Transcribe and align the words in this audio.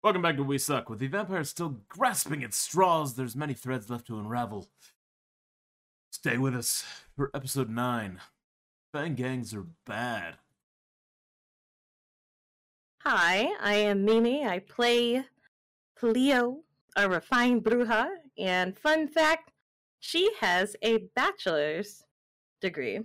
Welcome 0.00 0.22
back 0.22 0.36
to 0.36 0.44
We 0.44 0.58
Suck. 0.58 0.88
With 0.88 1.00
the 1.00 1.08
vampire 1.08 1.42
still 1.42 1.80
grasping 1.88 2.44
at 2.44 2.54
straws, 2.54 3.16
there's 3.16 3.34
many 3.34 3.52
threads 3.52 3.90
left 3.90 4.06
to 4.06 4.16
unravel. 4.16 4.68
Stay 6.12 6.38
with 6.38 6.54
us 6.54 6.84
for 7.16 7.32
episode 7.34 7.68
9. 7.68 8.20
Fang 8.92 9.14
gangs 9.16 9.52
are 9.52 9.66
bad. 9.86 10.36
Hi, 13.02 13.48
I 13.60 13.74
am 13.74 14.04
Mimi. 14.04 14.46
I 14.46 14.60
play 14.60 15.24
Cleo, 15.98 16.60
a 16.94 17.08
refined 17.08 17.64
Brujah, 17.64 18.08
and 18.38 18.78
fun 18.78 19.08
fact, 19.08 19.50
she 19.98 20.30
has 20.38 20.76
a 20.80 20.98
bachelor's 21.16 22.04
degree 22.60 23.00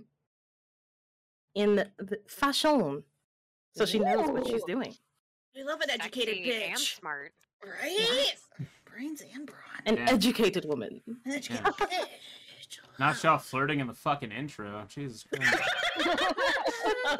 in 1.56 1.90
the 1.98 2.20
fashion. 2.28 3.02
So 3.76 3.84
she 3.84 3.98
knows 3.98 4.28
what 4.28 4.46
she's 4.46 4.62
doing. 4.62 4.94
We 5.54 5.62
love 5.62 5.80
an 5.80 5.90
educated 5.90 6.36
Sexy 6.36 6.52
and 6.64 6.74
bitch. 6.74 6.98
smart. 6.98 7.32
Right? 7.64 8.34
Brains 8.84 9.22
and 9.34 9.46
brawn. 9.46 9.58
An 9.86 9.96
Yeah. 9.96 10.10
educated 10.10 10.64
woman. 10.66 11.00
An 11.06 11.20
educated 11.32 11.64
bitch. 11.78 12.78
Not 12.98 13.22
y'all 13.22 13.38
flirting 13.38 13.80
in 13.80 13.86
the 13.86 13.94
fucking 13.94 14.30
intro. 14.32 14.84
Jesus 14.88 15.24
Christ. 15.32 15.62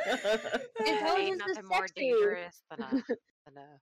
Ain't 0.06 0.88
Intelligence 0.88 1.32
is 1.32 1.38
nothing 1.56 1.68
more 1.68 1.86
sexy. 1.88 2.00
dangerous 2.00 2.62
than 2.70 2.80
a 2.82 2.90
than 2.90 3.56
a 3.58 3.80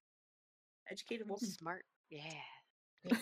Educated 0.91 1.27
woman. 1.27 1.39
smart. 1.45 1.85
Yeah. 2.09 2.21
Yeah. 3.05 3.17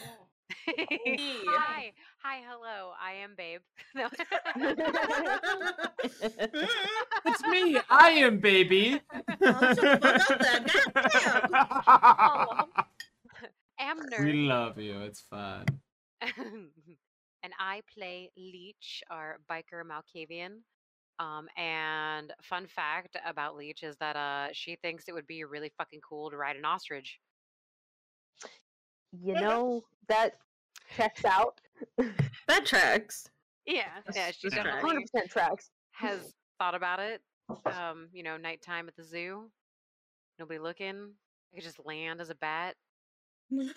hi, 0.68 1.92
hi, 2.22 2.42
hello. 2.48 2.92
I 3.02 3.14
am 3.14 3.34
Babe. 3.36 3.62
No. 3.96 4.08
it's 7.26 7.44
me. 7.48 7.80
I 7.90 8.10
am 8.12 8.40
baby. 8.40 9.02
Oh, 9.14 9.74
shut 9.74 9.76
the 9.76 10.00
fuck 10.02 10.32
up 10.32 10.40
then. 10.40 10.66
Goddamn. 10.94 11.52
Aw. 11.54 12.66
am 13.80 13.98
we 14.24 14.34
love 14.34 14.78
you. 14.78 15.02
It's 15.02 15.22
fun. 15.22 15.66
and 16.22 17.54
I 17.60 17.82
play 17.94 18.32
Leech, 18.38 19.04
our 19.10 19.40
biker 19.50 19.84
Malkavian. 19.84 20.60
Um, 21.20 21.48
and 21.58 22.34
fun 22.42 22.68
fact 22.68 23.18
about 23.26 23.56
Leech 23.56 23.84
is 23.84 23.96
that 23.98 24.16
uh, 24.16 24.48
she 24.54 24.76
thinks 24.82 25.06
it 25.08 25.14
would 25.14 25.28
be 25.28 25.44
really 25.44 25.72
fucking 25.78 26.02
cool 26.08 26.30
to 26.30 26.38
ride 26.38 26.56
an 26.56 26.66
ostrich. 26.66 27.20
You 29.12 29.34
know, 29.34 29.84
that 30.08 30.36
checks 30.96 31.26
out. 31.26 31.60
that 32.48 32.66
tracks. 32.66 33.28
Yeah, 33.66 33.84
yeah, 34.16 34.32
she 34.32 34.50
That's 34.50 34.58
right. 34.58 34.66
definitely 34.82 35.06
100% 35.24 35.30
tracks. 35.30 35.70
has 35.92 36.34
thought 36.60 36.76
about 36.76 37.00
it. 37.00 37.22
Um, 37.66 38.08
you 38.14 38.24
know, 38.24 38.38
nighttime 38.38 38.88
at 38.88 38.96
the 38.96 39.04
zoo, 39.04 39.50
nobody 40.40 40.60
looking. 40.60 41.12
I 41.54 41.56
could 41.56 41.64
just 41.64 41.86
land 41.86 42.22
as 42.22 42.30
a 42.30 42.36
bat. 42.36 42.76
Wait, 43.52 43.70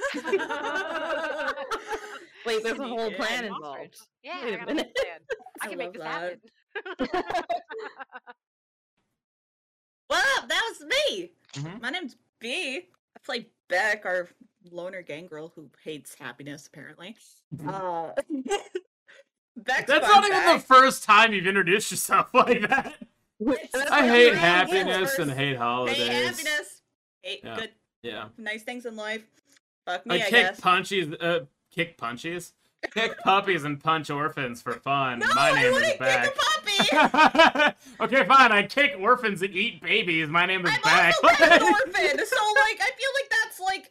there's 2.63 2.79
a 2.79 2.87
whole 2.87 3.11
plan 3.13 3.45
An 3.45 3.53
involved. 3.55 3.97
Yeah, 4.23 4.45
Wait 4.45 4.53
I 4.53 4.57
a 4.57 4.59
got 4.59 4.71
a 4.71 4.75
plan. 4.75 4.87
I 5.61 5.63
I 5.63 5.69
can 5.69 5.79
make 5.79 5.93
this 5.95 6.03
that. 6.03 6.39
happen. 7.01 7.25
well. 10.11 10.47
That 10.47 10.63
was 10.69 10.81
me. 11.09 11.33
Mhm. 11.55 11.81
My 11.83 11.91
name's 11.91 12.17
B. 12.39 12.77
I 13.17 13.21
play 13.25 13.47
Beck, 13.69 14.05
our 14.05 14.29
loner 14.71 15.03
gangrel 15.03 15.53
who 15.55 15.69
hates 15.83 16.15
happiness, 16.15 16.67
apparently. 16.67 17.17
Uh, 17.67 18.11
Beck's 19.57 19.87
That's 19.87 20.07
fun 20.07 20.23
not 20.23 20.43
even 20.43 20.55
the 20.57 20.61
first 20.61 21.05
time 21.05 21.33
you've 21.33 21.47
introduced 21.47 21.91
yourself 21.91 22.29
like 22.35 22.61
that. 22.69 22.95
I 23.91 24.09
hate 24.09 24.35
happiness 24.35 25.19
and 25.19 25.31
hate 25.31 25.57
holidays. 25.57 25.97
Hate 25.99 26.13
happiness. 26.25 26.83
Hate 27.23 27.41
Yeah. 27.45 27.57
good, 27.57 27.71
Yeah. 28.03 28.29
nice 28.37 28.63
things 28.63 28.85
in 28.87 28.97
life. 28.97 29.23
Fuck 29.87 30.07
me, 30.07 30.17
I 30.17 30.19
I, 30.19 30.31
kick 30.31 30.31
guess. 30.31 30.61
punchies, 30.61 31.17
uh, 31.23 31.41
kick 31.71 31.97
punchies, 31.99 32.53
kick 32.93 33.17
puppies 33.25 33.65
and 33.65 33.79
punch 33.81 34.11
orphans 34.11 34.61
for 34.63 34.73
fun. 34.75 35.21
No, 35.21 35.27
My 35.35 35.51
I 35.51 35.63
name 35.63 35.73
wouldn't 35.73 35.93
is 35.93 35.99
kick 35.99 36.35
a 36.91 36.91
puppy. 37.69 37.77
okay, 38.01 38.25
fine. 38.27 38.51
I 38.51 38.63
kick 38.67 38.97
orphans 38.99 39.43
and 39.43 39.55
eat 39.55 39.83
babies. 39.83 40.29
My 40.29 40.47
name 40.47 40.65
is 40.67 40.73
I'm 40.73 40.81
Beck. 40.83 41.15
also 41.23 41.45
an 41.45 41.63
orphan, 41.63 42.27
so 42.27 42.37
like 42.57 42.81
I 42.81 42.91
feel 42.97 43.11
like 43.15 43.31
that's 43.31 43.61
like. 43.61 43.91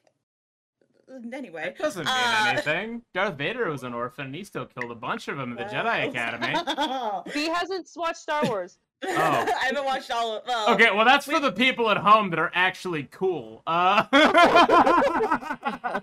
Anyway. 1.34 1.64
That 1.64 1.78
doesn't 1.78 2.06
mean 2.06 2.14
Uh, 2.16 2.46
anything. 2.50 3.02
Darth 3.14 3.36
Vader 3.36 3.70
was 3.70 3.84
an 3.84 3.94
orphan. 3.94 4.28
and 4.28 4.36
He 4.36 4.44
still 4.44 4.66
killed 4.66 4.92
a 4.92 4.96
bunch 4.96 5.28
of 5.28 5.38
them 5.38 5.52
in 5.52 5.58
the 5.58 5.64
Jedi 5.66 6.08
Academy. 6.10 7.32
he 7.34 7.50
hasn't 7.50 7.90
watched 7.96 8.18
Star 8.18 8.44
Wars. 8.46 8.78
Oh. 9.06 9.10
I 9.62 9.66
haven't 9.66 9.86
watched 9.86 10.10
all 10.12 10.38
of. 10.38 10.44
Well, 10.48 10.70
Okay, 10.76 10.90
well 10.92 11.06
that's 11.06 11.26
for 11.26 11.40
the 11.40 11.52
people 11.52 11.90
at 11.90 11.98
home 11.98 12.30
that 12.32 12.40
are 12.40 12.52
actually 12.54 13.04
cool. 13.12 13.62
Uh, 13.68 14.04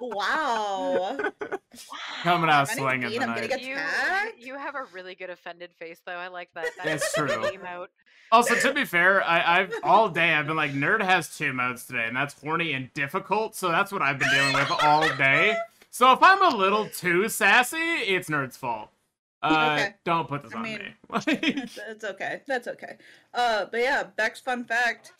Wow. 0.00 1.16
coming 2.22 2.50
out 2.50 2.68
My 2.68 2.74
name's 2.74 2.78
swinging 2.78 3.10
Dean, 3.10 3.22
I'm 3.22 3.28
gonna 3.28 3.42
tonight. 3.42 3.48
get 3.48 3.62
You, 3.62 3.74
attacked? 3.74 4.38
you 4.38 4.58
have 4.58 4.74
a 4.74 4.84
really 4.92 5.14
good 5.14 5.30
offended 5.30 5.70
face, 5.78 6.00
though. 6.04 6.12
I 6.16 6.28
like 6.28 6.50
that. 6.54 6.66
That's 6.82 7.12
That's 7.12 7.14
true. 7.14 7.28
Emote. 7.28 7.86
Also, 8.32 8.54
to 8.54 8.72
be 8.74 8.84
fair, 8.84 9.22
I, 9.24 9.60
I've 9.60 9.72
all 9.82 10.08
day 10.08 10.32
I've 10.34 10.46
been 10.46 10.56
like, 10.56 10.72
nerd 10.72 11.02
has 11.02 11.36
two 11.36 11.52
modes 11.52 11.86
today, 11.86 12.04
and 12.06 12.16
that's 12.16 12.34
horny 12.40 12.72
and 12.72 12.92
difficult. 12.94 13.54
So 13.54 13.68
that's 13.70 13.92
what 13.92 14.02
I've 14.02 14.18
been 14.18 14.30
dealing 14.30 14.54
with 14.54 14.70
all 14.82 15.02
day. 15.16 15.54
So 15.90 16.10
if 16.12 16.18
I'm 16.22 16.42
a 16.42 16.56
little 16.56 16.88
too 16.88 17.28
sassy, 17.28 17.76
it's 17.76 18.28
nerd's 18.28 18.56
fault. 18.56 18.90
Uh, 19.44 19.74
Okay. 19.78 19.94
Don't 20.04 20.28
put 20.28 20.42
this 20.42 20.52
I 20.54 20.56
on 20.56 20.62
mean- 20.62 20.78
me. 20.78 20.94
Like, 21.10 21.26
That's 21.76 22.04
okay. 22.04 22.42
That's 22.46 22.66
okay. 22.68 22.96
Uh, 23.32 23.66
but 23.70 23.80
yeah, 23.80 24.04
Beck's 24.16 24.40
fun 24.40 24.64
fact. 24.64 25.12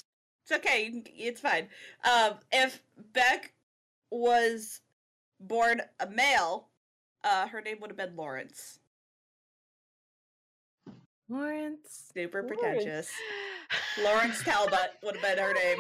It's 0.42 0.52
okay. 0.52 0.90
can- 0.90 1.04
It's 1.16 1.40
fine. 1.40 1.68
Um, 2.04 2.34
if 2.52 2.82
Beck 3.12 3.52
was 4.10 4.80
born 5.40 5.82
a 6.00 6.06
male, 6.08 6.68
uh, 7.22 7.46
her 7.48 7.60
name 7.60 7.78
would 7.80 7.90
have 7.90 7.96
been 7.96 8.16
Lawrence. 8.16 8.78
Lawrence. 11.28 12.10
Super 12.14 12.42
Lawrence. 12.42 12.60
pretentious. 12.60 13.10
Lawrence 14.02 14.42
Talbot 14.42 14.91
would 15.02 15.16
have 15.16 15.22
been 15.22 15.38
her 15.44 15.54
name. 15.62 15.78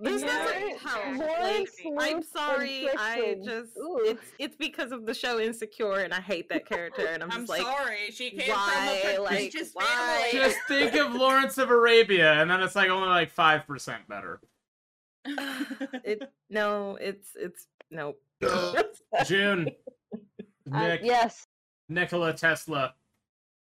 Jesus. 0.00 0.22
This 0.22 0.30
doesn't 0.30 0.78
help. 0.78 1.16
Lawrence 1.18 1.70
I'm 1.98 2.22
sorry. 2.22 2.88
I 2.96 3.36
just 3.44 3.76
Ooh. 3.76 4.00
it's 4.04 4.32
it's 4.38 4.56
because 4.56 4.92
of 4.92 5.06
the 5.06 5.14
show 5.14 5.40
Insecure, 5.40 6.00
and 6.00 6.14
I 6.14 6.20
hate 6.20 6.48
that 6.50 6.66
character. 6.66 7.06
And 7.06 7.22
I'm 7.22 7.30
I'm 7.30 7.40
just 7.40 7.50
like, 7.50 7.62
sorry. 7.62 8.10
She 8.10 8.30
came 8.30 8.50
why, 8.50 9.02
from 9.02 9.16
a 9.16 9.22
like, 9.22 9.30
pretentious 9.32 9.70
why? 9.72 10.28
family. 10.32 10.46
just 10.46 10.58
think 10.68 10.94
of 10.94 11.14
Lawrence 11.14 11.58
of 11.58 11.70
Arabia, 11.70 12.34
and 12.34 12.50
then 12.50 12.60
it's 12.60 12.76
like 12.76 12.90
only 12.90 13.08
like 13.08 13.30
five 13.30 13.66
percent 13.66 14.06
better. 14.08 14.40
it 15.24 16.22
no, 16.50 16.96
it's 17.00 17.30
it's 17.36 17.66
no. 17.90 18.14
June, 19.24 19.70
Uh, 20.72 20.88
Nick, 20.88 21.00
yes. 21.02 21.46
Nikola 21.88 22.32
Tesla, 22.32 22.94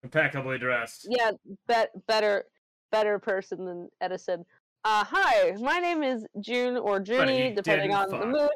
impeccably 0.03 0.59
dressed. 0.59 1.07
Yeah, 1.09 1.33
bet 1.69 1.91
better 2.07 2.45
better 2.91 3.19
person 3.19 3.65
than 3.65 3.89
Edison. 4.01 4.45
Uh 4.85 5.05
hi, 5.05 5.53
my 5.61 5.79
name 5.79 6.03
is 6.03 6.27
June 6.41 6.77
or 6.77 7.01
Junie, 7.01 7.53
depending 7.55 7.93
on 7.93 8.09
the 8.09 8.27
mood. 8.27 8.51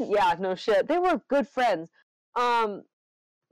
yeah, 0.10 0.34
no 0.38 0.54
shit. 0.54 0.86
They 0.86 0.98
were 0.98 1.20
good 1.28 1.48
friends. 1.48 1.90
Um 2.36 2.82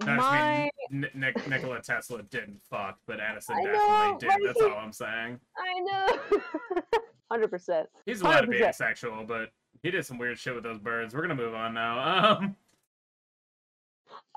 I 0.02 0.14
my 0.14 0.70
mean, 0.90 1.06
N- 1.14 1.34
Nikola 1.48 1.80
Tesla 1.82 2.22
didn't 2.24 2.60
fuck, 2.70 2.98
but 3.06 3.18
Edison 3.20 3.56
I 3.56 3.64
definitely 3.64 4.18
did. 4.20 4.28
right? 4.28 4.38
That's 4.46 4.60
all 4.62 4.78
I'm 4.78 4.92
saying. 4.92 5.40
I 5.56 5.80
know. 5.80 6.06
Hundred 7.32 7.48
percent. 7.48 7.88
He's 8.06 8.20
allowed 8.20 8.42
to 8.42 8.46
be 8.46 8.60
100%. 8.60 8.68
asexual, 8.68 9.24
but 9.26 9.50
he 9.82 9.90
did 9.90 10.06
some 10.06 10.18
weird 10.18 10.38
shit 10.38 10.54
with 10.54 10.62
those 10.62 10.78
birds. 10.78 11.14
We're 11.14 11.22
gonna 11.22 11.34
move 11.34 11.54
on 11.54 11.74
now. 11.74 12.38
Um, 12.40 12.56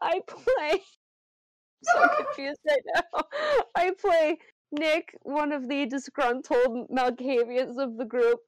I 0.02 0.20
play 0.28 0.82
so 1.84 2.08
confused 2.18 2.60
right 2.68 2.82
now. 2.96 3.22
I 3.76 3.92
play 4.00 4.38
Nick, 4.72 5.18
one 5.24 5.52
of 5.52 5.68
the 5.68 5.86
disgruntled 5.86 6.90
Malkavians 6.90 7.78
of 7.78 7.98
the 7.98 8.06
group, 8.06 8.40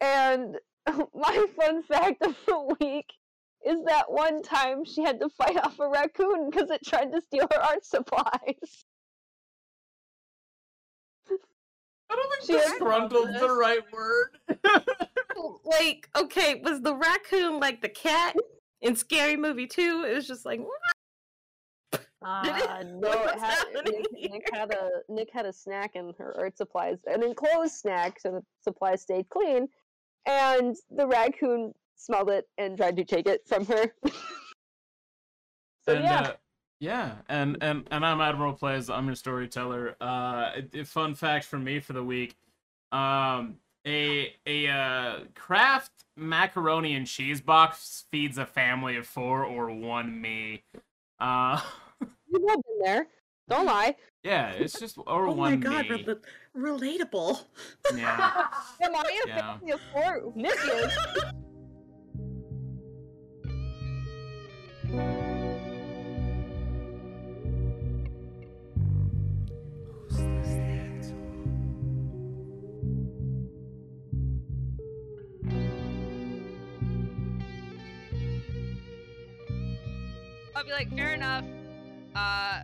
and 0.00 0.56
my 1.14 1.46
fun 1.56 1.82
fact 1.82 2.22
of 2.22 2.36
the 2.46 2.76
week 2.80 3.12
is 3.66 3.84
that 3.86 4.10
one 4.10 4.42
time 4.42 4.84
she 4.84 5.02
had 5.02 5.20
to 5.20 5.28
fight 5.28 5.56
off 5.56 5.78
a 5.80 5.88
raccoon 5.88 6.48
because 6.48 6.70
it 6.70 6.80
tried 6.86 7.12
to 7.12 7.20
steal 7.20 7.46
her 7.52 7.60
art 7.60 7.84
supplies. 7.84 8.84
I 12.10 12.14
don't 12.16 12.32
think 12.32 12.46
She 12.46 12.52
has 12.54 12.78
disgruntled's 12.78 13.38
the 13.40 13.50
right 13.50 13.82
word. 13.92 14.38
like, 15.64 16.08
okay, 16.16 16.60
was 16.64 16.80
the 16.80 16.94
raccoon 16.94 17.60
like 17.60 17.82
the 17.82 17.88
cat 17.88 18.34
in 18.80 18.96
Scary 18.96 19.36
Movie 19.36 19.66
2? 19.66 20.06
It 20.08 20.14
was 20.14 20.26
just 20.26 20.46
like, 20.46 20.60
Uh, 22.24 22.82
no, 22.86 23.10
it 23.10 23.38
had, 23.38 23.64
Nick, 23.84 24.32
Nick 24.32 24.48
had 24.52 24.72
a 24.72 24.90
Nick 25.08 25.30
had 25.32 25.46
a 25.46 25.52
snack 25.52 25.92
in 25.94 26.12
her 26.18 26.34
art 26.38 26.56
supplies, 26.56 26.98
an 27.06 27.22
enclosed 27.22 27.74
snack, 27.74 28.18
so 28.20 28.32
the 28.32 28.42
supplies 28.60 29.02
stayed 29.02 29.28
clean. 29.28 29.68
And 30.26 30.76
the 30.90 31.06
raccoon 31.06 31.72
smelled 31.96 32.30
it 32.30 32.46
and 32.58 32.76
tried 32.76 32.96
to 32.96 33.04
take 33.04 33.26
it 33.26 33.42
from 33.46 33.64
her. 33.66 33.94
so 35.84 35.94
and, 35.94 36.04
yeah, 36.04 36.20
uh, 36.20 36.32
yeah, 36.80 37.12
and 37.28 37.56
and 37.60 37.86
and 37.90 38.04
I'm 38.04 38.20
Admiral 38.20 38.52
Plays. 38.52 38.90
I'm 38.90 39.06
your 39.06 39.14
storyteller. 39.14 39.96
Uh, 40.00 40.50
a- 40.74 40.80
a 40.80 40.84
fun 40.84 41.14
fact 41.14 41.44
for 41.44 41.58
me 41.58 41.80
for 41.80 41.92
the 41.92 42.04
week. 42.04 42.36
Um, 42.92 43.56
a 43.86 44.34
a 44.46 44.68
uh, 44.68 45.20
Kraft 45.34 45.92
macaroni 46.16 46.94
and 46.94 47.06
cheese 47.06 47.40
box 47.40 48.04
feeds 48.10 48.38
a 48.38 48.46
family 48.46 48.96
of 48.96 49.06
four 49.06 49.44
or 49.44 49.70
one 49.70 50.20
me. 50.20 50.64
Uh, 51.20 51.60
You've 52.30 52.42
all 52.42 52.56
been 52.62 52.78
there. 52.84 53.06
Don't 53.48 53.66
lie. 53.66 53.96
yeah, 54.22 54.50
it's 54.50 54.78
just 54.78 54.98
or 54.98 55.04
oh 55.28 55.32
one 55.32 55.50
my 55.52 55.56
god, 55.56 55.88
me. 55.88 56.04
rel- 56.06 56.78
relatable. 56.78 57.40
Yeah. 57.96 58.44
Am 58.82 58.94
I 58.94 59.20
a 59.24 59.28
Yeah. 59.28 59.40
family 59.58 59.72
of 59.72 59.80
four? 59.92 60.32
Nick 60.34 60.54
is. 60.64 60.92
I'll 80.54 80.64
be 80.64 80.72
like, 80.72 80.94
fair 80.96 81.14
enough. 81.14 81.44
Uh, 82.18 82.62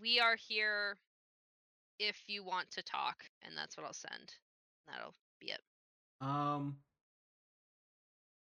we 0.00 0.20
are 0.20 0.36
here 0.36 0.96
if 1.98 2.22
you 2.26 2.44
want 2.44 2.70
to 2.72 2.82
talk, 2.82 3.24
and 3.42 3.56
that's 3.56 3.76
what 3.76 3.86
I'll 3.86 3.92
send. 3.92 4.34
That'll 4.86 5.14
be 5.40 5.46
it. 5.48 5.60
Um, 6.20 6.76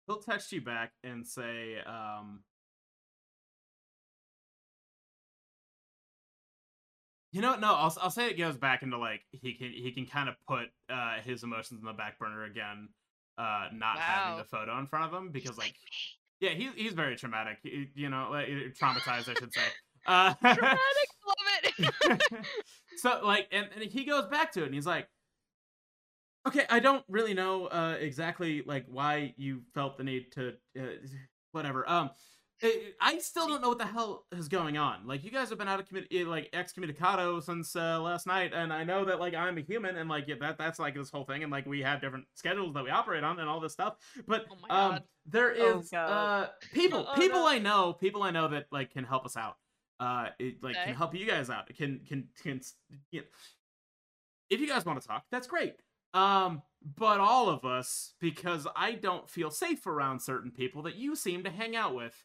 he'll 0.06 0.18
text 0.18 0.52
you 0.52 0.60
back 0.60 0.92
and 1.04 1.26
say, 1.26 1.76
um, 1.86 2.40
you 7.32 7.40
know, 7.40 7.56
no, 7.56 7.74
I'll 7.74 7.96
I'll 8.00 8.10
say 8.10 8.28
it 8.28 8.38
goes 8.38 8.56
back 8.56 8.82
into 8.82 8.98
like 8.98 9.22
he 9.30 9.54
can 9.54 9.70
he 9.70 9.92
can 9.92 10.06
kind 10.06 10.28
of 10.28 10.34
put 10.48 10.66
uh 10.88 11.20
his 11.24 11.42
emotions 11.42 11.80
in 11.80 11.86
the 11.86 11.92
back 11.92 12.18
burner 12.18 12.44
again, 12.44 12.88
uh, 13.38 13.68
not 13.72 13.98
having 13.98 14.38
the 14.38 14.44
photo 14.44 14.78
in 14.78 14.86
front 14.86 15.12
of 15.12 15.18
him 15.18 15.30
because 15.30 15.56
like 15.56 15.74
me. 16.40 16.48
yeah, 16.48 16.50
he's 16.50 16.72
he's 16.74 16.92
very 16.94 17.16
traumatic, 17.16 17.58
you 17.94 18.08
know, 18.08 18.28
like, 18.30 18.48
traumatized, 18.80 19.28
I 19.28 19.34
should 19.34 19.52
say. 19.52 19.62
Uh, 20.06 20.34
Dramatic, 20.40 20.78
love 21.26 21.90
it. 22.08 22.46
so 22.96 23.20
like 23.24 23.48
and, 23.52 23.68
and 23.74 23.84
he 23.90 24.04
goes 24.04 24.26
back 24.26 24.52
to 24.52 24.62
it 24.62 24.66
and 24.66 24.74
he's 24.74 24.86
like 24.86 25.08
okay 26.46 26.64
i 26.70 26.80
don't 26.80 27.04
really 27.08 27.34
know 27.34 27.66
uh 27.66 27.96
exactly 28.00 28.62
like 28.66 28.84
why 28.88 29.34
you 29.36 29.60
felt 29.74 29.96
the 29.98 30.04
need 30.04 30.32
to 30.32 30.54
uh, 30.78 30.84
whatever 31.52 31.88
um 31.88 32.10
I- 32.62 32.92
I 33.00 33.18
still 33.18 33.48
don't 33.48 33.62
know 33.62 33.70
what 33.70 33.78
the 33.78 33.86
hell 33.86 34.26
is 34.32 34.48
going 34.48 34.76
on. 34.76 35.06
Like, 35.06 35.24
you 35.24 35.30
guys 35.30 35.48
have 35.48 35.56
been 35.58 35.66
out 35.66 35.80
of 35.80 35.88
commu- 35.88 36.26
like 36.26 36.50
excommunicado 36.52 37.42
since 37.42 37.74
uh, 37.74 37.98
last 38.02 38.26
night, 38.26 38.52
and 38.54 38.70
I 38.70 38.84
know 38.84 39.04
that 39.06 39.18
like 39.18 39.34
I'm 39.34 39.56
a 39.56 39.62
human, 39.62 39.96
and 39.96 40.10
like 40.10 40.28
yeah, 40.28 40.34
that 40.40 40.58
that's 40.58 40.78
like 40.78 40.94
this 40.94 41.10
whole 41.10 41.24
thing, 41.24 41.42
and 41.42 41.50
like 41.50 41.64
we 41.64 41.80
have 41.80 42.02
different 42.02 42.26
schedules 42.34 42.74
that 42.74 42.84
we 42.84 42.90
operate 42.90 43.24
on, 43.24 43.38
and 43.40 43.48
all 43.48 43.60
this 43.60 43.72
stuff. 43.72 43.94
But 44.26 44.44
Oh 44.50 44.56
my 44.68 44.68
um, 44.68 44.90
God. 44.90 45.02
there 45.24 45.54
Oh 45.58 45.82
God. 45.90 46.10
uh 46.10 46.48
people 46.74 47.06
Oh 47.08 47.14
people 47.18 47.40
no. 47.40 47.48
I 47.48 47.58
know 47.58 47.94
people 47.94 48.22
I 48.22 48.30
know 48.30 48.48
that 48.48 48.66
like 48.70 48.92
can 48.92 49.04
help 49.04 49.24
us 49.24 49.38
out. 49.38 49.56
Uh, 50.00 50.30
it 50.40 50.62
like 50.64 50.76
Okay. 50.76 50.84
can 50.86 50.94
help 50.94 51.14
you 51.14 51.26
guys 51.26 51.50
out. 51.50 51.70
It 51.70 51.76
can 51.76 52.00
can 52.08 52.28
can 52.42 52.60
you 53.12 53.20
know, 53.20 53.26
if 54.50 54.60
you 54.60 54.66
guys 54.66 54.84
want 54.86 55.00
to 55.00 55.06
talk, 55.06 55.24
that's 55.30 55.46
great. 55.46 55.76
Um, 56.14 56.62
but 56.96 57.20
all 57.20 57.48
of 57.50 57.64
us, 57.64 58.14
because 58.20 58.66
I 58.76 58.92
don't 58.92 59.28
feel 59.30 59.50
safe 59.50 59.86
around 59.86 60.20
certain 60.20 60.50
people 60.50 60.82
that 60.84 60.96
you 60.96 61.14
seem 61.16 61.44
to 61.44 61.50
hang 61.50 61.76
out 61.76 61.94
with. 61.94 62.24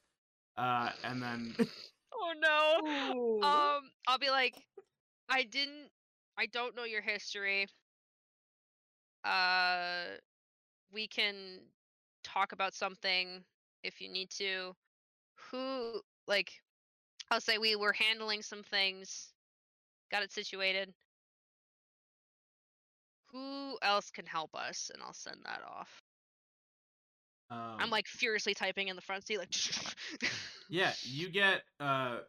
Uh, 0.57 0.92
and 1.04 1.22
then 1.22 1.56
oh 2.13 2.33
no. 2.39 2.81
Ooh. 2.81 3.42
Um, 3.44 3.92
I'll 4.07 4.19
be 4.19 4.30
like, 4.31 4.56
I 5.30 5.44
didn't, 5.44 5.89
I 6.38 6.48
don't 6.48 6.75
know 6.75 6.86
your 6.86 7.01
history. 7.01 7.68
Uh, 9.24 10.18
we 10.92 11.07
can 11.07 11.62
talk 12.24 12.54
about 12.54 12.74
something 12.74 13.44
if 13.83 14.01
you 14.01 14.10
need 14.10 14.30
to. 14.31 14.75
Who, 15.51 16.01
like, 16.27 16.51
I'll 17.31 17.42
say 17.42 17.57
we 17.57 17.75
were 17.75 17.94
handling 17.94 18.42
some 18.42 18.63
things, 18.63 19.30
got 20.12 20.24
it 20.24 20.31
situated. 20.31 20.94
Who 23.31 23.77
else 23.81 24.12
can 24.12 24.25
help 24.25 24.56
us? 24.56 24.92
And 24.94 25.04
I'll 25.04 25.13
send 25.13 25.38
that 25.44 25.62
off. 25.68 26.01
um, 27.50 27.77
I'm 27.80 27.89
like 27.89 28.07
furiously 28.07 28.54
typing 28.54 28.88
in 28.88 28.95
the 28.95 29.01
front 29.01 29.25
seat, 29.25 29.39
like. 29.39 29.54
yeah, 30.69 30.94
you 31.04 31.30
get 31.30 31.63
uh 31.80 32.19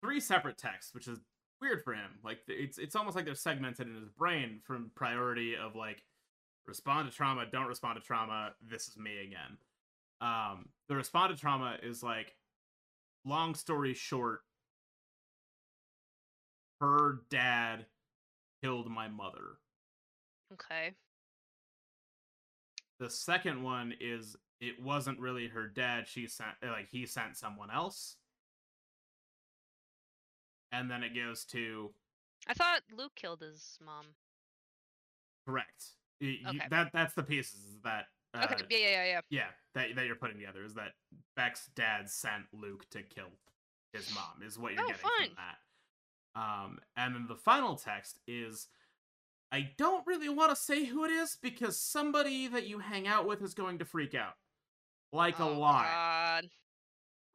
three 0.00 0.20
separate 0.20 0.58
texts, 0.58 0.94
which 0.94 1.06
is 1.06 1.18
weird 1.60 1.82
for 1.84 1.94
him. 1.94 2.10
Like 2.24 2.38
it's 2.48 2.78
it's 2.78 2.96
almost 2.96 3.16
like 3.16 3.24
they're 3.24 3.34
segmented 3.34 3.86
in 3.88 3.94
his 3.94 4.10
brain 4.10 4.60
from 4.64 4.90
priority 4.94 5.54
of 5.56 5.76
like 5.76 6.02
respond 6.66 7.10
to 7.10 7.16
trauma, 7.16 7.44
don't 7.50 7.66
respond 7.66 8.00
to 8.00 8.06
trauma, 8.06 8.52
this 8.66 8.88
is 8.88 8.96
me 8.96 9.18
again. 9.24 9.58
Um 10.20 10.68
the 10.88 10.96
respond 10.96 11.34
to 11.34 11.40
trauma 11.40 11.76
is 11.82 12.02
like 12.02 12.34
long 13.26 13.54
story 13.54 13.92
short 13.94 14.40
her 16.80 17.20
dad 17.30 17.86
killed 18.62 18.90
my 18.90 19.08
mother. 19.08 19.58
okay. 20.52 20.94
The 23.00 23.10
second 23.10 23.62
one 23.62 23.92
is 24.00 24.36
it 24.60 24.80
wasn't 24.82 25.18
really 25.20 25.48
her 25.48 25.66
dad, 25.68 26.06
she 26.08 26.26
sent 26.26 26.50
like 26.62 26.88
he 26.90 27.04
sent 27.06 27.36
someone 27.36 27.70
else. 27.70 28.16
And 30.72 30.90
then 30.90 31.02
it 31.02 31.14
goes 31.14 31.44
to 31.46 31.92
I 32.46 32.54
thought 32.54 32.80
Luke 32.96 33.12
killed 33.16 33.40
his 33.40 33.78
mom. 33.84 34.06
Correct. 35.46 35.84
Y- 36.20 36.38
you- 36.40 36.48
Okay. 36.48 36.68
that 36.70 36.90
that's 36.92 37.14
the 37.14 37.22
pieces 37.22 37.78
that 37.84 38.06
uh, 38.36 38.48
Okay. 38.52 38.64
Yeah, 38.70 38.78
yeah, 38.78 38.90
yeah, 38.90 39.04
yeah. 39.04 39.20
yeah 39.30 39.46
that 39.74 39.94
that 39.96 40.06
you're 40.06 40.16
putting 40.16 40.38
together 40.38 40.64
is 40.64 40.74
that 40.74 40.92
Beck's 41.36 41.68
dad 41.74 42.08
sent 42.08 42.44
Luke 42.52 42.88
to 42.90 43.02
kill 43.02 43.30
his 43.92 44.12
mom 44.14 44.42
is 44.46 44.58
what 44.58 44.72
you're 44.74 44.82
Oh, 44.82 44.86
getting 44.88 45.02
fun. 45.02 45.26
from 45.26 45.36
that. 45.36 46.40
Um, 46.40 46.78
and 46.96 47.14
then 47.14 47.26
the 47.28 47.36
final 47.36 47.76
text 47.76 48.20
is, 48.26 48.68
I 49.50 49.70
don't 49.78 50.06
really 50.06 50.28
want 50.28 50.50
to 50.50 50.56
say 50.56 50.84
who 50.84 51.04
it 51.04 51.10
is 51.10 51.38
because 51.40 51.78
somebody 51.78 52.46
that 52.48 52.66
you 52.66 52.78
hang 52.78 53.06
out 53.06 53.26
with 53.26 53.42
is 53.42 53.54
going 53.54 53.78
to 53.78 53.84
freak 53.84 54.14
out, 54.14 54.34
like 55.12 55.40
oh, 55.40 55.48
a 55.48 55.52
lot 55.52 55.84
God. 55.86 56.44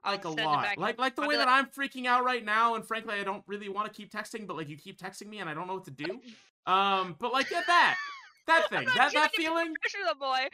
I'll 0.04 0.14
like 0.14 0.26
a 0.26 0.30
lot. 0.30 0.78
Like 0.78 1.00
like 1.00 1.16
the 1.16 1.28
way 1.28 1.38
that 1.38 1.48
I'm 1.48 1.68
freaking 1.68 2.06
out 2.06 2.24
right 2.24 2.44
now, 2.44 2.76
and 2.76 2.86
frankly, 2.86 3.16
I 3.16 3.24
don't 3.24 3.44
really 3.48 3.70
want 3.70 3.92
to 3.92 3.94
keep 3.94 4.12
texting, 4.12 4.48
but 4.48 4.58
like 4.58 4.68
you 4.70 4.78
keep 4.78 5.00
texting 5.00 5.28
me, 5.28 5.40
and 5.40 5.50
I 5.50 5.54
don't 5.54 5.68
know 5.68 5.76
what 5.76 5.86
to 5.86 5.92
do. 5.92 6.20
Um, 6.68 7.16
but 7.18 7.34
like 7.34 7.50
get 7.50 7.66
that 7.66 7.98
that 8.46 8.70
thing, 8.70 8.88
that 8.96 9.14
that 9.14 9.32
feeling. 9.36 9.74
pressure 9.82 10.16
boy. 10.20 10.48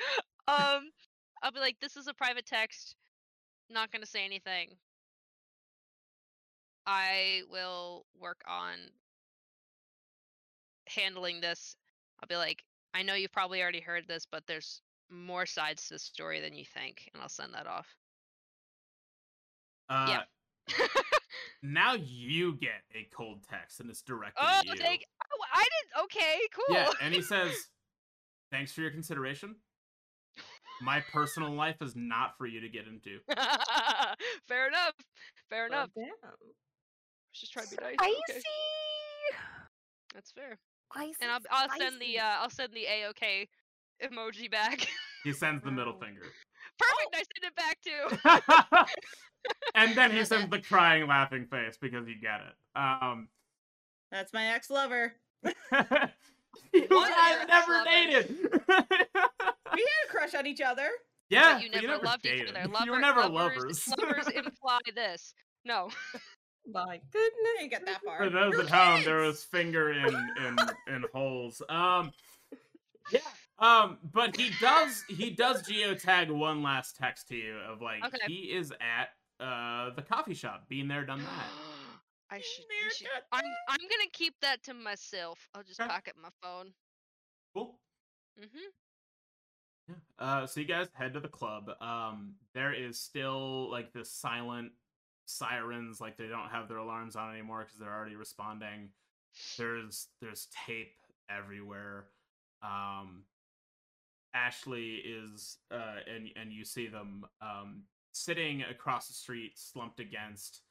Um, 0.47 0.91
I'll 1.43 1.51
be 1.51 1.59
like, 1.59 1.77
this 1.81 1.97
is 1.97 2.07
a 2.07 2.13
private 2.13 2.45
text. 2.45 2.95
Not 3.69 3.91
gonna 3.91 4.05
say 4.05 4.23
anything. 4.25 4.69
I 6.85 7.41
will 7.51 8.05
work 8.19 8.41
on 8.47 8.75
handling 10.87 11.41
this. 11.41 11.75
I'll 12.21 12.27
be 12.27 12.37
like, 12.37 12.63
I 12.93 13.03
know 13.03 13.13
you've 13.13 13.33
probably 13.33 13.61
already 13.61 13.81
heard 13.81 14.07
this, 14.07 14.25
but 14.25 14.43
there's 14.47 14.81
more 15.09 15.45
sides 15.45 15.87
to 15.87 15.95
the 15.95 15.99
story 15.99 16.39
than 16.39 16.55
you 16.55 16.65
think, 16.65 17.09
and 17.13 17.21
I'll 17.21 17.29
send 17.29 17.53
that 17.53 17.67
off. 17.67 17.87
Uh, 19.89 20.05
Yeah. 20.09 20.23
now 21.63 21.93
you 21.93 22.55
get 22.55 22.83
a 22.93 23.07
cold 23.15 23.43
text, 23.49 23.79
and 23.79 23.89
it's 23.89 24.01
directed 24.01 24.41
oh, 24.41 24.59
at 24.59 24.65
you. 24.65 24.75
thank. 24.75 25.05
Oh, 25.33 25.45
I 25.53 25.63
did. 25.63 26.03
Okay, 26.03 26.39
cool. 26.53 26.75
Yeah, 26.75 26.91
and 27.01 27.13
he 27.13 27.21
says, 27.21 27.53
"Thanks 28.51 28.73
for 28.73 28.81
your 28.81 28.91
consideration. 28.91 29.55
My 30.81 31.01
personal 31.11 31.51
life 31.51 31.77
is 31.81 31.93
not 31.95 32.37
for 32.37 32.45
you 32.47 32.61
to 32.61 32.69
get 32.69 32.85
into." 32.87 33.19
Fair 34.47 34.67
enough. 34.67 34.93
Fair 35.49 35.67
Well, 35.69 35.79
enough. 35.83 35.89
damn. 35.95 36.33
Just 37.33 37.53
try 37.53 37.63
to 37.63 37.69
be 37.69 37.77
nice. 37.81 37.95
I 37.99 38.09
okay. 38.29 38.39
see. 38.39 39.37
That's 40.13 40.31
fair. 40.31 40.57
I 40.95 41.13
And 41.21 41.29
I'll 41.29 41.39
I'll 41.51 41.69
send 41.77 42.01
the 42.01 42.19
uh 42.19 42.23
I'll 42.41 42.49
send 42.49 42.73
the 42.73 42.85
a 42.85 43.07
okay 43.09 43.47
emoji 44.03 44.49
back. 44.49 44.87
He 45.23 45.33
sends 45.33 45.63
the 45.63 45.71
middle 45.71 45.93
finger. 46.01 46.21
Perfect. 46.79 47.15
I 47.15 47.23
send 47.35 47.43
it 47.43 47.55
back 47.55 48.87
too. 48.87 48.95
and 49.75 49.95
then 49.95 50.11
he 50.11 50.23
sends 50.25 50.49
the 50.49 50.59
crying, 50.61 51.07
laughing 51.07 51.45
face 51.51 51.77
because 51.79 52.07
you 52.07 52.15
get 52.19 52.39
it. 52.41 52.55
Um, 52.79 53.27
That's 54.11 54.33
my 54.33 54.47
ex 54.47 54.69
lover. 54.69 55.13
You 56.73 56.85
What 56.89 57.09
guys 57.09 57.47
never 57.47 57.83
dated. 57.85 58.37
We 59.73 59.81
had 59.81 60.07
a 60.07 60.11
crush 60.11 60.33
on 60.33 60.47
each 60.47 60.61
other. 60.61 60.87
yeah, 61.29 61.55
but 61.55 61.63
you 61.63 61.69
but 61.71 61.83
never, 61.83 62.03
loved 62.03 62.23
dated. 62.23 62.49
each 62.49 62.55
other. 62.55 62.61
you 62.67 62.73
Lover, 62.73 62.91
were 62.91 62.99
never 62.99 63.27
lovers. 63.27 63.87
lovers. 63.87 63.87
Lovers 63.99 64.27
imply 64.29 64.79
this. 64.95 65.33
No. 65.65 65.89
My 66.65 66.99
goodness. 67.11 67.31
I 67.45 67.55
didn't 67.59 67.69
get 67.69 67.85
that 67.85 68.01
far. 68.03 68.17
For 68.23 68.29
those 68.29 68.53
You're 68.53 68.63
at 68.63 68.69
home, 68.69 69.03
there 69.03 69.17
was 69.17 69.43
finger 69.43 69.91
in 69.91 70.07
in 70.07 70.55
in 70.87 71.05
holes. 71.13 71.61
Um, 71.69 72.11
yeah. 73.11 73.19
Um, 73.59 73.97
but 74.11 74.35
he 74.35 74.51
does 74.59 75.03
he 75.09 75.29
does 75.29 75.61
geotag 75.63 76.31
one 76.31 76.63
last 76.63 76.95
text 76.95 77.27
to 77.29 77.35
you 77.35 77.57
of 77.69 77.81
like 77.81 78.03
Okay. 78.05 78.17
he 78.27 78.33
is 78.51 78.71
at 78.71 79.09
uh 79.45 79.91
the 79.95 80.01
coffee 80.01 80.33
shop, 80.33 80.63
being 80.69 80.87
there, 80.87 81.05
done 81.05 81.19
that. 81.19 81.27
I 82.29 82.37
should, 82.39 82.65
should- 82.97 83.07
I'm 83.31 83.45
I'm 83.69 83.77
gonna 83.79 84.09
keep 84.13 84.33
that 84.41 84.63
to 84.63 84.73
myself. 84.73 85.47
I'll 85.53 85.63
just 85.63 85.79
Okay. 85.79 85.89
pocket 85.89 86.15
my 86.21 86.29
phone. 86.41 86.73
Cool. 87.53 87.79
Mhm. 88.39 88.47
Yeah. 89.87 89.95
Uh, 90.19 90.45
so 90.45 90.59
you 90.59 90.65
guys 90.67 90.87
head 90.93 91.13
to 91.13 91.19
the 91.21 91.29
club. 91.29 91.69
Um, 91.81 92.35
there 92.53 92.73
is 92.73 92.99
still 92.99 93.69
like 93.71 93.93
the 93.93 94.03
silent 94.03 94.73
sirens, 95.25 96.01
like 96.01 96.17
they 96.17 96.27
don't 96.27 96.49
have 96.49 96.67
their 96.67 96.77
alarms 96.77 97.15
on 97.15 97.31
anymore 97.31 97.63
because 97.63 97.79
they're 97.79 97.93
already 97.95 98.15
responding. 98.17 98.89
There's 99.57 100.07
there's 100.19 100.47
tape 100.65 100.97
everywhere. 101.29 102.07
Um, 102.61 103.23
Ashley 104.33 104.95
is, 104.95 105.57
uh, 105.71 105.99
and 106.13 106.29
and 106.35 106.51
you 106.51 106.65
see 106.65 106.87
them 106.87 107.25
um, 107.41 107.83
sitting 108.11 108.63
across 108.63 109.07
the 109.07 109.13
street, 109.13 109.57
slumped 109.57 109.99
against 109.99 110.61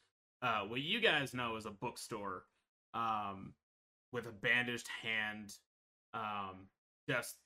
uh, 0.43 0.63
what 0.63 0.81
you 0.81 1.01
guys 1.01 1.35
know 1.35 1.57
is 1.57 1.67
a 1.67 1.71
bookstore, 1.71 2.45
um, 2.95 3.55
with 4.13 4.27
a 4.27 4.33
bandaged 4.33 4.89
hand, 5.03 5.53
um, 6.15 6.69
just 7.09 7.37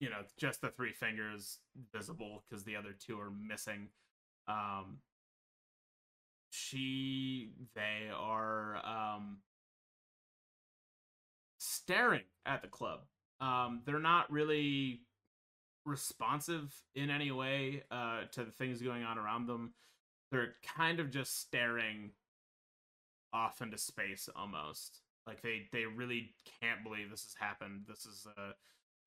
you 0.00 0.10
know, 0.10 0.22
just 0.38 0.60
the 0.60 0.68
three 0.68 0.92
fingers 0.92 1.58
visible 1.92 2.44
because 2.48 2.64
the 2.64 2.76
other 2.76 2.94
two 2.98 3.18
are 3.18 3.30
missing. 3.30 3.88
Um, 4.46 4.98
she, 6.50 7.50
they 7.74 8.10
are 8.14 8.76
um, 8.84 9.38
staring 11.58 12.22
at 12.44 12.62
the 12.62 12.68
club. 12.68 13.00
Um, 13.40 13.82
they're 13.84 13.98
not 13.98 14.30
really 14.30 15.00
responsive 15.84 16.74
in 16.94 17.10
any 17.10 17.30
way 17.30 17.82
uh, 17.90 18.22
to 18.32 18.44
the 18.44 18.50
things 18.50 18.82
going 18.82 19.04
on 19.04 19.18
around 19.18 19.46
them. 19.46 19.72
They're 20.30 20.54
kind 20.76 21.00
of 21.00 21.10
just 21.10 21.40
staring 21.40 22.10
off 23.36 23.60
into 23.60 23.76
space 23.76 24.28
almost. 24.34 25.00
Like 25.26 25.42
they 25.42 25.68
they 25.72 25.84
really 25.84 26.30
can't 26.60 26.82
believe 26.82 27.10
this 27.10 27.24
has 27.24 27.34
happened. 27.38 27.82
This 27.86 28.06
is 28.06 28.26
uh 28.38 28.52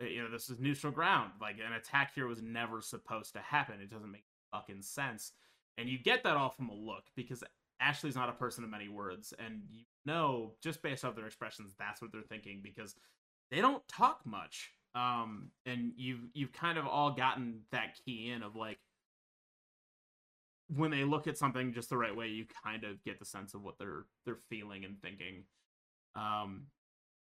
you 0.05 0.21
know 0.21 0.29
this 0.29 0.49
is 0.49 0.59
neutral 0.59 0.93
ground. 0.93 1.31
Like 1.41 1.55
an 1.65 1.73
attack 1.73 2.13
here 2.13 2.27
was 2.27 2.41
never 2.41 2.81
supposed 2.81 3.33
to 3.33 3.39
happen. 3.39 3.81
It 3.81 3.89
doesn't 3.89 4.11
make 4.11 4.25
fucking 4.51 4.81
sense. 4.81 5.31
And 5.77 5.89
you 5.89 5.97
get 5.97 6.23
that 6.23 6.37
all 6.37 6.49
from 6.49 6.69
a 6.69 6.73
look 6.73 7.05
because 7.15 7.43
Ashley's 7.79 8.15
not 8.15 8.29
a 8.29 8.33
person 8.33 8.63
of 8.63 8.69
many 8.69 8.89
words, 8.89 9.33
and 9.39 9.61
you 9.71 9.85
know 10.05 10.53
just 10.61 10.81
based 10.81 11.05
off 11.05 11.15
their 11.15 11.25
expressions 11.25 11.73
that's 11.79 12.01
what 12.01 12.11
they're 12.11 12.21
thinking 12.21 12.59
because 12.61 12.95
they 13.49 13.61
don't 13.61 13.87
talk 13.87 14.21
much. 14.25 14.71
Um, 14.95 15.51
and 15.65 15.93
you've 15.95 16.27
you've 16.33 16.51
kind 16.51 16.77
of 16.77 16.85
all 16.85 17.11
gotten 17.11 17.61
that 17.71 17.95
key 18.05 18.31
in 18.31 18.43
of 18.43 18.55
like 18.55 18.79
when 20.75 20.91
they 20.91 21.03
look 21.03 21.27
at 21.27 21.37
something 21.37 21.73
just 21.73 21.89
the 21.89 21.97
right 21.97 22.15
way, 22.15 22.27
you 22.27 22.45
kind 22.63 22.83
of 22.83 23.03
get 23.03 23.19
the 23.19 23.25
sense 23.25 23.53
of 23.53 23.63
what 23.63 23.77
they're 23.79 24.05
they're 24.25 24.39
feeling 24.49 24.85
and 24.85 25.01
thinking. 25.01 25.43
Um, 26.15 26.67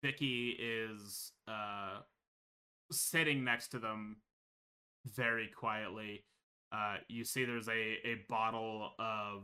Vicky 0.04 0.50
is 0.60 1.32
uh 1.48 2.00
sitting 2.92 3.44
next 3.44 3.70
to 3.70 3.80
them 3.80 4.18
very 5.06 5.48
quietly. 5.48 6.24
Uh, 6.72 6.98
you 7.08 7.24
see 7.24 7.46
there's 7.46 7.70
a, 7.70 7.72
a 8.06 8.26
bottle 8.30 8.92
of 9.00 9.44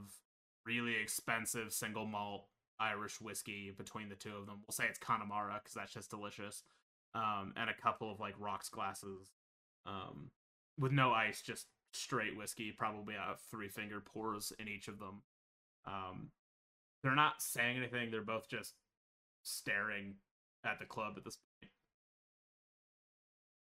really 0.65 0.95
expensive 0.95 1.71
single 1.71 2.05
malt 2.05 2.45
Irish 2.79 3.21
whiskey 3.21 3.71
between 3.77 4.09
the 4.09 4.15
two 4.15 4.35
of 4.35 4.45
them. 4.45 4.61
We'll 4.67 4.73
say 4.73 4.85
it's 4.89 4.99
Connemara 4.99 5.59
because 5.61 5.73
that's 5.73 5.93
just 5.93 6.09
delicious. 6.09 6.63
Um, 7.15 7.53
and 7.55 7.69
a 7.69 7.81
couple 7.81 8.11
of 8.11 8.19
like 8.19 8.33
rocks 8.39 8.69
glasses 8.69 9.31
um, 9.85 10.31
with 10.79 10.91
no 10.91 11.11
ice, 11.11 11.41
just 11.41 11.67
straight 11.93 12.35
whiskey, 12.37 12.71
probably 12.71 13.15
a 13.15 13.35
three 13.49 13.69
finger 13.69 14.01
pours 14.01 14.51
in 14.59 14.67
each 14.67 14.87
of 14.87 14.99
them. 14.99 15.21
Um, 15.85 16.29
they're 17.03 17.15
not 17.15 17.41
saying 17.41 17.77
anything, 17.77 18.11
they're 18.11 18.21
both 18.21 18.49
just 18.49 18.73
staring 19.43 20.15
at 20.65 20.79
the 20.79 20.85
club 20.85 21.13
at 21.17 21.23
this 21.23 21.37
point. 21.37 21.71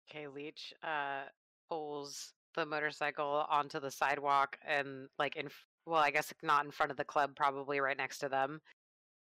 Okay, 0.09 0.27
Leech 0.27 0.73
uh, 0.83 1.23
pulls 1.69 2.33
the 2.55 2.65
motorcycle 2.65 3.45
onto 3.49 3.79
the 3.79 3.91
sidewalk 3.91 4.57
and 4.65 5.07
like 5.19 5.35
in 5.35 5.49
well, 5.85 6.01
I 6.01 6.11
guess 6.11 6.33
not 6.43 6.65
in 6.65 6.71
front 6.71 6.91
of 6.91 6.97
the 6.97 7.05
club, 7.05 7.31
probably 7.35 7.79
right 7.79 7.97
next 7.97 8.19
to 8.19 8.27
them, 8.27 8.59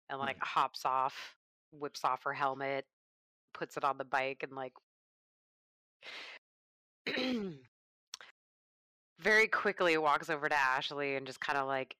and 0.09 0.21
like 0.21 0.39
hops 0.41 0.85
off, 0.85 1.35
whips 1.73 2.05
off 2.05 2.23
her 2.23 2.33
helmet, 2.33 2.85
puts 3.53 3.77
it 3.77 3.83
on 3.85 3.99
the 3.99 4.05
bike, 4.05 4.45
and 4.45 4.53
like 4.53 4.73
very 9.23 9.49
quickly 9.49 9.97
walks 9.99 10.31
over 10.31 10.49
to 10.49 10.59
Ashley 10.59 11.17
and 11.17 11.27
just 11.27 11.41
kind 11.41 11.59
of 11.59 11.67
like 11.67 11.97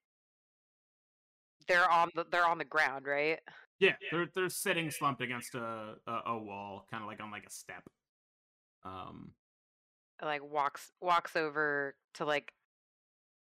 they're 1.69 1.91
on 1.91 2.11
the 2.15 2.25
they're 2.31 2.47
on 2.47 2.59
the 2.59 2.65
ground, 2.65 3.07
right? 3.07 3.39
Yeah, 3.79 3.95
they're 4.11 4.29
they're 4.35 4.49
sitting 4.49 4.91
slumped 4.91 5.23
against 5.23 5.55
a 5.55 5.95
a, 6.07 6.21
a 6.27 6.39
wall, 6.39 6.87
kind 6.91 7.03
of 7.03 7.09
like 7.09 7.23
on 7.23 7.31
like 7.31 7.45
a 7.47 7.51
step. 7.51 7.83
Um, 8.85 9.33
like 10.23 10.43
walks 10.43 10.91
walks 11.01 11.37
over 11.37 11.95
to 12.15 12.25
like 12.25 12.53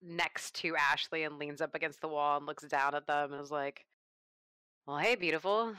next 0.02 0.56
to 0.56 0.76
Ashley 0.76 1.24
and 1.24 1.38
leans 1.38 1.62
up 1.62 1.76
against 1.76 2.02
the 2.02 2.08
wall 2.08 2.38
and 2.38 2.46
looks 2.46 2.64
down 2.64 2.96
at 2.96 3.08
them 3.08 3.34
and 3.34 3.42
is 3.42 3.52
like, 3.52 3.86
"Well, 4.86 4.98
hey, 4.98 5.16
beautiful. 5.16 5.76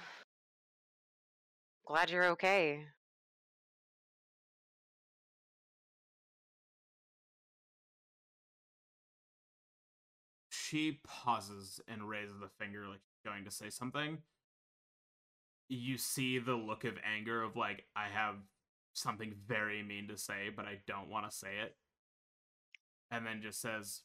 Glad 1.86 2.10
you're 2.10 2.26
okay." 2.30 2.86
She 10.70 11.00
pauses 11.04 11.80
and 11.88 12.08
raises 12.08 12.42
a 12.42 12.48
finger 12.62 12.86
like 12.88 13.00
she's 13.00 13.30
going 13.30 13.44
to 13.44 13.50
say 13.50 13.70
something. 13.70 14.18
You 15.68 15.98
see 15.98 16.38
the 16.38 16.54
look 16.54 16.84
of 16.84 16.94
anger 17.04 17.42
of 17.42 17.56
like, 17.56 17.86
I 17.96 18.06
have 18.12 18.36
something 18.92 19.34
very 19.46 19.82
mean 19.82 20.08
to 20.08 20.16
say, 20.16 20.50
but 20.54 20.66
I 20.66 20.78
don't 20.86 21.08
want 21.08 21.28
to 21.28 21.36
say 21.36 21.58
it. 21.62 21.76
And 23.10 23.26
then 23.26 23.42
just 23.42 23.60
says, 23.60 24.02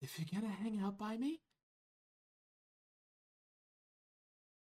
If 0.00 0.18
you're 0.18 0.40
gonna 0.40 0.52
hang 0.52 0.80
out 0.80 0.96
by 0.96 1.16
me, 1.16 1.40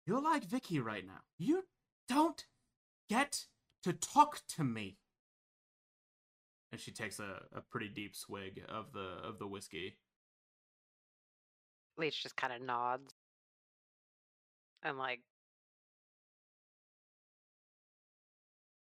you're 0.06 0.22
like 0.22 0.44
Vicky 0.44 0.78
right 0.78 1.04
now. 1.04 1.22
You 1.38 1.64
don't 2.08 2.44
get 3.08 3.46
to 3.82 3.92
talk 3.92 4.42
to 4.56 4.62
me. 4.62 4.98
And 6.70 6.80
she 6.80 6.92
takes 6.92 7.18
a, 7.18 7.42
a 7.52 7.60
pretty 7.60 7.88
deep 7.88 8.14
swig 8.14 8.62
of 8.68 8.92
the 8.92 9.18
of 9.26 9.40
the 9.40 9.48
whiskey. 9.48 9.96
Leech 11.98 12.22
just 12.22 12.36
kind 12.36 12.52
of 12.52 12.62
nods 12.62 13.12
and 14.82 14.98
like 14.98 15.20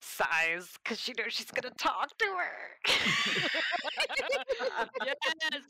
sighs 0.02 0.70
because 0.84 1.00
she 1.00 1.14
knows 1.14 1.32
she's 1.34 1.52
gonna 1.52 1.74
talk 1.76 2.10
to 2.18 2.26
her. 2.26 2.88
yes. 5.06 5.62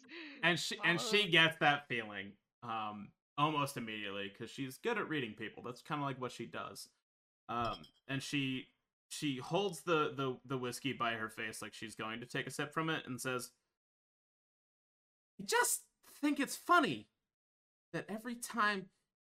and 0.44 0.60
she 0.60 0.78
and 0.84 1.00
she 1.00 1.30
gets 1.30 1.58
that 1.60 1.88
feeling 1.88 2.32
um 2.64 3.10
almost 3.38 3.78
immediately 3.78 4.32
because 4.32 4.52
she's 4.52 4.78
good 4.78 4.98
at 4.98 5.08
reading 5.08 5.34
people 5.38 5.64
that's 5.64 5.82
kind 5.82 6.02
of 6.02 6.08
like 6.08 6.20
what 6.20 6.32
she 6.32 6.46
does 6.46 6.90
um 7.48 7.78
and 8.10 8.22
she 8.22 8.68
she 9.08 9.38
holds 9.38 9.82
the 9.82 10.14
the 10.16 10.38
the 10.46 10.58
whiskey 10.58 10.92
by 10.92 11.14
her 11.14 11.30
face 11.30 11.62
like 11.62 11.74
she's 11.74 11.96
going 11.96 12.20
to 12.20 12.26
take 12.26 12.48
a 12.48 12.52
sip 12.52 12.74
from 12.74 12.90
it 12.90 13.04
and 13.08 13.20
says 13.20 13.52
i 15.42 15.46
just 15.46 15.84
think 16.22 16.40
it's 16.40 16.56
funny 16.56 17.08
that 17.94 18.06
every 18.10 18.36
time 18.36 18.86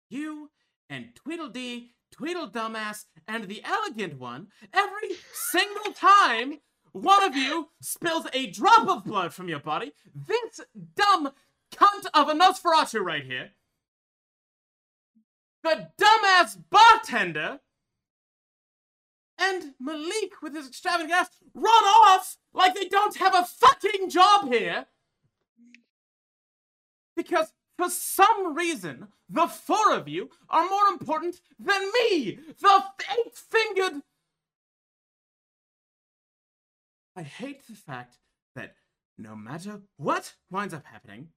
you 0.08 0.50
and 0.88 1.14
tweedledee 1.14 1.90
tweedle 2.10 2.50
dumbass 2.50 3.04
and 3.26 3.44
the 3.44 3.62
elegant 3.64 4.18
one 4.18 4.48
every 4.72 5.10
single 5.32 5.92
time 5.92 6.58
one 6.92 7.22
of 7.22 7.36
you 7.36 7.68
spills 7.80 8.26
a 8.32 8.46
drop 8.50 8.88
of 8.88 9.04
blood 9.04 9.32
from 9.32 9.48
your 9.48 9.60
body, 9.60 9.92
this 10.14 10.60
dumb 10.96 11.30
cunt 11.74 12.06
of 12.14 12.28
a 12.28 12.34
Nosferatu 12.34 13.00
right 13.00 13.24
here, 13.24 13.50
the 15.62 15.88
dumbass 16.00 16.58
bartender, 16.70 17.60
and 19.38 19.74
Malik 19.78 20.42
with 20.42 20.54
his 20.54 20.66
extravagant 20.66 21.12
ass 21.12 21.28
run 21.54 21.84
off 21.84 22.38
like 22.52 22.74
they 22.74 22.88
don't 22.88 23.16
have 23.16 23.34
a 23.34 23.44
fucking 23.44 24.10
job 24.10 24.52
here. 24.52 24.86
Because 27.16 27.52
for 27.78 27.88
some 27.88 28.54
reason, 28.54 29.08
the 29.30 29.46
four 29.46 29.94
of 29.94 30.08
you 30.08 30.28
are 30.50 30.68
more 30.68 30.88
important 30.90 31.40
than 31.58 31.80
me, 31.92 32.38
the 32.60 32.84
eight 33.16 33.34
fingered 33.34 34.02
I 37.18 37.22
hate 37.22 37.66
the 37.66 37.74
fact 37.74 38.18
that 38.54 38.76
no 39.18 39.34
matter 39.34 39.80
what 39.96 40.34
winds 40.52 40.72
up 40.72 40.84
happening, 40.84 41.30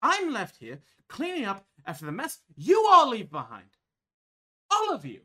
I'm 0.00 0.32
left 0.32 0.58
here 0.60 0.78
cleaning 1.08 1.44
up 1.44 1.66
after 1.84 2.06
the 2.06 2.12
mess 2.12 2.38
you 2.54 2.86
all 2.88 3.08
leave 3.08 3.28
behind. 3.28 3.66
All 4.70 4.94
of 4.94 5.04
you. 5.04 5.22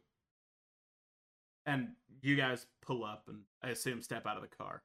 And 1.68 1.90
you 2.24 2.36
guys 2.36 2.66
pull 2.82 3.04
up 3.04 3.25
and 3.28 3.42
I 3.62 3.70
assume 3.70 4.01
step 4.01 4.25
out 4.25 4.36
of 4.36 4.42
the 4.42 4.48
car. 4.48 4.82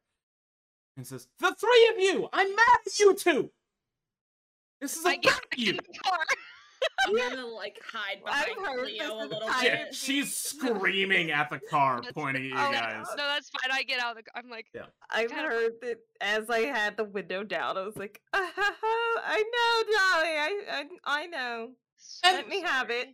And 0.94 1.06
says, 1.06 1.26
The 1.38 1.54
three 1.58 1.90
of 1.94 1.98
you! 1.98 2.28
I'm 2.34 2.54
mad 2.54 2.78
at 2.86 3.00
you 3.00 3.14
two! 3.14 3.52
This 4.80 4.96
is 4.96 5.04
I 5.04 5.16
get 5.16 5.32
about 5.32 5.42
back 5.50 5.58
you! 5.58 5.70
in 5.70 5.76
the 5.76 5.98
car. 6.04 6.18
I'm 7.08 7.16
gonna 7.16 7.46
like 7.46 7.76
hide 7.90 8.22
behind 8.22 8.50
heard 8.64 8.86
Leo 8.86 9.14
a 9.14 9.24
little 9.24 9.40
entire- 9.48 9.64
Yeah, 9.64 9.84
she's 9.92 10.36
screaming 10.36 11.30
at 11.30 11.48
the 11.48 11.58
car, 11.70 12.02
pointing 12.14 12.44
at 12.44 12.48
you 12.50 12.54
Oh, 12.54 12.72
guys. 12.72 13.06
No, 13.16 13.24
that's 13.26 13.48
fine. 13.50 13.70
I 13.72 13.82
get 13.82 13.98
out 14.00 14.18
of 14.18 14.24
the. 14.24 14.30
I'm 14.38 14.50
like, 14.50 14.66
yeah. 14.74 14.82
I've 15.10 15.30
Kind 15.30 15.46
of- 15.46 15.52
heard 15.52 15.72
that 15.82 15.96
as 16.20 16.50
I 16.50 16.60
had 16.60 16.96
the 16.96 17.04
window 17.04 17.42
down, 17.44 17.78
I 17.78 17.82
was 17.82 17.96
like, 17.96 18.20
ha, 18.34 18.52
ha, 18.56 19.22
I 19.24 19.42
know, 19.42 19.92
Dolly, 19.92 20.36
I, 20.36 20.84
I, 21.06 21.22
I 21.22 21.26
know. 21.26 21.70
so 21.96 22.30
Let 22.30 22.48
me 22.48 22.60
have 22.62 22.90
it. 22.90 23.08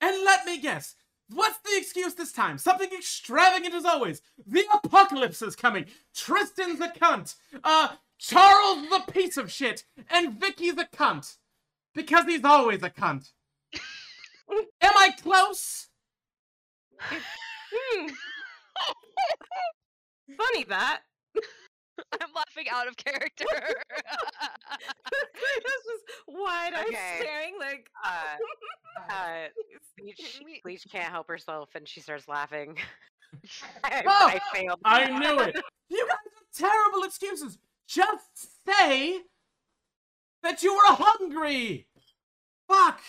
And 0.00 0.24
let 0.24 0.46
me 0.46 0.60
guess, 0.60 0.94
what's 1.28 1.58
the 1.58 1.76
excuse 1.76 2.14
this 2.14 2.32
time? 2.32 2.56
Something 2.56 2.90
extravagant 2.96 3.74
as 3.74 3.84
always. 3.84 4.22
The 4.46 4.64
apocalypse 4.72 5.42
is 5.42 5.56
coming. 5.56 5.86
Tristan's 6.14 6.80
a 6.80 6.88
cunt. 6.88 7.34
Uh, 7.64 7.88
Charles 8.18 8.88
the 8.90 9.12
piece 9.12 9.36
of 9.36 9.50
shit, 9.50 9.84
and 10.10 10.38
Vicky's 10.40 10.76
a 10.78 10.84
cunt 10.86 11.36
because 11.94 12.24
he's 12.24 12.44
always 12.44 12.82
a 12.82 12.90
cunt. 12.90 13.30
Am 14.50 14.92
I 14.96 15.10
close? 15.22 15.88
Hmm. 17.00 18.06
Funny 20.36 20.64
that. 20.64 21.00
I'm 22.20 22.28
laughing 22.34 22.66
out 22.72 22.86
of 22.88 22.96
character. 22.96 23.44
this 25.10 25.82
was 25.86 26.00
wide 26.28 26.72
eyed 26.74 26.86
Okay. 26.88 27.16
staring 27.20 27.54
like 27.58 27.88
Uh, 28.04 28.36
uh, 29.10 29.48
Bleach, 29.98 30.40
Bleach 30.62 30.86
can't 30.90 31.10
help 31.10 31.26
herself, 31.28 31.70
and 31.74 31.88
she 31.88 32.00
starts 32.00 32.28
laughing. 32.28 32.76
I, 33.84 34.02
Oh, 34.06 34.28
I 34.28 34.40
failed. 34.56 34.78
I 34.84 35.06
knew 35.18 35.40
it. 35.40 35.56
You 35.88 36.06
guys 36.06 36.16
have 36.34 36.70
terrible 36.70 37.02
excuses. 37.04 37.58
Just 37.88 38.66
say 38.66 39.18
that 40.42 40.62
you 40.62 40.74
were 40.74 40.94
hungry. 40.94 41.86
Fuck. 42.68 43.00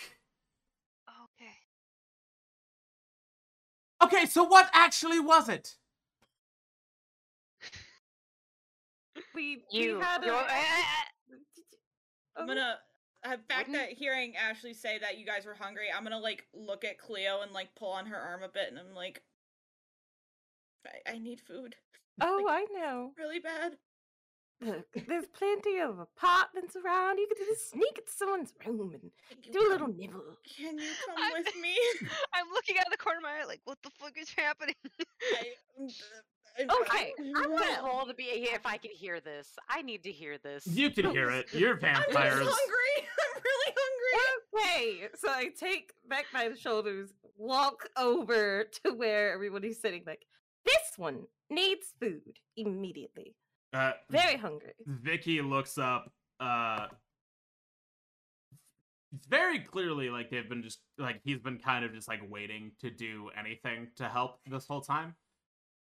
okay. 1.08 1.52
Okay, 4.02 4.24
so 4.26 4.44
what 4.44 4.70
actually 4.72 5.20
was 5.20 5.48
it? 5.50 5.76
we, 9.34 9.62
You. 9.70 9.98
we 9.98 10.02
had 10.04 10.24
you're- 10.24 10.36
a. 10.38 10.40
I'm 12.36 12.44
Oh, 12.44 12.46
gonna. 12.46 12.78
The 13.22 13.28
fact 13.50 13.68
Wouldn't- 13.68 13.76
that 13.90 13.90
hearing 13.98 14.34
Ashley 14.36 14.72
say 14.72 14.98
that 14.98 15.18
you 15.18 15.26
guys 15.26 15.44
were 15.44 15.54
hungry, 15.54 15.88
I'm 15.94 16.02
gonna 16.04 16.18
like 16.18 16.46
look 16.54 16.84
at 16.86 16.96
Cleo 16.98 17.42
and 17.42 17.52
like 17.52 17.74
pull 17.74 17.90
on 17.92 18.06
her 18.06 18.16
arm 18.16 18.42
a 18.42 18.48
bit, 18.48 18.68
and 18.70 18.78
I'm 18.78 18.94
like, 18.94 19.20
I, 20.86 21.12
I 21.14 21.18
need 21.18 21.38
food 21.40 21.76
oh, 22.22 22.46
I 22.48 22.64
know. 22.72 23.12
really 23.18 23.38
bad. 23.40 23.76
Look, 24.62 24.86
there's 25.08 25.24
plenty 25.26 25.78
of 25.78 25.98
apartments 25.98 26.76
around. 26.76 27.18
You 27.18 27.26
could 27.28 27.38
just 27.46 27.70
sneak 27.70 27.96
into 27.98 28.12
someone's 28.12 28.52
room 28.66 28.92
and 28.92 29.10
do 29.52 29.58
a 29.58 29.70
little 29.70 29.88
nibble. 29.88 30.36
Can 30.56 30.78
you 30.78 30.90
come 31.06 31.16
I'm- 31.18 31.32
with 31.44 31.54
me? 31.62 31.76
I'm 32.34 32.46
looking 32.52 32.76
out 32.78 32.86
of 32.86 32.92
the 32.92 32.98
corner 32.98 33.18
of 33.18 33.22
my 33.22 33.40
eye, 33.42 33.46
like, 33.46 33.60
what 33.64 33.78
the 33.82 33.90
fuck 33.98 34.12
is 34.18 34.28
happening? 34.36 34.74
I, 34.84 35.44
uh, 36.68 36.74
Okay, 36.80 37.12
I 37.18 37.46
want 37.46 37.50
well, 37.52 37.84
Nicole 37.84 38.06
to 38.06 38.14
be 38.14 38.24
here 38.24 38.54
if 38.54 38.66
I 38.66 38.76
can 38.76 38.90
hear 38.90 39.20
this. 39.20 39.48
I 39.70 39.80
need 39.82 40.02
to 40.02 40.12
hear 40.12 40.36
this. 40.36 40.66
You 40.66 40.90
can 40.90 41.10
hear 41.10 41.30
it. 41.30 41.46
You're 41.54 41.76
vampires. 41.76 42.08
I'm 42.40 42.44
just 42.44 42.58
hungry. 42.58 43.08
I'm 43.36 43.42
really 43.42 43.74
hungry. 43.78 45.06
Okay, 45.06 45.08
so 45.16 45.30
I 45.30 45.48
take 45.58 45.92
back 46.08 46.26
my 46.34 46.50
shoulders, 46.54 47.10
walk 47.38 47.88
over 47.96 48.64
to 48.84 48.92
where 48.92 49.32
everybody's 49.32 49.80
sitting. 49.80 50.02
Like, 50.06 50.26
this 50.66 50.98
one 50.98 51.20
needs 51.48 51.94
food 52.00 52.36
immediately. 52.56 53.36
Uh, 53.72 53.92
Very 54.08 54.36
hungry. 54.36 54.72
Vicky 54.86 55.40
looks 55.42 55.78
up. 55.78 56.10
Uh, 56.40 56.86
it's 59.14 59.26
very 59.26 59.58
clearly 59.58 60.08
like 60.10 60.30
they've 60.30 60.48
been 60.48 60.62
just 60.62 60.80
like 60.98 61.20
he's 61.24 61.38
been 61.38 61.58
kind 61.58 61.84
of 61.84 61.92
just 61.92 62.08
like 62.08 62.20
waiting 62.28 62.72
to 62.80 62.90
do 62.90 63.30
anything 63.38 63.88
to 63.96 64.08
help 64.08 64.38
this 64.46 64.66
whole 64.66 64.80
time. 64.80 65.14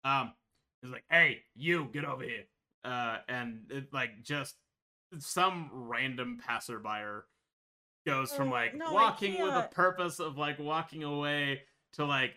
Um, 0.03 0.33
he's 0.81 0.91
like, 0.91 1.05
"Hey, 1.09 1.43
you 1.55 1.89
get 1.93 2.05
over 2.05 2.23
here," 2.23 2.43
uh, 2.83 3.17
and 3.27 3.61
it, 3.69 3.93
like 3.93 4.23
just 4.23 4.55
some 5.19 5.69
random 5.71 6.39
passerby 6.45 7.21
goes 8.05 8.33
from 8.33 8.49
Oh, 8.49 8.51
like 8.51 8.75
no, 8.75 8.91
walking 8.91 9.41
with 9.41 9.53
a 9.53 9.69
purpose 9.71 10.19
of 10.19 10.37
like 10.37 10.59
walking 10.59 11.03
away 11.03 11.61
to 11.93 12.05
like 12.05 12.33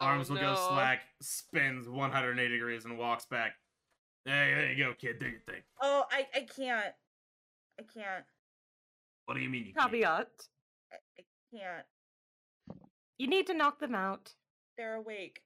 Oh, 0.00 0.06
arms 0.06 0.30
will 0.30 0.36
go 0.36 0.54
slack, 0.54 1.00
spins 1.20 1.88
180 1.88 2.48
degrees, 2.48 2.84
and 2.84 2.96
walks 2.98 3.26
back. 3.26 3.54
Hey, 4.28 4.52
there 4.54 4.72
you 4.72 4.84
go, 4.84 4.92
kid. 5.00 5.18
Do 5.18 5.26
your 5.26 5.40
thing. 5.40 5.62
Oh, 5.80 6.04
I 6.12 6.26
I 6.34 6.40
can't. 6.40 6.92
I 7.80 7.82
can't. 7.94 8.24
What 9.24 9.34
do 9.34 9.40
you 9.40 9.48
mean 9.48 9.64
you 9.66 9.72
can't? 9.72 9.90
Caveat. 9.90 10.28
I, 10.92 10.96
I 11.18 11.22
can't. 11.56 11.86
You 13.16 13.26
need 13.26 13.46
to 13.46 13.54
knock 13.54 13.78
them 13.80 13.94
out. 13.94 14.34
They're 14.76 14.96
awake. 14.96 15.40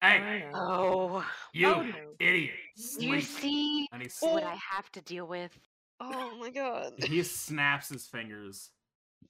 Hey, 0.00 0.46
Oh, 0.54 1.24
you 1.52 1.68
Oh, 1.68 1.82
no. 1.82 1.92
idiot! 2.20 2.54
you 2.98 3.20
see 3.20 3.88
And 3.92 4.00
he, 4.02 4.06
s- 4.08 4.18
what 4.22 4.44
I 4.44 4.56
have 4.72 4.90
to 4.92 5.00
deal 5.02 5.26
with. 5.26 5.52
Oh 6.00 6.36
my 6.38 6.50
god. 6.50 6.92
he 7.04 7.22
snaps 7.22 7.88
his 7.88 8.06
fingers, 8.06 8.70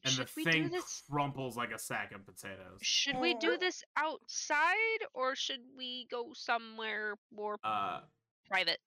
and 0.04 0.12
Should 0.12 0.28
the 0.28 0.42
thing 0.44 0.68
this? 0.70 1.02
crumples 1.10 1.56
like 1.56 1.72
a 1.72 1.78
sack 1.78 2.12
of 2.14 2.24
potatoes. 2.26 2.78
Should 2.82 3.16
we 3.18 3.34
do 3.34 3.56
this 3.56 3.82
outside 3.96 5.00
or 5.14 5.34
should 5.34 5.60
we 5.76 6.06
go 6.10 6.32
somewhere 6.34 7.16
more 7.32 7.56
Uh, 7.64 8.00
private? 8.48 8.78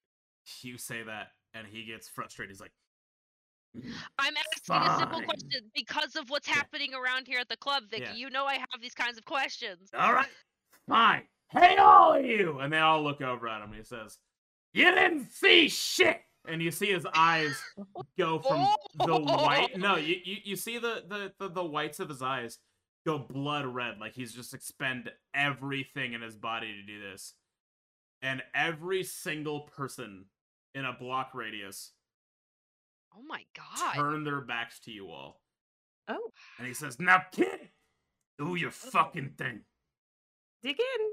you 0.62 0.78
say 0.78 1.04
that, 1.04 1.34
and 1.54 1.68
he 1.68 1.84
gets 1.86 2.08
frustrated. 2.10 2.52
He's 2.52 2.62
like, 2.62 2.72
I'm 4.18 4.34
asking 4.36 4.76
a 4.76 4.98
simple 4.98 5.22
question 5.24 5.70
because 5.76 6.16
of 6.16 6.30
what's 6.30 6.48
Yeah. 6.48 6.56
happening 6.56 6.94
around 6.96 7.28
here 7.28 7.40
at 7.40 7.50
the 7.50 7.58
club, 7.58 7.84
Vicky. 7.90 8.04
Yeah. 8.04 8.14
You 8.14 8.30
know 8.32 8.46
I 8.46 8.56
have 8.56 8.82
these 8.82 8.96
kinds 8.96 9.18
of 9.20 9.26
questions. 9.26 9.92
"All 9.94 10.12
right, 10.14 10.30
fine. 10.88 11.28
Hey, 11.50 11.78
all 11.78 12.14
of 12.16 12.26
you!" 12.26 12.60
And 12.60 12.74
they 12.74 12.80
all 12.80 13.04
look 13.04 13.22
over 13.22 13.48
at 13.48 13.62
him. 13.62 13.70
And 13.70 13.78
he 13.78 13.84
says, 13.84 14.18
"You 14.74 14.86
didn't 14.86 15.30
see 15.32 15.70
shit." 15.70 16.24
And 16.50 16.62
you 16.62 16.72
see 16.72 16.92
his 16.92 17.06
eyes 17.14 17.62
go 18.18 18.40
from 18.40 18.68
the 19.06 19.18
white. 19.20 19.78
No, 19.78 19.96
you, 19.98 20.16
you 20.24 20.38
you 20.44 20.56
see 20.56 20.78
the, 20.78 21.04
the 21.08 21.32
the 21.40 21.50
the 21.50 21.64
whites 21.64 22.00
of 22.00 22.10
his 22.10 22.22
eyes 22.22 22.58
go 23.06 23.18
blood 23.20 23.66
red, 23.66 24.00
like 24.00 24.14
he's 24.14 24.34
just 24.34 24.54
expend 24.54 25.12
everything 25.34 26.14
in 26.14 26.22
his 26.22 26.36
body 26.36 26.74
to 26.74 26.82
do 26.84 27.00
this. 27.00 27.34
And 28.22 28.44
every 28.54 29.04
single 29.04 29.62
person 29.62 30.26
in 30.76 30.86
a 30.86 30.94
block 30.94 31.32
radius 31.34 31.94
Oh 33.16 33.22
my 33.28 33.44
god. 33.56 33.96
turn 33.96 34.24
their 34.24 34.42
backs 34.42 34.80
to 34.82 34.92
you 34.92 35.10
all. 35.10 35.42
Oh, 36.08 36.32
And 36.58 36.68
he 36.68 36.74
says, 36.74 37.00
Now, 37.00 37.24
kid, 37.32 37.70
do 38.38 38.56
your 38.56 38.70
oh. 38.70 38.90
fucking 38.92 39.34
thing. 39.38 39.62
dig 40.64 40.78
in. 40.80 41.12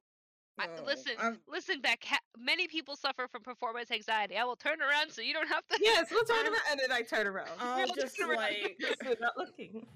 I, 0.58 0.68
listen, 0.84 1.12
I'm- 1.18 1.40
listen, 1.48 1.80
Beck. 1.80 2.04
Ha- 2.04 2.18
many 2.38 2.66
people 2.66 2.96
suffer 2.96 3.28
from 3.28 3.42
performance 3.42 3.90
anxiety. 3.90 4.36
I 4.36 4.44
will 4.44 4.56
turn 4.56 4.80
around 4.80 5.10
so 5.10 5.20
you 5.20 5.34
don't 5.34 5.48
have 5.48 5.66
to. 5.68 5.78
Yes, 5.82 6.08
we'll 6.10 6.24
turn 6.24 6.46
around. 6.46 6.60
And 6.70 6.80
then 6.80 6.92
I 6.92 7.02
turn 7.02 7.26
around. 7.26 7.50
I'll 7.60 7.76
We'll 7.84 7.94
just 7.94 8.16
turn 8.16 8.30
around. 8.30 8.38
like. 8.38 8.76
Yes, 8.78 9.16
not 9.20 9.36
looking. 9.36 9.86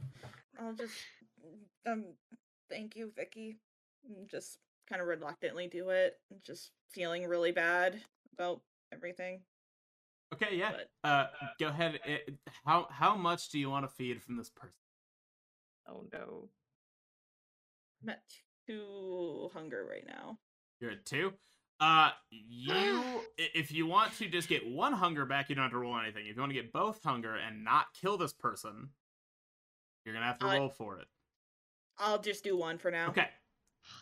I'll 0.58 0.72
just. 0.74 0.94
Um. 1.86 2.04
Thank 2.68 2.94
you, 2.96 3.10
Vicky. 3.16 3.56
Just 4.30 4.58
kind 4.88 5.00
of 5.02 5.08
reluctantly 5.08 5.66
do 5.66 5.88
it. 5.90 6.18
Just 6.44 6.70
feeling 6.90 7.26
really 7.26 7.52
bad 7.52 8.00
about 8.34 8.60
everything. 8.92 9.40
Okay, 10.32 10.56
yeah. 10.56 10.72
But 11.02 11.08
Uh, 11.08 11.26
go 11.58 11.68
ahead. 11.68 11.98
It, 12.04 12.34
how 12.64 12.86
how 12.90 13.16
much 13.16 13.48
do 13.48 13.58
you 13.58 13.70
want 13.70 13.84
to 13.84 13.88
feed 13.94 14.22
from 14.22 14.36
this 14.36 14.50
person? 14.50 14.76
Oh 15.88 16.04
no. 16.12 16.48
I'm 18.02 18.10
at 18.10 18.22
two 18.68 19.50
hunger 19.52 19.84
right 19.88 20.06
now. 20.06 20.38
You're 20.80 20.92
at 20.92 21.04
two. 21.04 21.32
Uh, 21.80 22.10
you 22.30 23.02
if 23.38 23.72
you 23.72 23.86
want 23.86 24.12
to 24.18 24.28
just 24.28 24.48
get 24.48 24.66
one 24.68 24.92
hunger 24.92 25.24
back, 25.24 25.48
you 25.48 25.54
don't 25.54 25.62
have 25.64 25.72
to 25.72 25.78
roll 25.78 25.98
anything. 25.98 26.26
If 26.26 26.36
you 26.36 26.42
want 26.42 26.50
to 26.50 26.54
get 26.60 26.72
both 26.72 27.02
hunger 27.02 27.36
and 27.36 27.64
not 27.64 27.86
kill 27.98 28.18
this 28.18 28.34
person, 28.34 28.90
you're 30.04 30.14
gonna 30.14 30.26
have 30.26 30.38
to 30.40 30.46
Uh, 30.46 30.58
roll 30.58 30.68
for 30.68 30.98
it. 30.98 31.06
I'll 31.98 32.20
just 32.20 32.44
do 32.44 32.56
one 32.56 32.76
for 32.78 32.90
now. 32.90 33.08
Okay. 33.08 33.28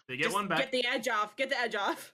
They 0.09 0.17
get 0.17 0.25
Just 0.25 0.35
one 0.35 0.49
back. 0.49 0.59
Get 0.59 0.73
the 0.73 0.85
edge 0.87 1.07
off. 1.09 1.37
Get 1.37 1.51
the 1.51 1.59
edge 1.61 1.77
off. 1.77 2.13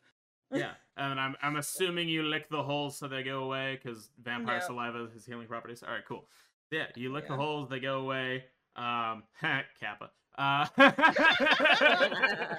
yeah, 0.53 0.73
and 0.99 1.19
I'm 1.19 1.35
I'm 1.41 1.57
assuming 1.57 2.09
you 2.11 2.23
lick 2.25 2.51
the 2.51 2.63
holes 2.63 2.99
so 2.99 3.09
they 3.09 3.23
go 3.23 3.45
away 3.45 3.81
because 3.83 4.11
vampire 4.23 4.57
Yeah. 4.57 4.67
saliva 4.67 5.09
has 5.15 5.25
healing 5.25 5.47
properties. 5.47 5.83
All 5.83 5.95
right, 5.95 6.05
cool. 6.07 6.29
Yeah, 6.71 6.87
you 6.95 7.11
lick 7.13 7.27
the 7.29 7.37
holes, 7.37 7.71
they 7.71 7.81
go 7.81 8.01
away. 8.01 8.45
Um, 8.77 9.23
Kappa. 9.81 10.11
Uh, 10.37 10.67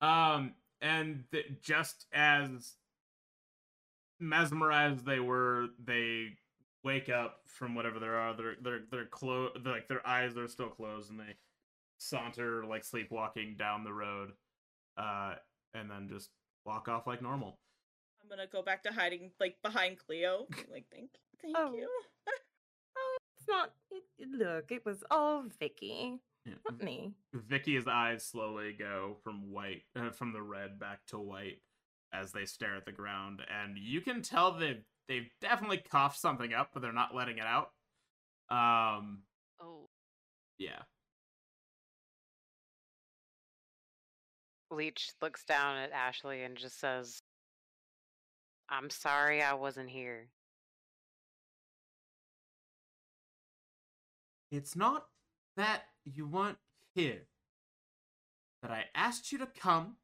um, 0.00 0.54
and 0.82 1.24
th- 1.32 1.46
just 1.62 2.06
as 2.12 2.74
mesmerized 4.20 5.04
they 5.06 5.20
were, 5.20 5.68
they 5.82 6.28
wake 6.84 7.08
up 7.08 7.38
from 7.46 7.74
whatever 7.74 7.98
they 7.98 8.06
are. 8.06 8.34
Their 8.36 8.54
their 8.60 8.80
their 8.90 9.06
clo- 9.06 9.52
like 9.64 9.88
their 9.88 10.06
eyes 10.06 10.36
are 10.36 10.48
still 10.48 10.68
closed, 10.68 11.10
and 11.10 11.18
they 11.20 11.36
saunter 11.98 12.64
like 12.66 12.84
sleepwalking 12.84 13.56
down 13.56 13.84
the 13.84 13.92
road, 13.92 14.32
uh, 14.96 15.34
and 15.74 15.90
then 15.90 16.08
just 16.08 16.30
walk 16.66 16.88
off 16.88 17.06
like 17.06 17.22
normal. 17.22 17.58
I'm 18.22 18.28
gonna 18.28 18.46
go 18.46 18.62
back 18.62 18.82
to 18.84 18.92
hiding 18.92 19.30
like 19.40 19.56
behind 19.62 19.98
Cleo. 19.98 20.46
Like 20.70 20.86
thank, 20.92 21.10
thank 21.42 21.56
Oh. 21.58 21.72
you. 21.74 21.88
Oh, 22.96 23.16
it's 23.38 23.48
not. 23.48 23.72
It, 23.90 24.02
it- 24.18 24.28
look, 24.30 24.70
it 24.70 24.84
was 24.84 25.02
all 25.10 25.44
Vicky, 25.58 26.18
Yeah. 26.44 26.54
not 26.68 26.82
me. 26.82 27.14
Vicky's 27.32 27.86
eyes 27.86 28.24
slowly 28.24 28.74
go 28.76 29.16
from 29.22 29.52
white, 29.52 29.82
uh, 29.96 30.10
from 30.10 30.32
the 30.32 30.42
red 30.42 30.78
back 30.78 31.00
to 31.08 31.18
white 31.18 31.62
as 32.12 32.32
they 32.32 32.44
stare 32.44 32.76
at 32.76 32.84
the 32.84 32.92
ground, 32.92 33.40
and 33.48 33.78
you 33.78 34.00
can 34.00 34.22
tell 34.22 34.52
they've 34.52 34.82
they've 35.08 35.30
definitely 35.40 35.78
coughed 35.78 36.18
something 36.18 36.52
up, 36.52 36.70
but 36.72 36.82
they're 36.82 36.92
not 36.92 37.14
letting 37.14 37.38
it 37.38 37.46
out. 37.46 37.70
Um, 38.50 39.22
Oh, 39.60 39.88
yeah. 40.58 40.82
Leech 44.70 45.10
looks 45.20 45.44
down 45.44 45.76
at 45.76 45.92
Ashley 45.92 46.42
and 46.42 46.56
just 46.56 46.80
says, 46.80 47.20
I'm 48.68 48.90
sorry 48.90 49.42
I 49.42 49.54
wasn't 49.54 49.90
here. 49.90 50.28
It's 54.50 54.76
not 54.76 55.06
that 55.56 55.82
you 56.04 56.26
weren't 56.26 56.58
here. 56.94 57.22
That 58.62 58.70
I 58.70 58.84
asked 58.94 59.32
you 59.32 59.38
to 59.38 59.46
come, 59.46 59.96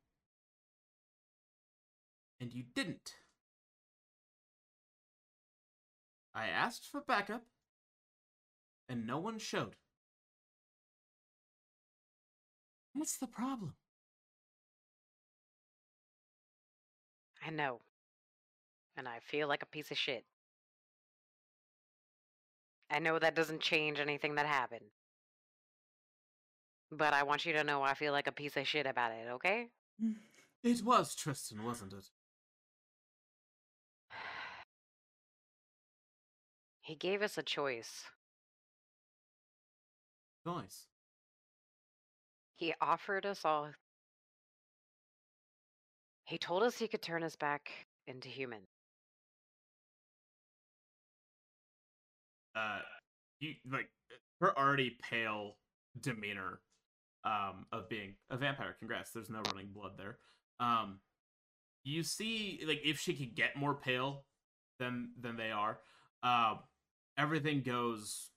and 2.41 2.53
you 2.53 2.65
didn't. 2.75 3.15
I 6.35 6.47
asked 6.47 6.87
for 6.91 7.01
backup, 7.01 7.45
and 8.89 9.07
no 9.07 9.19
one 9.19 9.39
showed. 9.39 9.77
What's 12.95 13.17
the 13.17 13.29
problem? 13.29 13.75
I 17.47 17.51
know. 17.51 17.81
And 18.97 19.07
I 19.07 19.21
feel 19.21 19.47
like 19.47 19.63
a 19.63 19.67
piece 19.67 19.93
of 19.93 19.99
shit. 19.99 20.25
I 22.91 22.99
know 22.99 23.19
that 23.19 23.37
doesn't 23.37 23.61
change 23.61 24.01
anything 24.01 24.35
that 24.35 24.47
happened. 24.47 24.91
But 26.91 27.13
I 27.13 27.23
want 27.23 27.45
you 27.45 27.53
to 27.53 27.65
know 27.65 27.83
I 27.83 27.95
feel 27.95 28.13
like 28.13 28.27
a 28.27 28.33
piece 28.33 28.57
of 28.57 28.67
shit 28.67 28.87
about 28.87 29.13
it, 29.13 29.29
okay? 29.35 29.69
It 30.65 30.83
was 30.83 31.15
Tristan, 31.15 31.65
wasn't 31.65 31.93
it? 31.93 32.07
He 36.81 36.97
gave 36.97 37.23
us 37.23 37.39
a 37.39 37.43
choice. 37.43 38.05
Choice. 40.45 40.87
He 42.57 42.75
offered 42.81 43.25
us 43.25 43.45
all. 43.45 43.71
He 46.25 46.39
told 46.39 46.63
us 46.65 46.77
he 46.77 46.89
could 46.89 47.03
turn 47.03 47.23
us 47.23 47.37
back 47.37 47.71
into 48.07 48.29
human. 48.29 48.63
uh 52.59 52.81
you 53.41 53.55
like 53.71 53.89
her 54.41 54.57
already 54.59 54.97
pale 55.09 55.57
demeanor 56.01 56.61
um 57.29 57.67
of 57.73 57.89
being 57.89 58.15
a 58.31 58.37
vampire 58.37 58.75
congrats 58.79 59.11
there's 59.11 59.31
no 59.31 59.43
running 59.53 59.69
blood 59.75 59.93
there 59.99 60.19
um 60.61 60.99
you 61.85 62.03
see 62.03 62.61
like 62.67 62.81
if 62.85 62.99
she 62.99 63.15
could 63.15 63.35
get 63.35 63.57
more 63.57 63.75
pale 63.75 64.25
than 64.79 65.11
than 65.21 65.37
they 65.37 65.51
are 65.51 65.79
um 66.23 66.59
everything 67.19 67.61
goes 67.63 68.31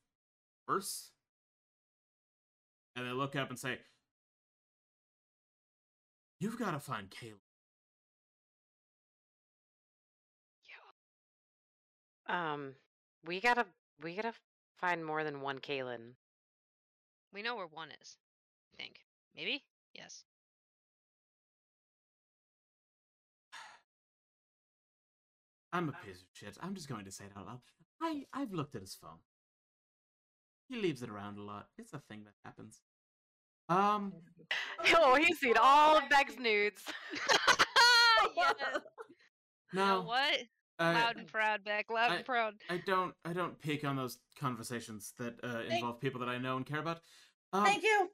worse 0.67 1.11
and 2.95 3.07
they 3.07 3.11
look 3.11 3.35
up 3.35 3.49
and 3.49 3.57
say 3.57 3.77
you've 6.39 6.59
got 6.59 6.71
to 6.71 6.79
find 6.79 7.09
Caleb. 7.09 7.37
Um, 12.31 12.75
we 13.25 13.41
gotta 13.41 13.65
we 14.01 14.15
gotta 14.15 14.33
find 14.77 15.05
more 15.05 15.23
than 15.25 15.41
one 15.41 15.59
Kalen. 15.59 16.13
we 17.33 17.41
know 17.41 17.57
where 17.57 17.67
one 17.67 17.89
is. 18.01 18.15
Think. 18.77 18.99
Maybe? 19.35 19.63
Yes. 19.93 20.23
I'm 25.73 25.89
a 25.89 25.93
piece 26.05 26.17
of 26.21 26.27
shit. 26.33 26.57
I'm 26.61 26.75
just 26.75 26.89
going 26.89 27.05
to 27.05 27.11
say 27.11 27.25
it 27.25 27.31
out 27.37 27.45
loud. 27.45 27.59
I 28.01 28.23
I've 28.33 28.51
looked 28.51 28.75
at 28.75 28.81
his 28.81 28.95
phone. 28.95 29.19
He 30.67 30.77
leaves 30.77 31.01
it 31.03 31.09
around 31.09 31.37
a 31.37 31.43
lot. 31.43 31.67
It's 31.77 31.93
a 31.93 31.99
thing 31.99 32.23
that 32.25 32.33
happens. 32.45 32.81
Um, 33.69 34.13
oh, 34.95 35.15
he's 35.15 35.39
seen 35.39 35.55
all 35.61 35.97
of 35.97 36.09
Beck's 36.09 36.37
nudes. 36.37 36.81
yes. 38.35 38.53
no, 39.73 40.01
what? 40.01 40.39
I, 40.79 40.93
Loud 40.93 41.17
and 41.17 41.27
proud, 41.27 41.63
Beck. 41.63 41.85
Loud 41.91 42.11
I- 42.11 42.15
and 42.17 42.25
proud. 42.25 42.53
I 42.69 42.81
don't 42.85 43.13
I 43.23 43.33
don't 43.33 43.59
peek 43.61 43.85
on 43.85 43.95
those 43.95 44.17
conversations 44.39 45.13
that 45.19 45.35
uh, 45.43 45.59
Thank- 45.59 45.73
involve 45.73 46.01
people 46.01 46.19
that 46.21 46.29
I 46.29 46.37
know 46.37 46.57
and 46.57 46.65
care 46.65 46.79
about. 46.79 46.99
Um, 47.53 47.63
Thank 47.65 47.83
you. 47.83 48.09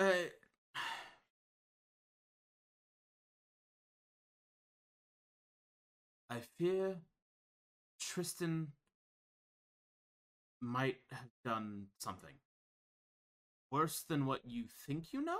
Uh, 0.00 0.12
I 6.30 6.40
fear 6.40 7.02
Tristan 8.00 8.72
might 10.60 10.98
have 11.10 11.28
done 11.44 11.86
something 11.98 12.34
worse 13.70 14.02
than 14.02 14.26
what 14.26 14.42
you 14.46 14.64
think 14.86 15.12
you 15.12 15.22
know. 15.22 15.38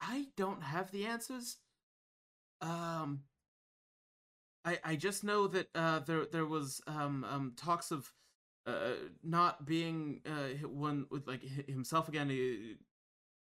I 0.00 0.28
don't 0.36 0.62
have 0.62 0.90
the 0.90 1.06
answers. 1.06 1.58
Um, 2.60 3.24
I 4.64 4.78
I 4.84 4.96
just 4.96 5.24
know 5.24 5.46
that 5.48 5.68
uh, 5.74 6.00
there 6.00 6.26
there 6.26 6.46
was 6.46 6.80
um 6.86 7.24
um 7.24 7.52
talks 7.56 7.90
of 7.90 8.12
uh 8.66 8.94
not 9.22 9.66
being 9.66 10.20
uh 10.26 10.66
one 10.68 11.06
with 11.10 11.26
like 11.26 11.42
himself 11.68 12.08
again. 12.08 12.30
He 12.30 12.76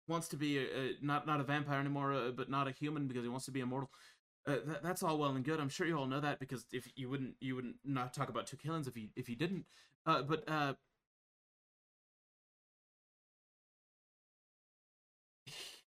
wants 0.07 0.27
to 0.29 0.37
be 0.37 0.57
a, 0.59 0.63
a, 0.63 0.93
not 1.01 1.27
not 1.27 1.39
a 1.41 1.43
vampire 1.43 1.79
anymore, 1.79 2.13
uh, 2.13 2.31
but 2.31 2.49
not 2.49 2.67
a 2.67 2.71
human 2.71 3.07
because 3.07 3.23
he 3.23 3.29
wants 3.29 3.45
to 3.45 3.51
be 3.51 3.61
immortal. 3.61 3.89
Uh, 4.47 4.57
that, 4.65 4.83
that's 4.83 5.03
all 5.03 5.17
well 5.19 5.31
and 5.35 5.45
good. 5.45 5.59
I'm 5.59 5.69
sure 5.69 5.87
you 5.87 5.97
all 5.97 6.07
know 6.07 6.19
that 6.21 6.39
because 6.39 6.65
if 6.73 6.87
you 6.95 7.09
wouldn't 7.09 7.35
you 7.41 7.55
wouldn't 7.55 7.77
not 7.85 8.13
talk 8.13 8.29
about 8.29 8.47
two 8.47 8.57
killings 8.57 8.87
if 8.87 8.97
you 8.97 9.09
if 9.15 9.29
you 9.29 9.35
didn't. 9.35 9.65
Uh, 10.05 10.23
but 10.23 10.43
uh. 10.49 10.73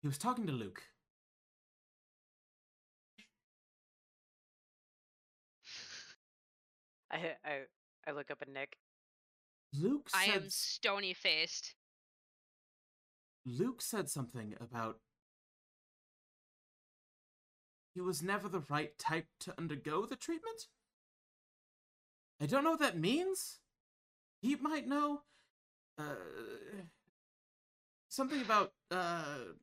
He 0.00 0.08
was 0.08 0.18
talking 0.18 0.46
to 0.46 0.52
Luke. 0.52 0.82
I 7.10 7.34
I 7.44 7.60
I 8.06 8.12
look 8.12 8.30
up 8.30 8.38
at 8.42 8.48
Nick. 8.48 8.76
Luke 9.72 10.08
I 10.14 10.26
said 10.26 10.42
am 10.42 10.50
stony 10.50 11.14
faced. 11.14 11.74
Luke 13.44 13.80
said 13.80 14.08
something 14.08 14.54
about 14.60 15.00
he 17.94 18.00
was 18.00 18.22
never 18.22 18.48
the 18.48 18.62
right 18.68 18.96
type 18.98 19.26
to 19.40 19.54
undergo 19.58 20.06
the 20.06 20.16
treatment. 20.16 20.68
I 22.40 22.46
don't 22.46 22.62
know 22.62 22.70
what 22.70 22.80
that 22.80 22.98
means. 22.98 23.58
He 24.40 24.54
might 24.54 24.86
know 24.86 25.22
uh, 25.98 26.14
something 28.08 28.40
about 28.40 28.72
uh, 28.90 29.54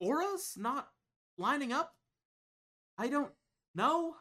auras 0.00 0.54
not 0.56 0.88
lining 1.36 1.72
up. 1.72 1.94
I 2.96 3.08
don't 3.08 3.32
know. 3.74 4.16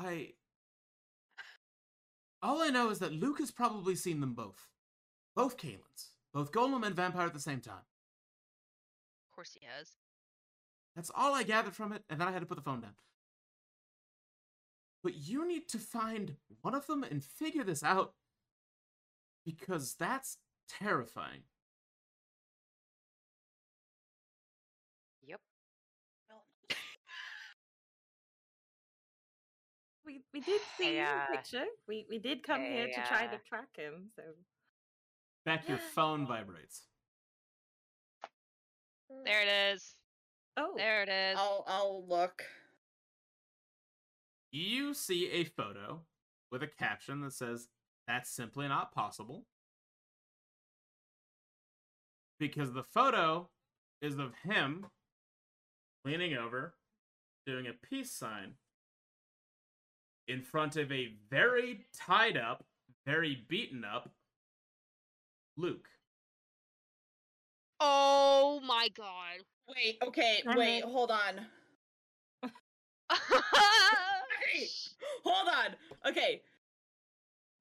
I. 0.00 0.32
All 2.42 2.62
I 2.62 2.68
know 2.68 2.90
is 2.90 3.00
that 3.00 3.12
Luke 3.12 3.38
has 3.38 3.50
probably 3.50 3.94
seen 3.94 4.20
them 4.20 4.34
both. 4.34 4.68
Both 5.36 5.58
Kalens. 5.58 6.08
Both 6.32 6.52
Golem 6.52 6.86
and 6.86 6.96
Vampire 6.96 7.26
at 7.26 7.34
the 7.34 7.40
same 7.40 7.60
time. 7.60 7.84
Of 9.28 9.34
course 9.34 9.56
he 9.58 9.66
has. 9.66 9.92
That's 10.96 11.10
all 11.14 11.34
I 11.34 11.42
gathered 11.42 11.74
from 11.74 11.92
it, 11.92 12.02
and 12.08 12.20
then 12.20 12.28
I 12.28 12.32
had 12.32 12.40
to 12.40 12.46
put 12.46 12.56
the 12.56 12.62
phone 12.62 12.80
down. 12.80 12.94
But 15.02 15.16
you 15.16 15.46
need 15.46 15.68
to 15.68 15.78
find 15.78 16.36
one 16.62 16.74
of 16.74 16.86
them 16.86 17.04
and 17.04 17.22
figure 17.22 17.64
this 17.64 17.82
out. 17.82 18.14
Because 19.44 19.94
that's 19.94 20.38
terrifying. 20.68 21.42
We 30.32 30.40
we 30.40 30.44
did 30.44 30.60
see 30.78 30.94
Yeah. 30.96 31.26
the 31.30 31.36
picture. 31.36 31.64
We 31.88 32.06
we 32.08 32.18
did 32.18 32.42
come 32.42 32.62
here 32.62 32.86
to 32.86 33.02
try 33.06 33.26
to 33.26 33.38
track 33.48 33.68
him. 33.76 34.10
So 34.14 34.22
Back 35.44 35.68
your 35.68 35.78
phone 35.78 36.26
vibrates. 36.26 36.86
There 39.24 39.42
it 39.42 39.74
is. 39.74 39.94
oh, 40.56 40.74
There 40.76 41.02
it 41.02 41.08
is. 41.08 41.36
I'll 41.38 41.64
I'll 41.66 42.04
look. 42.06 42.42
You 44.52 44.94
see 44.94 45.30
a 45.30 45.44
photo 45.44 46.02
with 46.52 46.62
a 46.62 46.66
caption 46.66 47.20
that 47.22 47.32
says, 47.32 47.68
That's 48.06 48.30
simply 48.30 48.68
not 48.68 48.92
possible. 48.92 49.46
Because 52.38 52.72
the 52.72 52.82
photo 52.82 53.48
is 54.00 54.18
of 54.18 54.34
him 54.44 54.86
leaning 56.04 56.34
over, 56.34 56.74
doing 57.46 57.66
a 57.66 57.72
peace 57.72 58.10
sign 58.10 58.54
in 60.30 60.42
front 60.42 60.76
of 60.76 60.90
a 60.92 61.12
very 61.28 61.84
tied 61.92 62.36
up, 62.36 62.64
very 63.06 63.44
beaten 63.48 63.84
up 63.84 64.10
Luke. 65.56 65.88
Oh 67.80 68.60
my 68.66 68.88
god. 68.96 69.44
Wait, 69.68 69.98
okay, 70.02 70.42
I 70.46 70.56
wait, 70.56 70.82
mean- 70.82 70.90
hold 70.90 71.10
on. 71.10 71.46
Hey, 74.52 74.66
hold 75.24 75.48
on. 75.48 75.74
Okay, 76.10 76.40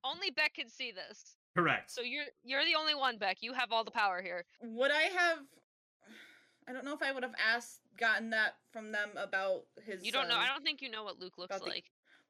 Only 0.03 0.32
Beck 0.32 0.55
can 0.55 0.69
see 0.69 0.91
this. 0.91 1.36
Correct. 1.55 1.91
So 1.91 2.01
you're 2.01 2.23
you're 2.43 2.63
the 2.65 2.75
only 2.75 2.95
one, 2.95 3.17
Beck. 3.17 3.38
You 3.41 3.53
have 3.53 3.71
all 3.71 3.84
the 3.84 3.91
power 3.91 4.21
here. 4.21 4.45
would 4.62 4.91
I 4.91 5.03
have? 5.03 5.39
I 6.67 6.73
don't 6.73 6.86
know 6.86 6.93
if 6.93 7.01
I 7.01 7.12
would 7.12 7.23
have 7.23 7.34
asked, 7.53 7.82
gotten 7.97 8.29
that 8.32 8.55
from 8.71 8.91
them 8.91 9.10
about 9.17 9.63
his. 9.86 10.05
You 10.05 10.12
don't 10.12 10.29
know. 10.29 10.36
I 10.36 10.43
um, 10.43 10.49
don't 10.55 10.63
think 10.63 10.82
you 10.82 10.89
know 10.89 11.03
what 11.03 11.19
Luke 11.19 11.38
looks 11.38 11.60
the- 11.60 11.65
like. 11.65 11.86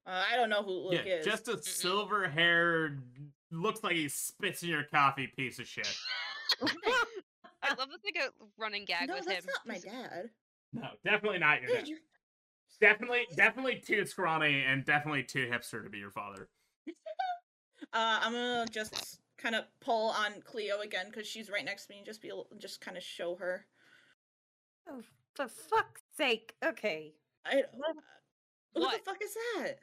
Uh, 0.09 0.23
I 0.31 0.35
don't 0.35 0.49
know 0.49 0.63
who 0.63 0.71
Luke 0.89 1.01
yeah, 1.05 1.15
is. 1.17 1.25
just 1.25 1.47
a 1.49 1.61
silver 1.61 2.27
haired, 2.27 3.01
looks 3.51 3.83
like 3.83 3.93
he 3.95 4.09
spits 4.09 4.63
in 4.63 4.69
your 4.69 4.83
coffee 4.83 5.27
piece 5.27 5.59
of 5.59 5.67
shit. 5.67 5.87
I 7.61 7.75
love 7.77 7.89
the 7.89 7.99
like 8.03 8.15
a 8.17 8.29
running 8.57 8.85
gag 8.85 9.09
with 9.09 9.09
him. 9.09 9.09
no, 9.09 9.15
with 9.17 9.25
that's 9.27 9.45
him. 9.45 9.51
not 9.53 9.67
my 9.67 9.77
dad. 9.79 10.29
No, 10.73 10.87
definitely 11.05 11.39
not 11.39 11.61
your 11.61 11.67
Dude, 11.69 11.77
dad. 11.79 11.87
you- 11.87 11.97
Definitely, 12.81 13.27
definitely 13.35 13.83
too 13.85 14.05
scrawny 14.05 14.63
and 14.63 14.85
definitely 14.85 15.21
too 15.23 15.49
hipster 15.51 15.83
to 15.83 15.89
be 15.89 15.97
your 15.99 16.11
father. 16.11 16.47
Uh, 17.93 18.19
I'm 18.21 18.33
gonna 18.33 18.65
just 18.69 19.19
kind 19.37 19.55
of 19.55 19.63
pull 19.79 20.09
on 20.11 20.41
Cleo 20.43 20.81
again 20.81 21.07
because 21.07 21.25
she's 21.25 21.49
right 21.49 21.65
next 21.65 21.85
to 21.87 21.93
me 21.93 21.97
and 21.97 22.05
just 22.05 22.21
be 22.21 22.27
able- 22.27 22.47
just 22.59 22.81
kind 22.81 22.97
of 22.97 23.01
show 23.03 23.35
her. 23.37 23.65
Oh, 24.87 25.01
for 25.35 25.47
fuck's 25.47 26.01
sake. 26.15 26.53
Okay. 26.63 27.13
I 27.45 27.63
What? 27.73 27.95
What? 28.73 28.99
the 29.03 29.03
fuck 29.11 29.17
is 29.23 29.33
that? 29.33 29.75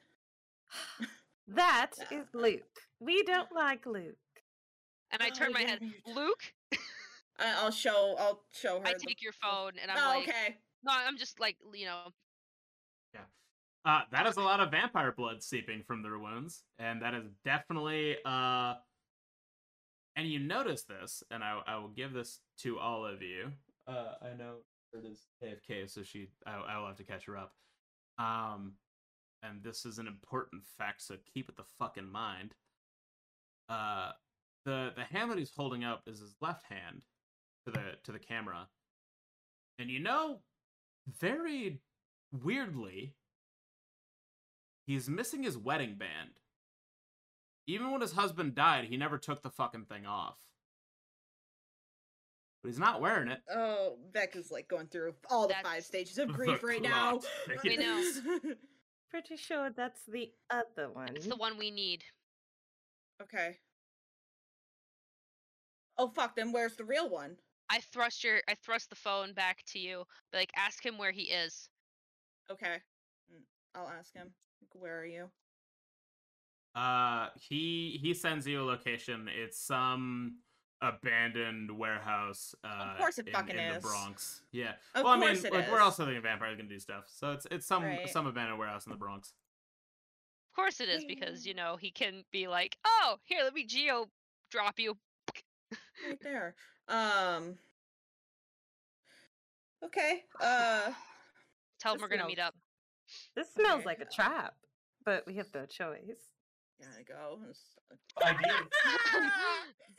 That 1.49 1.93
is 2.11 2.27
Luke. 2.35 2.63
We 2.99 3.23
don't 3.23 3.53
like 3.55 3.87
Luke. 3.87 4.17
And 5.13 5.23
I 5.23 5.29
Oh, 5.29 5.35
turn 5.35 5.53
my 5.53 5.61
yeah, 5.61 5.69
head. 5.71 5.79
you're- 5.83 6.15
Luke, 6.15 6.43
I, 7.39 7.55
I'll 7.63 7.71
show. 7.71 8.17
I'll 8.19 8.43
show 8.53 8.81
her. 8.81 8.87
I 8.87 8.95
the- 8.95 8.99
take 9.07 9.23
your 9.23 9.33
phone 9.33 9.73
and 9.81 9.91
I'm 9.91 9.97
Oh, 9.99 10.19
like, 10.19 10.29
okay. 10.29 10.57
no, 10.83 10.93
I'm 10.93 11.17
just 11.17 11.39
like, 11.39 11.57
you 11.73 11.87
know, 11.87 12.13
Yeah. 13.15 13.21
Uh, 13.85 14.01
that 14.11 14.27
is 14.27 14.37
a 14.37 14.41
lot 14.43 14.59
of 14.59 14.73
vampire 14.73 15.13
blood 15.13 15.41
seeping 15.43 15.85
from 15.87 16.03
their 16.03 16.19
wounds, 16.19 16.65
and 16.81 17.01
that 17.03 17.15
is 17.15 17.25
definitely. 17.45 18.17
Uh, 18.25 18.75
and 20.17 20.27
you 20.29 20.41
notice 20.41 20.83
this, 20.83 21.23
and 21.31 21.45
I, 21.45 21.61
I 21.67 21.77
will 21.77 21.89
give 21.91 22.13
this 22.13 22.41
to 22.63 22.79
all 22.81 23.07
of 23.07 23.23
you. 23.23 23.53
Uh, 23.87 24.15
I 24.23 24.35
know 24.37 24.57
it 24.95 25.05
is 25.05 25.27
AFK, 25.45 25.89
so 25.89 26.03
she 26.03 26.27
I, 26.45 26.55
I 26.57 26.79
will 26.79 26.89
have 26.89 26.97
to 26.97 27.05
catch 27.05 27.27
her 27.27 27.37
up. 27.37 27.53
Um, 28.19 28.73
and 29.49 29.63
this 29.63 29.85
is 29.85 29.99
an 29.99 30.07
important 30.07 30.63
fact, 30.79 31.03
so 31.03 31.17
keep 31.33 31.49
it 31.49 31.57
the 31.57 31.65
fuck 31.79 31.97
in 31.97 32.11
mind. 32.11 32.55
Uh, 33.69 34.11
the 34.65 34.93
the 34.97 35.05
hand 35.05 35.31
that 35.31 35.39
he's 35.39 35.53
holding 35.55 35.85
up 35.85 36.03
is 36.07 36.21
his 36.21 36.35
left 36.41 36.65
hand 36.69 37.03
to 37.65 37.73
the 37.73 37.81
to 38.05 38.13
the 38.13 38.19
camera, 38.19 38.69
and 39.79 39.91
you 39.91 40.01
know, 40.01 40.41
very 41.21 41.81
weirdly, 42.33 43.15
he's 44.87 45.09
missing 45.09 45.43
his 45.43 45.57
wedding 45.57 45.95
band. 45.97 46.31
Even 47.69 47.91
when 47.91 48.01
his 48.01 48.13
husband 48.13 48.55
died, 48.55 48.85
he 48.85 48.97
never 48.97 49.19
took 49.19 49.43
the 49.43 49.51
fucking 49.51 49.87
thing 49.87 50.07
off. 50.07 50.39
But 52.63 52.69
he's 52.69 52.79
not 52.79 53.01
wearing 53.01 53.29
it. 53.29 53.41
Oh, 53.53 53.97
Beck 54.13 54.37
is 54.37 54.53
like 54.53 54.69
going 54.69 54.87
through 54.87 55.15
all 55.29 55.49
the 55.49 55.55
five 55.63 55.85
stages 55.85 56.19
of 56.19 56.29
grief 56.29 56.63
right 56.63 56.81
now. 56.81 57.19
plot 57.19 57.65
We 57.65 57.77
know. 57.77 58.03
Pretty 59.11 59.37
sure 59.37 59.71
that's 59.71 60.03
the 60.07 60.31
other 60.51 60.91
one. 60.91 61.15
it's 61.17 61.27
the 61.27 61.37
one 61.37 61.57
we 61.59 61.71
need. 61.71 62.03
okay. 63.23 63.57
Oh 65.99 66.09
fuck! 66.09 66.37
Then 66.37 66.53
where's 66.53 66.77
the 66.77 66.85
real 66.85 67.09
one? 67.09 67.37
I 67.71 67.81
thrust 67.81 68.23
your, 68.23 68.41
I 68.49 68.55
thrust 68.55 68.91
the 68.91 68.97
phone 68.97 69.33
back 69.33 69.65
to 69.69 69.79
you. 69.79 70.05
But 70.31 70.39
like, 70.39 70.53
ask 70.57 70.85
him 70.85 70.99
where 70.99 71.11
he 71.13 71.23
is. 71.23 71.69
Okay, 72.51 72.77
Mm, 73.33 73.43
I'll 73.75 73.89
ask 73.89 74.15
him. 74.15 74.29
Where 74.73 75.01
are 75.01 75.07
you? 75.07 75.31
Uh, 76.75 77.29
he 77.41 77.99
he 78.03 78.13
sends 78.13 78.47
you 78.47 78.63
a 78.63 78.65
location. 78.65 79.29
It's 79.35 79.59
some 79.59 80.37
abandoned 80.83 81.71
warehouse. 81.77 82.55
Uh, 82.65 82.91
of 82.93 82.99
course 82.99 83.19
it 83.19 83.27
in, 83.29 83.33
fucking 83.33 83.57
in 83.57 83.65
is. 83.65 83.83
the 83.83 83.89
Bronx. 83.89 84.43
Yeah. 84.53 84.73
Of 84.95 85.05
well, 85.05 85.13
I 85.15 85.17
mean, 85.19 85.29
course 85.29 85.45
it 85.45 85.53
like 85.53 85.67
where 85.71 85.81
is. 85.81 85.85
else 85.85 86.01
are 86.01 86.07
the 86.13 86.21
vampires 86.21 86.57
gonna 86.57 86.69
do 86.69 86.79
stuff? 86.79 87.05
So 87.09 87.33
it's 87.33 87.47
it's 87.51 87.67
some 87.67 87.83
Right. 87.85 88.09
some 88.09 88.27
abandoned 88.27 88.59
warehouse 88.59 88.87
in 88.87 88.91
the 88.93 88.99
Bronx. 88.99 89.33
Of 90.53 90.57
course 90.57 90.81
it 90.81 90.89
is 90.89 91.05
because 91.05 91.47
you 91.47 91.55
know 91.55 91.77
he 91.77 91.91
can 91.91 92.25
be 92.33 92.49
like, 92.49 92.77
oh, 92.85 93.17
here, 93.25 93.41
let 93.43 93.53
me 93.55 93.65
geo 93.65 94.09
drop 94.51 94.79
you. 94.79 94.97
Right 96.07 96.19
there. 96.23 96.55
Um. 96.89 97.59
Okay. 99.85 100.25
Uh. 100.41 100.93
Tell 101.81 101.95
him 101.95 102.01
we're 102.01 102.09
gonna 102.09 102.27
meet 102.27 102.39
up. 102.39 102.55
This 103.35 103.53
smells 103.53 103.79
Okay. 103.81 103.85
like 103.87 104.01
a 104.01 104.05
trap, 104.07 104.55
but 105.05 105.27
we 105.27 105.35
have 105.37 105.47
no 105.55 105.65
choice. 105.67 106.36
Gotta 106.81 107.05
go. 107.05 107.39
Uh, 108.21 108.25
I 108.25 108.33
do. 108.43 108.49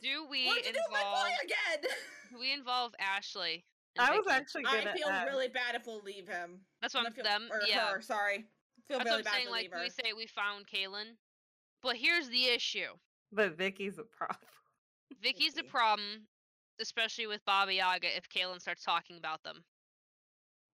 do 0.00 0.26
we 0.30 0.46
What'd 0.46 0.66
you 0.66 0.72
do 0.72 0.78
my 0.92 0.98
involve? 1.00 1.24
boy 1.24 1.30
again? 1.44 1.90
do 2.30 2.38
we 2.38 2.52
involve 2.52 2.94
Ashley? 3.00 3.64
and 3.96 4.06
I 4.06 4.10
was 4.16 4.24
Vicky? 4.26 4.36
actually 4.36 4.64
I 4.66 4.78
gonna 4.84 4.92
feel 4.94 5.08
ask. 5.08 5.26
really 5.28 5.48
bad 5.48 5.74
if 5.74 5.86
we'll 5.86 6.02
leave 6.02 6.28
him. 6.28 6.60
That's 6.80 6.94
what 6.94 7.04
I 7.04 7.08
I'm 7.08 7.12
feel, 7.14 7.24
them. 7.24 7.48
or 7.50 7.60
Yeah, 7.66 7.92
her. 7.94 8.00
Sorry. 8.00 8.44
Feel 8.86 8.98
that's 8.98 9.04
really 9.10 9.10
what 9.10 9.18
I'm 9.18 9.24
bad 9.24 9.32
saying. 9.32 9.46
to 9.46 9.50
Like 9.50 9.62
leave 9.64 9.72
her. 9.72 9.80
we 9.82 9.90
say, 9.90 10.12
we 10.16 10.26
found 10.26 10.66
Kaylin, 10.66 11.16
but 11.82 11.96
here's 11.96 12.28
the 12.28 12.44
issue. 12.46 12.96
But 13.32 13.56
Vicky's 13.58 13.98
a 13.98 14.04
problem. 14.04 14.38
Vicky's 15.22 15.54
the 15.54 15.62
Vicky. 15.62 15.70
problem, 15.70 16.28
especially 16.80 17.26
with 17.26 17.44
Baba 17.44 17.74
Yaga. 17.74 18.16
If 18.16 18.28
Kaylin 18.28 18.60
starts 18.60 18.84
talking 18.84 19.16
about 19.18 19.42
them, 19.42 19.64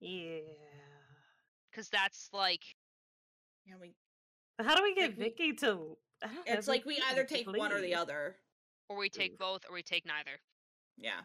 Yeah. 0.00 0.40
because 1.70 1.88
that's 1.88 2.28
like 2.32 2.62
yeah, 3.66 3.74
we. 3.80 3.94
But 4.56 4.66
How 4.66 4.74
do 4.76 4.82
we 4.82 4.94
get 4.94 5.10
Like, 5.10 5.18
Vicky 5.18 5.52
to? 5.54 5.96
I 6.22 6.28
don't 6.28 6.48
It's 6.48 6.68
like 6.68 6.84
we 6.84 7.00
either 7.10 7.24
to 7.24 7.34
take 7.34 7.46
one 7.46 7.72
or 7.72 7.80
the 7.80 7.94
other. 7.94 8.36
or 8.88 8.96
we 8.96 9.08
take 9.08 9.32
Oof. 9.32 9.38
both, 9.38 9.64
or 9.68 9.74
we 9.74 9.82
take 9.82 10.04
neither, 10.06 10.40
Yeah. 10.96 11.24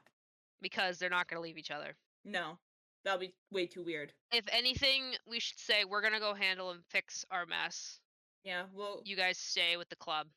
because 0.62 0.98
they're 0.98 1.10
not 1.10 1.28
gonna 1.28 1.42
leave 1.42 1.58
each 1.58 1.72
other. 1.72 1.96
No. 2.24 2.58
That'll 3.04 3.20
be 3.20 3.34
way 3.52 3.66
too 3.68 3.84
weird. 3.84 4.14
If 4.32 4.46
anything, 4.50 5.16
we 5.26 5.40
should 5.40 5.60
say 5.60 5.86
we're 5.86 6.02
gonna 6.02 6.20
go 6.20 6.34
handle 6.34 6.72
and 6.72 6.84
fix 6.86 7.24
our 7.32 7.46
mess. 7.46 8.00
Yeah. 8.44 8.68
Well. 8.74 9.02
You 9.06 9.16
guys 9.16 9.38
stay 9.38 9.78
with 9.78 9.90
the 9.90 9.96
club. 9.96 10.28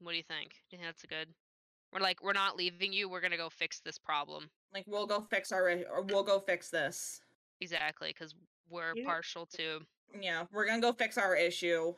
What 0.00 0.12
do 0.12 0.16
you 0.16 0.22
think? 0.22 0.50
Do 0.70 0.76
you 0.76 0.78
think 0.78 0.82
that's 0.82 1.04
a 1.04 1.08
good? 1.08 1.34
We're 1.92 2.00
like, 2.00 2.22
we're 2.22 2.32
not 2.34 2.56
leaving 2.56 2.92
you. 2.92 3.08
We're 3.08 3.20
gonna 3.20 3.36
go 3.36 3.48
fix 3.50 3.80
this 3.80 3.98
problem. 3.98 4.50
Like 4.72 4.84
we'll 4.86 5.06
go 5.06 5.22
fix 5.22 5.50
our 5.50 5.68
or 5.90 6.02
we'll 6.02 6.22
go 6.22 6.38
fix 6.40 6.70
this. 6.70 7.20
Exactly, 7.60 8.08
because 8.12 8.34
we're 8.68 8.94
You- 8.94 9.04
partial 9.04 9.46
to. 9.46 9.86
Yeah, 10.20 10.46
we're 10.52 10.66
gonna 10.66 10.80
go 10.80 10.92
fix 10.92 11.18
our 11.18 11.36
issue. 11.36 11.94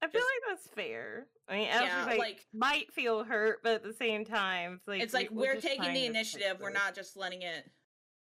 I 0.00 0.08
feel 0.08 0.20
Just- 0.20 0.32
like 0.32 0.56
that's 0.56 0.68
fair. 0.74 1.26
I 1.48 1.52
mean, 1.54 1.66
Yeah, 1.66 1.82
everybody 1.82 2.18
like- 2.18 2.46
might 2.52 2.92
feel 2.92 3.24
hurt, 3.24 3.62
but 3.62 3.74
at 3.76 3.82
the 3.82 3.92
same 3.92 4.24
time, 4.24 4.74
it's 4.74 4.88
like 4.88 5.02
it's 5.02 5.12
we- 5.12 5.18
like 5.20 5.30
we're 5.30 5.54
we're 5.54 5.60
taking 5.60 5.92
the 5.92 6.06
initiative. 6.06 6.60
We're 6.60 6.70
not 6.70 6.94
just 6.94 7.16
letting 7.16 7.42
it. 7.42 7.70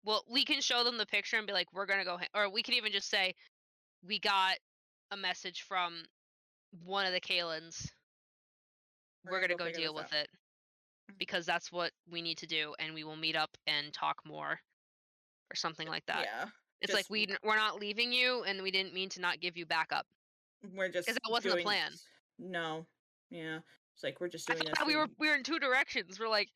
Well, 0.03 0.25
we 0.27 0.43
can 0.43 0.61
show 0.61 0.83
them 0.83 0.97
the 0.97 1.05
picture 1.05 1.37
and 1.37 1.45
be 1.47 1.53
like, 1.53 1.71
we're 1.73 1.85
gonna 1.85 2.05
go, 2.05 2.17
ha-, 2.17 2.27
or 2.33 2.49
we 2.49 2.63
could 2.63 2.73
even 2.73 2.91
just 2.91 3.09
say, 3.09 3.35
we 4.03 4.19
got 4.19 4.57
a 5.11 5.17
message 5.17 5.61
from 5.61 6.03
one 6.83 7.05
of 7.05 7.13
the 7.13 7.21
Kalins. 7.21 7.91
We're, 9.25 9.41
gonna, 9.41 9.55
go, 9.55 9.71
deal 9.71 9.93
with 9.93 10.05
out." 10.05 10.19
it 10.21 10.29
mm-hmm. 10.31 11.17
because 11.19 11.45
that's 11.45 11.71
what 11.71 11.91
we 12.09 12.21
need 12.21 12.39
to 12.39 12.47
do, 12.47 12.73
and 12.79 12.93
we 12.93 13.03
will 13.03 13.15
meet 13.15 13.35
up 13.35 13.55
and 13.67 13.93
talk 13.93 14.17
more, 14.25 14.59
or 15.51 15.55
something 15.55 15.87
like 15.87 16.05
that. 16.07 16.23
Yeah, 16.23 16.49
it's 16.81 16.93
like 16.93 17.05
we 17.09 17.27
we're 17.43 17.55
not 17.55 17.79
leaving 17.79 18.11
you, 18.11 18.43
and 18.43 18.61
we 18.61 18.71
didn't 18.71 18.93
mean 18.93 19.09
to 19.09 19.21
not 19.21 19.39
give 19.39 19.57
you 19.57 19.65
backup. 19.65 20.05
we're 20.75 20.89
just. 20.89 21.07
because 21.07 21.19
that 21.23 21.31
wasn't 21.31 21.55
the 21.55 21.61
plan. 21.61 21.91
No. 22.39 22.85
Yeah. 23.29 23.59
It's 23.93 24.03
like 24.03 24.19
we're 24.19 24.29
just 24.29 24.47
doing 24.47 24.59
this. 24.65 24.73
we 24.85 24.95
were 24.95 25.07
we 25.19 25.29
were 25.29 25.35
in 25.35 25.43
two 25.43 25.59
directions. 25.59 26.19
We're 26.19 26.29
like, 26.29 26.49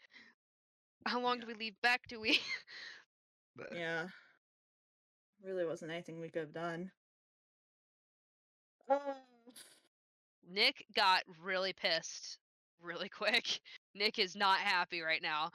how 1.05 1.19
long 1.21 1.39
do 1.39 1.47
we 1.47 1.53
leave 1.53 1.79
back? 1.81 2.01
Do 2.07 2.19
we? 2.19 2.39
Yeah. 3.73 4.07
Really 5.41 5.65
wasn't 5.65 5.91
anything 5.91 6.19
we 6.19 6.29
could 6.29 6.41
have 6.41 6.53
done. 6.53 6.91
Oh. 8.89 8.99
Nick 10.51 10.85
got 10.93 11.23
really 11.41 11.71
pissed 11.71 12.37
really 12.81 13.09
quick. 13.17 13.59
Nick 13.93 14.19
is 14.19 14.35
not 14.35 14.59
happy 14.59 15.01
right 15.01 15.21
now. 15.21 15.51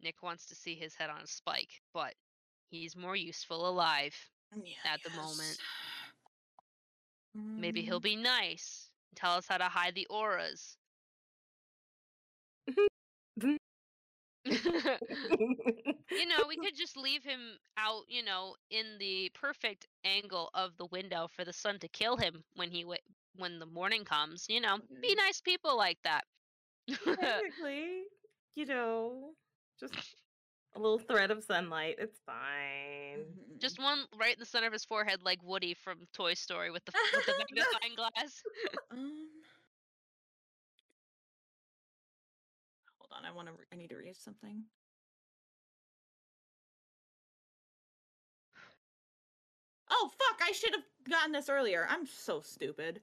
Nick 0.00 0.22
wants 0.22 0.46
to 0.46 0.54
see 0.54 0.74
his 0.76 0.94
head 0.94 1.10
on 1.10 1.22
a 1.22 1.26
spike, 1.26 1.82
but 1.92 2.14
he's 2.70 2.96
more 2.96 3.16
useful 3.16 3.68
alive. 3.68 4.30
Yeah, 4.54 4.74
at 4.84 5.02
the 5.02 5.10
moment. 5.10 5.58
yes. 5.58 6.06
Maybe 7.56 7.82
he'll 7.82 7.98
Mm, 7.98 8.00
be 8.00 8.16
nice. 8.16 8.92
and 9.10 9.16
Tell 9.16 9.34
us 9.36 9.46
how 9.48 9.58
to 9.58 9.68
hide 9.68 9.94
the 9.94 10.06
auras. 10.06 10.78
you 16.14 16.26
know, 16.26 16.46
we 16.46 16.56
could 16.58 16.74
just 16.74 16.96
leave 16.96 17.24
him 17.24 17.58
out, 17.76 18.04
you 18.08 18.22
know, 18.22 18.56
in 18.70 18.98
the 18.98 19.30
perfect 19.34 19.86
angle 20.04 20.50
of 20.54 20.76
the 20.76 20.86
window 20.86 21.28
for 21.28 21.44
the 21.44 21.52
sun 21.52 21.78
to 21.80 21.88
kill 21.88 22.16
him 22.16 22.44
when 22.54 22.70
he 22.70 22.84
wa- 22.84 22.96
when 23.36 23.58
the 23.58 23.66
morning 23.66 24.04
comes. 24.04 24.46
You 24.48 24.60
know, 24.60 24.78
be 25.00 25.14
Mhm. 25.14 25.16
nice 25.16 25.40
people 25.40 25.76
like 25.76 25.98
that. 26.04 26.24
Technically, 27.14 28.04
you 28.54 28.66
know, 28.66 29.34
just 29.78 29.94
a 30.74 30.78
little 30.78 30.98
thread 30.98 31.30
of 31.30 31.42
sunlight. 31.44 31.96
It's 31.98 32.18
fine. 32.26 33.24
Mhm. 33.24 33.58
just 33.60 33.78
one 33.80 34.04
right 34.18 34.34
in 34.34 34.40
the 34.40 34.46
center 34.46 34.66
of 34.66 34.72
his 34.72 34.84
forehead, 34.84 35.22
like 35.22 35.42
Woody 35.42 35.74
from 35.74 36.06
Toy 36.12 36.34
Story 36.34 36.70
with 36.70 36.84
the 36.84 36.92
with 37.14 37.26
the 37.26 37.32
magnifying 37.50 37.94
glass. 37.94 38.42
Um. 38.90 39.28
Hold 42.98 43.12
on, 43.12 43.24
I 43.24 43.30
want 43.34 43.48
to. 43.48 43.54
Re- 43.54 43.66
I 43.72 43.76
need 43.76 43.90
to 43.90 43.96
read 43.96 44.16
something. 44.16 44.64
Oh 49.90 50.10
fuck! 50.18 50.40
I 50.46 50.52
should 50.52 50.74
have 50.74 50.84
gotten 51.08 51.32
this 51.32 51.48
earlier. 51.48 51.86
I'm 51.88 52.06
so 52.06 52.40
stupid. 52.40 53.00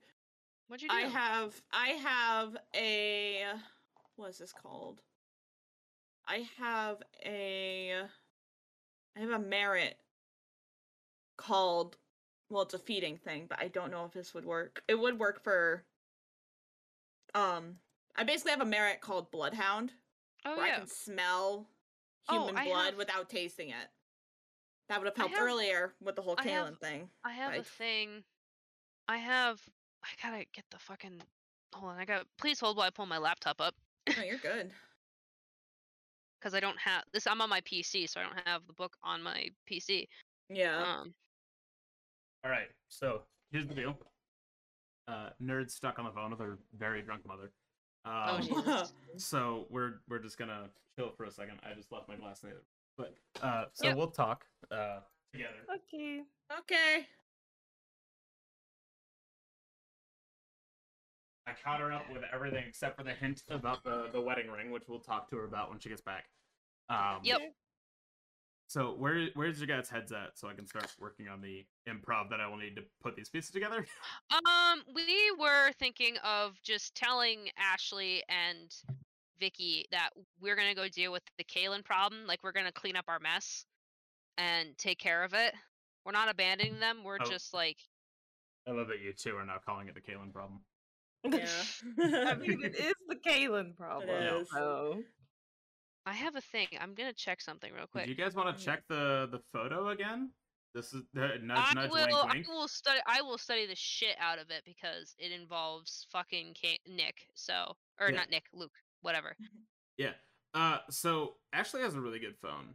What'd 0.68 0.84
you 0.84 0.90
do? 0.90 0.96
I 0.96 1.02
have. 1.02 1.62
I 1.72 1.88
have 1.90 2.58
a. 2.76 3.44
What 4.16 4.30
is 4.30 4.38
this 4.38 4.54
called? 4.54 5.02
I 6.28 6.46
have 6.58 6.98
a. 7.26 7.94
I 9.16 9.20
have 9.20 9.30
a 9.32 9.40
merit 9.40 9.98
called. 11.38 11.98
Well, 12.50 12.64
it's 12.64 12.74
a 12.74 12.80
feeding 12.80 13.18
thing, 13.18 13.46
but 13.50 13.60
I 13.60 13.68
don't 13.68 13.92
know 13.92 14.06
if 14.06 14.14
this 14.14 14.34
would 14.34 14.46
work. 14.46 14.84
It 14.88 15.00
would 15.00 15.20
work 15.20 15.44
for. 15.44 15.84
Um, 17.36 17.78
I 18.16 18.24
basically 18.24 18.52
have 18.52 18.62
a 18.62 18.66
merit 18.66 19.02
called 19.02 19.32
Bloodhound, 19.32 19.92
oh 20.46 20.56
where 20.58 20.66
I 20.66 20.78
can 20.78 20.88
smell 20.88 21.68
Oh, 22.30 22.46
human 22.46 22.58
I 22.58 22.66
blood 22.66 22.86
have- 22.92 22.98
without 22.98 23.30
tasting 23.30 23.70
it. 23.70 23.90
That 24.90 25.00
would 25.00 25.08
have 25.08 25.18
helped 25.18 25.34
have- 25.36 25.44
earlier 25.44 25.94
with 26.00 26.16
the 26.16 26.22
whole 26.22 26.36
Kalen 26.36 26.78
thing. 26.80 27.10
I 27.24 27.32
have 27.32 27.54
a 27.56 27.64
thing. 27.64 28.24
I 29.08 29.18
have. 29.18 29.60
I 30.04 30.08
gotta 30.22 30.46
get 30.54 30.66
the 30.70 30.78
fucking. 30.78 31.22
Hold 31.74 31.94
on. 31.94 31.98
I 32.00 32.06
got. 32.06 32.26
Please 32.38 32.60
hold 32.60 32.78
while 32.78 32.86
I 32.88 32.92
pull 32.92 33.06
my 33.08 33.18
laptop 33.18 33.60
up. 33.60 33.76
No, 34.16 34.24
you're 34.24 34.38
good. 34.38 34.72
Because 36.44 36.54
I 36.54 36.60
don't 36.60 36.78
have 36.80 37.04
this. 37.14 37.26
I'm 37.26 37.42
on 37.42 37.50
my 37.50 37.62
PC, 37.62 38.10
so 38.10 38.20
I 38.20 38.24
don't 38.24 38.48
have 38.48 38.62
the 38.68 38.74
book 38.74 38.98
on 39.04 39.24
my 39.24 39.48
PC. 39.72 40.08
Yeah. 40.50 40.78
Um, 40.78 41.14
All 42.44 42.52
right, 42.52 42.68
so 42.90 43.22
here's 43.52 43.66
the 43.68 43.74
deal. 43.74 43.98
Uh, 45.08 45.30
nerd 45.42 45.72
stuck 45.72 46.00
on 46.00 46.06
the 46.06 46.12
phone 46.12 46.32
with 46.32 46.40
her 46.40 46.58
very 46.78 47.02
drunk 47.02 47.26
mother. 47.26 47.52
oh 48.06 48.36
Um, 48.36 48.42
Jesus. 48.42 48.94
so 49.18 49.68
we're 49.70 50.02
we're 50.10 50.20
just 50.20 50.38
gonna 50.38 50.70
chill 50.98 51.12
for 51.16 51.26
a 51.26 51.32
second. 51.32 51.60
I 51.64 51.74
just 51.76 51.92
left 51.92 52.08
my 52.10 52.16
glass 52.16 52.44
in 52.44 52.50
the 52.50 52.56
other, 52.56 52.64
but 52.98 53.46
uh, 53.46 53.66
so 53.74 53.88
Yep. 53.88 53.98
we'll 53.98 54.12
talk 54.12 54.46
uh 54.72 55.00
together. 55.32 55.56
Okay. 55.76 56.22
okay. 56.60 57.08
I 61.46 61.52
caught 61.64 61.80
her 61.80 61.92
up 61.92 62.06
with 62.12 62.24
everything 62.34 62.64
except 62.68 62.98
for 62.98 63.04
the 63.04 63.12
hint 63.14 63.44
about 63.50 63.84
the 63.84 64.10
the 64.12 64.22
wedding 64.22 64.50
ring, 64.50 64.72
which 64.72 64.84
we'll 64.88 65.00
talk 65.00 65.30
to 65.30 65.36
her 65.38 65.46
about 65.46 65.70
when 65.70 65.80
she 65.80 65.90
gets 65.90 66.02
back. 66.02 66.26
Um, 66.90 67.20
Yep. 67.24 67.42
So 68.68 68.94
where 68.94 69.28
where's 69.36 69.60
your 69.60 69.68
guys' 69.68 69.90
heads 69.90 70.12
at, 70.12 70.38
so 70.38 70.48
I 70.48 70.54
can 70.54 70.66
start 70.66 70.88
working 71.00 71.28
on 71.28 71.42
the 71.42 71.66
improv 71.88 72.30
that 72.30 72.40
I 72.40 72.48
will 72.48 72.58
need 72.58 72.76
to 72.78 72.82
put 73.02 73.16
these 73.16 73.30
pieces 73.30 73.52
together? 73.52 73.86
Um, 74.48 74.82
we 74.96 75.32
were 75.40 75.72
thinking 75.78 76.18
of 76.24 76.60
just 76.64 76.96
telling 76.96 77.50
Ashley 77.58 78.24
and 78.30 78.74
Vicky 79.40 79.86
that 79.92 80.10
we're 80.42 80.56
gonna 80.56 80.74
go 80.74 80.88
deal 80.88 81.12
with 81.12 81.22
the 81.38 81.44
Kalen 81.44 81.84
problem. 81.86 82.26
Like 82.26 82.44
we're 82.44 82.52
gonna 82.54 82.72
clean 82.72 82.96
up 82.96 83.06
our 83.08 83.20
mess 83.20 83.66
and 84.38 84.76
take 84.78 84.98
care 84.98 85.24
of 85.24 85.34
it. 85.34 85.54
We're 86.06 86.14
not 86.14 86.30
abandoning 86.30 86.80
them. 86.80 87.04
We're 87.04 87.20
Oh. 87.22 87.30
just 87.30 87.54
like 87.54 87.78
I 88.68 88.72
love 88.72 88.88
that 88.88 89.02
you 89.02 89.14
two 89.14 89.36
are 89.36 89.46
now 89.46 89.58
calling 89.64 89.88
it 89.90 89.94
the 89.94 90.02
Kalen 90.02 90.32
problem. 90.34 90.62
Yeah. 91.24 91.46
I 92.32 92.36
mean, 92.36 92.62
it 92.64 92.76
is 92.76 92.94
the 93.08 93.16
Kalen 93.16 93.76
problem. 93.76 94.10
is. 94.42 94.50
So. 94.54 95.02
I 96.06 96.14
have 96.14 96.36
a 96.36 96.42
thing. 96.42 96.68
I'm 96.82 96.94
gonna 96.96 97.14
check 97.14 97.40
something 97.40 97.72
real 97.74 97.88
quick. 97.88 98.06
Do 98.06 98.12
you 98.12 98.18
guys 98.18 98.36
want 98.36 98.58
to 98.58 98.64
check 98.64 98.84
the 98.90 99.30
the 99.32 99.40
photo 99.54 99.90
again? 99.90 100.32
This 100.76 100.88
is 100.94 101.04
uh, 101.18 101.28
nudge 101.42 101.58
I 101.70 101.74
nudge 101.76 101.92
will. 101.92 102.08
wink 102.08 102.34
wink. 102.34 102.48
I 102.50 102.52
will 102.54 102.68
study. 102.68 103.00
I 103.08 103.22
will 103.22 103.38
study 103.38 103.66
the 103.68 103.76
shit 103.76 104.16
out 104.20 104.38
of 104.40 104.50
it 104.50 104.64
because 104.66 105.16
it 105.18 105.32
involves 105.32 106.08
fucking 106.12 106.56
Ka- 106.62 106.78
Nick. 106.94 107.16
So, 107.36 107.74
or 108.02 108.10
Yeah. 108.10 108.18
not 108.18 108.30
Nick, 108.30 108.44
Luke, 108.54 108.74
whatever. 109.02 109.36
Yeah. 109.98 110.14
Uh, 110.56 110.80
so 110.90 111.36
Ashley 111.54 111.82
has 111.82 111.94
a 111.94 112.02
really 112.02 112.18
good 112.20 112.36
phone. 112.42 112.74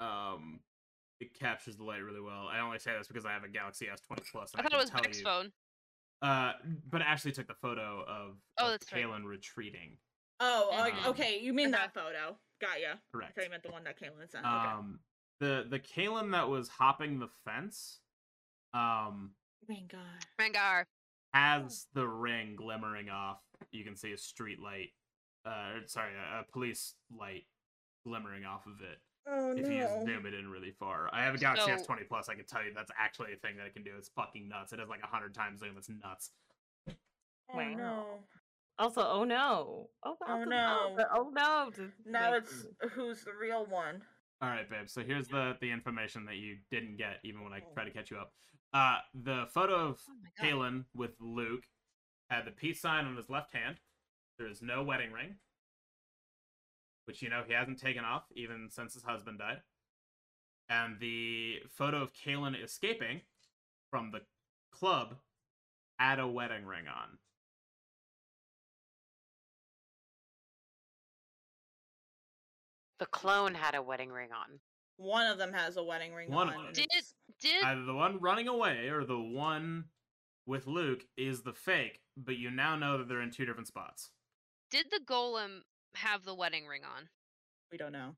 Um, 0.00 0.58
it 1.20 1.32
captures 1.38 1.76
the 1.76 1.84
light 1.84 2.02
really 2.02 2.20
well. 2.20 2.48
I 2.52 2.58
only 2.58 2.80
say 2.80 2.90
this 2.98 3.06
because 3.06 3.24
I 3.24 3.30
have 3.32 3.44
a 3.44 3.48
Galaxy 3.48 3.86
S20 3.86 4.22
Plus. 4.32 4.50
I 4.54 4.58
and 4.58 4.64
thought 4.68 4.72
it 4.76 4.82
was 4.82 4.90
tell 4.90 5.00
Nick's 5.02 5.18
you- 5.18 5.24
phone. 5.24 5.52
Uh, 6.22 6.52
but 6.90 7.00
Ashley 7.02 7.32
took 7.32 7.46
the 7.46 7.54
photo 7.54 8.04
of, 8.08 8.36
Oh, 8.58 8.66
of 8.66 8.70
that's 8.72 8.92
right. 8.92 9.04
Kalen 9.04 9.24
retreating. 9.24 9.96
Oh, 10.40 10.70
Um, 10.72 11.10
okay. 11.10 11.38
You 11.40 11.52
mean 11.52 11.70
that 11.72 11.94
photo? 11.94 12.36
Got 12.60 12.80
ya. 12.80 12.94
I 12.94 12.96
Correct. 13.12 13.34
thought 13.34 13.44
you 13.44 13.50
meant 13.50 13.62
the 13.62 13.70
one 13.70 13.84
that 13.84 13.98
Caitlin 14.00 14.30
sent. 14.30 14.44
Okay. 14.44 14.54
Um, 14.54 14.98
the 15.40 15.66
the 15.68 15.78
Kalen 15.78 16.32
that 16.32 16.48
was 16.48 16.68
hopping 16.68 17.20
the 17.20 17.28
fence, 17.44 18.00
um, 18.74 19.30
Thank 19.68 19.92
God. 19.92 20.00
Rangar. 20.40 20.84
has 21.34 21.86
the 21.94 22.06
ring 22.06 22.56
glimmering 22.56 23.08
off. 23.10 23.38
You 23.70 23.84
can 23.84 23.94
see 23.96 24.12
a 24.12 24.18
street 24.18 24.58
light. 24.60 24.90
Uh, 25.44 25.80
sorry, 25.86 26.12
a, 26.14 26.40
a 26.40 26.44
police 26.52 26.94
light 27.16 27.44
glimmering 28.04 28.44
off 28.44 28.66
of 28.66 28.80
it. 28.80 28.98
Oh 29.30 29.52
if 29.56 29.68
you 29.70 29.86
zoom 30.06 30.26
it 30.26 30.34
in 30.34 30.48
really 30.48 30.70
far. 30.78 31.08
I 31.12 31.22
have 31.24 31.34
a 31.34 31.38
Galaxy 31.38 31.66
So- 31.70 31.76
S20 31.92 32.08
Plus. 32.08 32.28
I 32.28 32.34
can 32.34 32.46
tell 32.46 32.62
you 32.64 32.72
that's 32.74 32.90
actually 32.98 33.32
a 33.32 33.36
thing 33.36 33.56
that 33.56 33.66
it 33.66 33.74
can 33.74 33.82
do. 33.82 33.92
It's 33.98 34.08
fucking 34.10 34.48
nuts. 34.48 34.72
It 34.72 34.78
has 34.80 34.88
like 34.88 35.02
a 35.02 35.06
hundred 35.06 35.34
times 35.34 35.60
zoom. 35.60 35.76
It's 35.76 35.88
nuts. 35.88 36.30
Oh 36.88 37.56
Wow. 37.56 37.74
no. 37.74 38.24
Also, 38.78 39.02
oh 39.02 39.24
no. 39.24 39.90
Oh, 40.04 40.16
Oh, 40.26 40.44
no. 40.44 40.94
the- 40.96 41.08
Oh 41.12 41.30
no. 41.30 41.70
Now 42.06 42.30
make- 42.32 42.42
it's 42.42 42.66
who's 42.92 43.24
the 43.24 43.32
real 43.34 43.66
one. 43.66 44.02
All 44.40 44.48
right, 44.48 44.68
babe. 44.70 44.88
So 44.88 45.02
here's 45.02 45.28
the 45.28 45.56
the 45.60 45.70
information 45.70 46.24
that 46.26 46.36
you 46.36 46.58
didn't 46.70 46.96
get 46.96 47.18
even 47.24 47.42
when 47.42 47.52
I 47.52 47.60
Oh. 47.60 47.72
tried 47.74 47.84
to 47.86 47.90
catch 47.90 48.10
you 48.10 48.18
up. 48.18 48.32
Uh, 48.72 48.98
the 49.14 49.46
photo 49.52 49.88
of 49.88 50.00
Oh. 50.08 50.12
Kalen 50.44 50.84
with 50.94 51.12
Luke 51.20 51.64
had 52.30 52.44
the 52.44 52.52
peace 52.52 52.80
sign 52.80 53.06
on 53.06 53.16
his 53.16 53.28
left 53.28 53.52
hand. 53.54 53.80
There 54.38 54.46
is 54.46 54.62
no 54.62 54.84
wedding 54.84 55.10
ring, 55.10 55.40
which 57.08 57.22
you 57.22 57.30
know 57.30 57.42
he 57.46 57.54
hasn't 57.54 57.78
taken 57.80 58.04
off 58.04 58.24
even 58.36 58.68
since 58.70 58.92
his 58.92 59.02
husband 59.02 59.38
died. 59.38 59.62
And 60.68 61.00
the 61.00 61.62
photo 61.70 62.02
of 62.02 62.12
Kalen 62.12 62.62
escaping 62.62 63.22
from 63.90 64.10
the 64.10 64.20
club 64.70 65.16
had 65.98 66.18
a 66.20 66.28
wedding 66.28 66.66
ring 66.66 66.86
on. 66.86 67.16
The 72.98 73.06
clone 73.06 73.54
had 73.54 73.74
a 73.74 73.82
wedding 73.82 74.10
ring 74.10 74.30
on. 74.32 74.58
One 74.96 75.26
of 75.30 75.38
them 75.38 75.52
has 75.52 75.76
a 75.76 75.82
wedding 75.84 76.12
ring 76.12 76.30
One 76.30 76.48
on. 76.48 76.54
of 76.56 76.62
them. 76.64 76.72
Did- 76.72 76.88
Did 77.40 77.62
Either 77.64 77.84
the 77.84 77.94
one 77.94 78.18
running 78.18 78.48
away 78.48 78.88
or 78.88 79.04
the 79.04 79.18
one 79.20 79.84
with 80.44 80.66
Luke 80.66 81.06
is 81.16 81.42
the 81.42 81.52
fake, 81.52 82.00
but 82.16 82.36
you 82.36 82.50
now 82.50 82.74
know 82.74 82.98
that 82.98 83.06
they're 83.08 83.20
in 83.22 83.30
two 83.30 83.44
different 83.44 83.68
spots. 83.68 84.10
did 84.70 84.90
the 84.90 85.00
golem 85.06 85.62
have 85.94 86.24
the 86.24 86.34
wedding 86.34 86.66
ring 86.66 86.82
on? 86.84 87.08
We 87.72 87.78
don't 87.78 87.92
know. 87.92 88.14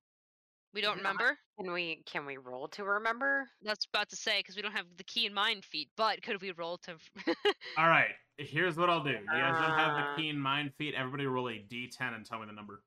We 0.73 0.81
don't 0.81 1.03
Not- 1.03 1.15
remember. 1.15 1.39
Can 1.61 1.73
we 1.73 2.03
can 2.07 2.25
we 2.27 2.37
roll 2.37 2.69
to 2.69 2.85
remember? 2.85 3.49
That's 3.63 3.87
about 3.93 4.09
to 4.11 4.17
say 4.17 4.39
because 4.39 4.55
we 4.57 4.63
don't 4.63 4.73
have 4.73 4.87
the 4.97 5.05
keen 5.05 5.35
mind 5.35 5.65
feat. 5.65 5.89
But 5.97 6.23
could 6.23 6.41
we 6.41 6.53
roll 6.53 6.79
to? 6.79 6.97
All 7.79 7.89
right, 7.89 8.11
here's 8.39 8.77
what 8.77 8.89
I'll 8.89 9.03
do. 9.03 9.11
You 9.11 9.27
guys 9.27 9.61
don't 9.61 9.77
have 9.79 9.97
the 9.97 10.03
Uh. 10.13 10.17
keen 10.17 10.39
mind 10.39 10.73
feat. 10.79 10.95
Everybody 10.95 11.27
roll 11.27 11.49
a 11.49 11.55
d10 11.55 12.15
and 12.15 12.25
tell 12.25 12.39
me 12.39 12.47
the 12.47 12.53
number. 12.53 12.83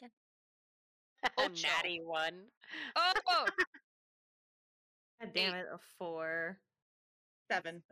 A 1.24 1.42
Ocho. 1.42 1.66
natty 1.66 2.00
one. 2.04 2.34
oh, 2.94 3.12
oh, 3.28 3.46
God 5.20 5.30
damn 5.34 5.54
it, 5.54 5.66
a 5.72 5.78
four. 5.98 6.58
Seven. 7.50 7.82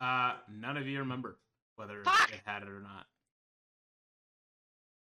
Uh, 0.00 0.34
none 0.50 0.76
of 0.76 0.86
you 0.86 0.98
remember 0.98 1.38
whether 1.76 2.02
Fuck! 2.04 2.32
it 2.32 2.40
had 2.44 2.62
it 2.62 2.68
or 2.68 2.80
not. 2.80 3.06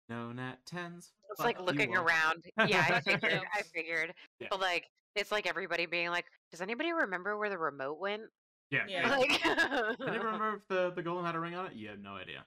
No 0.09 0.31
nat 0.31 0.57
tens. 0.65 1.11
It's 1.31 1.39
like 1.39 1.61
looking 1.61 1.95
around. 1.95 2.45
Yeah, 2.67 2.85
I 2.89 2.99
figured. 2.99 3.41
I 3.53 3.61
figured. 3.61 4.13
Yeah. 4.39 4.47
But 4.51 4.59
like, 4.59 4.89
it's 5.15 5.31
like 5.31 5.47
everybody 5.47 5.85
being 5.85 6.09
like, 6.09 6.25
"Does 6.51 6.61
anybody 6.61 6.91
remember 6.91 7.37
where 7.37 7.49
the 7.49 7.57
remote 7.57 7.99
went?" 7.99 8.23
Yeah. 8.69 8.81
Yeah. 8.87 9.07
yeah. 9.07 9.17
Like, 9.17 9.97
Did 9.97 10.13
you 10.13 10.21
remember 10.21 10.55
if 10.55 10.67
the, 10.67 10.91
the 10.95 11.03
golem 11.03 11.25
had 11.25 11.35
a 11.35 11.39
ring 11.39 11.55
on 11.55 11.67
it? 11.67 11.73
You 11.73 11.89
have 11.89 11.99
no 11.99 12.15
idea. 12.15 12.45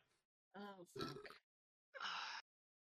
Oh. 0.57 1.05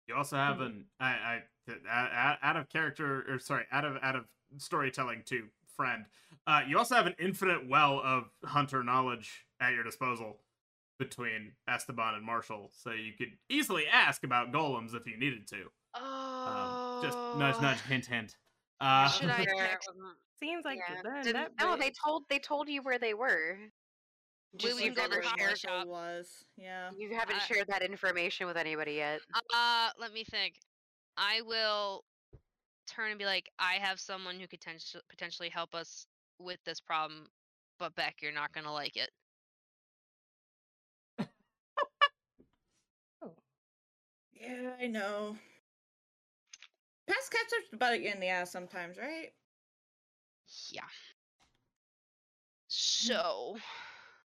You 0.08 0.16
also 0.16 0.38
have 0.38 0.60
an 0.60 0.86
I, 1.00 1.06
I 1.06 1.40
th- 1.68 1.80
out 1.88 2.38
out 2.42 2.58
of 2.58 2.68
character 2.70 3.26
or 3.30 3.38
sorry 3.38 3.66
out 3.72 3.86
of 3.86 3.98
out 4.02 4.16
of 4.16 4.26
storytelling 4.58 5.22
to 5.28 5.48
friend. 5.80 6.04
Uh, 6.46 6.62
you 6.68 6.78
also 6.78 6.94
have 6.96 7.08
an 7.08 7.16
infinite 7.20 7.70
well 7.70 8.02
of 8.04 8.26
hunter 8.44 8.84
knowledge 8.84 9.46
at 9.62 9.72
your 9.74 9.84
disposal. 9.86 10.38
between 11.00 11.54
Esteban 11.70 12.16
and 12.16 12.26
Marshall, 12.26 12.70
so 12.74 12.92
you 12.92 13.14
could 13.18 13.30
easily 13.48 13.86
ask 13.88 14.26
about 14.26 14.52
golems 14.52 14.94
if 14.94 15.08
you 15.08 15.18
needed 15.18 15.48
to. 15.48 15.64
Oh. 15.96 17.00
Um, 17.02 17.04
just 17.06 17.18
nudge, 17.40 17.62
nudge, 17.62 17.82
hint, 17.82 18.06
hint. 18.06 18.36
Uh, 18.82 19.08
Should 19.10 19.30
I 19.30 19.46
text? 19.58 19.90
Seems 20.42 20.64
like 20.66 20.78
yeah. 20.90 20.96
they're 21.04 21.22
Didn't- 21.24 21.34
that 21.58 21.64
no, 21.66 21.72
big. 21.78 21.82
they 21.82 21.92
told 22.06 22.24
they 22.30 22.40
told 22.40 22.68
you 22.70 22.82
where 22.82 22.98
they 23.00 23.14
were. 23.14 23.58
Just 24.58 24.76
we 24.78 24.86
you've 24.86 24.98
never 24.98 25.22
shared 25.38 25.58
shop. 25.58 25.86
was. 25.88 26.44
Yeah. 26.58 26.90
you 26.98 27.14
haven't 27.16 27.38
Uh, 27.38 27.40
shared 27.42 27.68
that 27.68 27.82
information 27.82 28.46
with 28.48 28.56
anybody 28.58 28.94
yet. 28.94 29.20
Uh, 29.54 29.90
let 30.00 30.12
me 30.14 30.24
think. 30.26 30.56
I 31.18 31.42
will 31.46 32.04
turn 32.90 33.12
and 33.12 33.20
be 33.20 33.26
like, 33.26 33.50
I 33.60 33.76
have 33.76 34.00
someone 34.00 34.40
who 34.40 34.48
could 34.48 34.60
potentially 34.62 35.04
potentially 35.10 35.50
help 35.50 35.76
us 35.76 36.08
with 36.40 36.60
this 36.66 36.82
problem, 36.82 37.30
but 37.80 37.96
Beck, 37.96 38.22
you're 38.22 38.32
not 38.34 38.52
gonna 38.54 38.74
like 38.74 38.98
it. 38.98 39.12
Oh. 43.22 43.36
Yeah, 44.34 44.76
I 44.80 44.88
know. 44.88 45.38
Past 47.08 47.32
cats 47.32 47.54
are 47.54 47.76
about 47.76 48.02
you 48.02 48.10
in 48.12 48.20
the 48.20 48.28
ass 48.28 48.52
sometimes, 48.52 48.98
right? 48.98 49.34
Yeah. 50.70 50.90
Mm. 53.04 53.20
So 53.20 53.58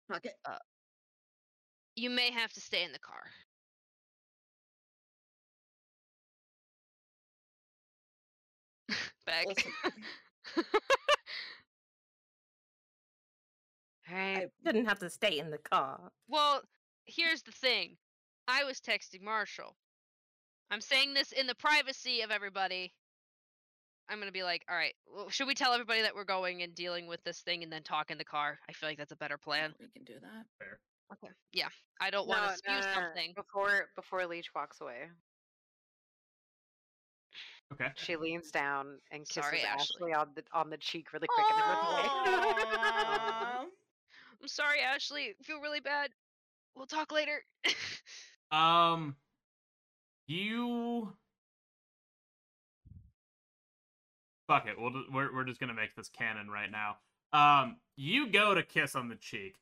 Fuck 0.08 0.26
uh, 0.46 0.58
it. 0.58 0.62
you 1.96 2.10
may 2.10 2.32
have 2.32 2.54
to 2.54 2.62
stay 2.62 2.84
in 2.84 2.92
the 2.92 3.00
car. 3.00 3.24
Beck. 9.26 9.48
Listen. 9.48 9.72
All 14.12 14.18
right. 14.18 14.48
Didn't 14.66 14.86
have 14.86 15.00
to 15.00 15.10
stay 15.10 15.40
in 15.40 15.50
the 15.50 15.58
car. 15.58 16.12
Well, 16.28 16.62
here's 17.06 17.42
the 17.44 17.52
thing. 17.52 17.98
I 18.48 18.64
was 18.64 18.80
texting 18.80 19.22
Marshall. 19.22 19.76
I'm 20.70 20.82
saying 20.82 21.14
this 21.14 21.32
in 21.32 21.48
the 21.48 21.56
privacy 21.56 22.22
of 22.22 22.32
everybody. 22.32 22.94
I'm 24.10 24.20
gonna 24.20 24.32
be 24.32 24.44
like, 24.44 24.66
all 24.70 24.76
right, 24.76 24.94
well, 25.08 25.30
should 25.30 25.48
we 25.48 25.54
tell 25.54 25.72
everybody 25.72 26.02
that 26.02 26.14
we're 26.14 26.26
going 26.26 26.62
and 26.62 26.76
dealing 26.76 27.08
with 27.08 27.24
this 27.24 27.40
thing 27.40 27.64
and 27.64 27.72
then 27.72 27.84
talk 27.84 28.12
in 28.12 28.18
the 28.18 28.26
car? 28.26 28.60
I 28.68 28.74
feel 28.74 28.90
like 28.90 28.98
that's 28.98 29.14
a 29.14 29.18
better 29.18 29.38
plan. 29.38 29.74
We 29.80 29.88
can 29.88 30.04
do 30.04 30.16
that. 30.22 30.46
Okay. 31.14 31.34
Yeah, 31.54 31.70
I 32.02 32.10
don't 32.10 32.28
want 32.28 32.52
to 32.52 32.58
spew 32.58 32.82
something. 32.94 33.34
before 33.36 33.86
before 33.96 34.26
Leech 34.26 34.54
walks 34.54 34.82
away. 34.82 35.10
Okay. 37.74 37.92
She 37.96 38.16
leans 38.16 38.52
down 38.52 39.00
and 39.12 39.28
kisses 39.28 39.44
Sorry, 39.44 39.62
Ashley. 39.62 40.12
Ashley. 40.12 40.14
on 40.14 40.28
the 40.36 40.44
on 40.54 40.70
the 40.70 40.78
cheek 40.78 41.14
really 41.14 41.28
quick 41.28 41.46
and 41.52 41.60
then 41.60 41.68
runs 41.68 41.88
away. 41.90 42.10
I'm 44.42 44.48
sorry, 44.48 44.80
Ashley. 44.82 45.36
I 45.40 45.44
feel 45.44 45.60
really 45.62 45.80
bad. 45.80 46.10
We'll 46.76 46.88
talk 46.88 47.12
later. 47.12 47.44
Um, 48.52 49.16
you. 50.28 51.12
Fuck 54.48 54.68
it. 54.68 54.80
We'll 54.80 54.92
we're 55.12 55.34
we're 55.34 55.44
just 55.44 55.60
gonna 55.60 55.74
make 55.74 55.96
this 55.96 56.10
canon 56.10 56.50
right 56.50 56.70
now. 56.70 56.98
Um, 57.34 57.78
you 57.96 58.30
go 58.30 58.54
to 58.54 58.62
kiss 58.62 58.96
on 58.96 59.10
the 59.10 59.16
cheek. 59.16 59.56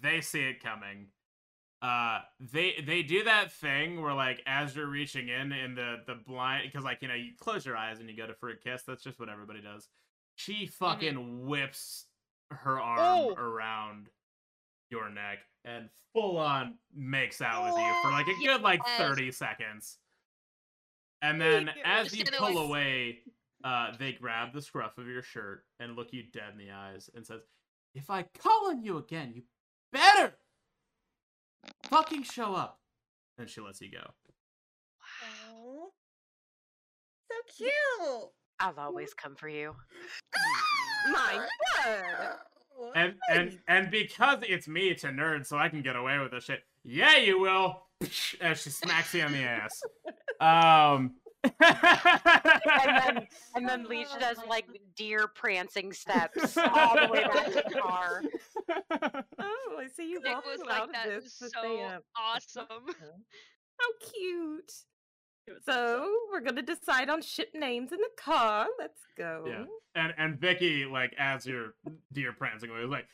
They 0.00 0.22
see 0.22 0.40
it 0.40 0.62
coming. 0.62 1.08
Uh, 1.82 2.20
they 2.38 2.74
they 2.86 3.02
do 3.02 3.24
that 3.24 3.50
thing 3.52 4.00
where 4.00 4.14
like 4.14 4.40
as 4.46 4.76
you're 4.76 4.86
reaching 4.86 5.28
in 5.28 5.50
in 5.52 5.74
the 5.74 5.96
the 6.06 6.14
blind 6.14 6.62
because 6.64 6.84
like 6.84 6.98
you 7.02 7.08
know 7.08 7.14
you 7.14 7.32
close 7.40 7.66
your 7.66 7.76
eyes 7.76 7.98
and 7.98 8.08
you 8.08 8.16
go 8.16 8.26
to 8.26 8.34
for 8.34 8.50
a 8.50 8.56
kiss. 8.56 8.84
That's 8.86 9.02
just 9.02 9.18
what 9.18 9.28
everybody 9.28 9.60
does. 9.60 9.88
She 10.36 10.66
fucking 10.66 11.44
whips 11.46 12.06
her 12.52 12.80
arm 12.80 12.98
Oh. 13.00 13.34
around 13.34 14.08
your 14.90 15.10
neck 15.10 15.38
and 15.64 15.88
full 16.12 16.36
on 16.36 16.74
makes 16.94 17.40
out 17.42 17.64
with 17.64 17.82
you 17.82 17.94
for 18.02 18.10
like 18.10 18.26
a 18.28 18.34
good 18.46 18.62
like 18.62 18.80
30 18.98 19.32
seconds. 19.32 19.98
And 21.20 21.40
then 21.40 21.70
as 21.84 22.14
you 22.16 22.24
pull 22.36 22.58
away, 22.58 23.20
uh, 23.64 23.92
they 23.98 24.12
grab 24.12 24.52
the 24.52 24.60
scruff 24.62 24.98
of 24.98 25.06
your 25.06 25.22
shirt 25.22 25.64
and 25.80 25.96
look 25.96 26.12
you 26.12 26.24
dead 26.32 26.50
in 26.52 26.58
the 26.58 26.72
eyes 26.72 27.08
and 27.14 27.24
says, 27.26 27.40
If 27.94 28.10
I 28.10 28.24
call 28.38 28.68
on 28.70 28.82
you 28.82 28.98
again, 28.98 29.32
you 29.34 29.42
better 29.92 30.34
fucking 31.84 32.22
show 32.22 32.54
up. 32.54 32.78
And 33.38 33.48
she 33.48 33.60
lets 33.60 33.80
you 33.80 33.90
go. 33.90 34.10
Wow. 35.00 35.88
So 37.30 37.36
cute. 37.56 38.30
I'll 38.60 38.78
always 38.78 39.14
come 39.14 39.34
for 39.34 39.48
you. 39.48 39.74
My 41.10 41.46
god! 41.76 42.36
And 42.94 43.14
and 43.30 43.58
and 43.68 43.90
because 43.90 44.38
it's 44.42 44.68
me 44.68 44.94
to 44.94 45.08
nerd, 45.08 45.46
so 45.46 45.56
I 45.56 45.68
can 45.68 45.82
get 45.82 45.96
away 45.96 46.18
with 46.18 46.30
this 46.30 46.44
shit. 46.44 46.60
Yeah, 46.84 47.16
you 47.16 47.40
will. 47.40 47.82
As 48.40 48.62
she 48.62 48.70
smacks 48.70 49.14
you 49.14 49.22
on 49.22 49.32
the 49.32 49.42
ass. 49.42 49.80
Um. 50.40 51.12
And 51.44 52.96
then 52.96 53.26
and 53.54 53.68
then 53.68 53.84
Leech 53.84 54.08
does 54.20 54.38
like 54.48 54.66
deer 54.96 55.26
prancing 55.28 55.92
steps 55.92 56.56
all 56.74 56.94
the 56.94 57.08
way 57.10 57.24
back 57.24 57.46
to 57.46 57.62
the 57.68 57.80
car. 57.80 58.22
Oh, 59.38 59.76
I 59.78 59.88
see 59.94 60.08
you 60.10 60.20
Nick 60.20 60.34
both 60.34 60.44
was 60.46 60.58
pull 60.58 60.68
like 60.68 60.92
that. 60.92 61.08
this 61.08 61.24
is 61.24 61.34
so 61.38 61.46
stay 61.48 61.84
up. 61.84 62.04
awesome. 62.16 62.64
How 62.68 64.08
cute! 64.12 64.72
So 65.64 66.08
we're 66.30 66.40
gonna 66.40 66.62
decide 66.62 67.10
on 67.10 67.20
ship 67.22 67.48
names 67.54 67.90
in 67.92 67.98
the 67.98 68.22
car. 68.22 68.66
Let's 68.78 69.00
go. 69.18 69.44
Yeah. 69.46 69.64
And 69.94 70.14
and 70.16 70.40
Vicky, 70.40 70.84
like 70.84 71.14
as 71.18 71.44
your 71.46 71.74
deer 72.12 72.32
prancing 72.32 72.70
away, 72.70 72.82
was 72.82 72.90
like, 72.90 73.08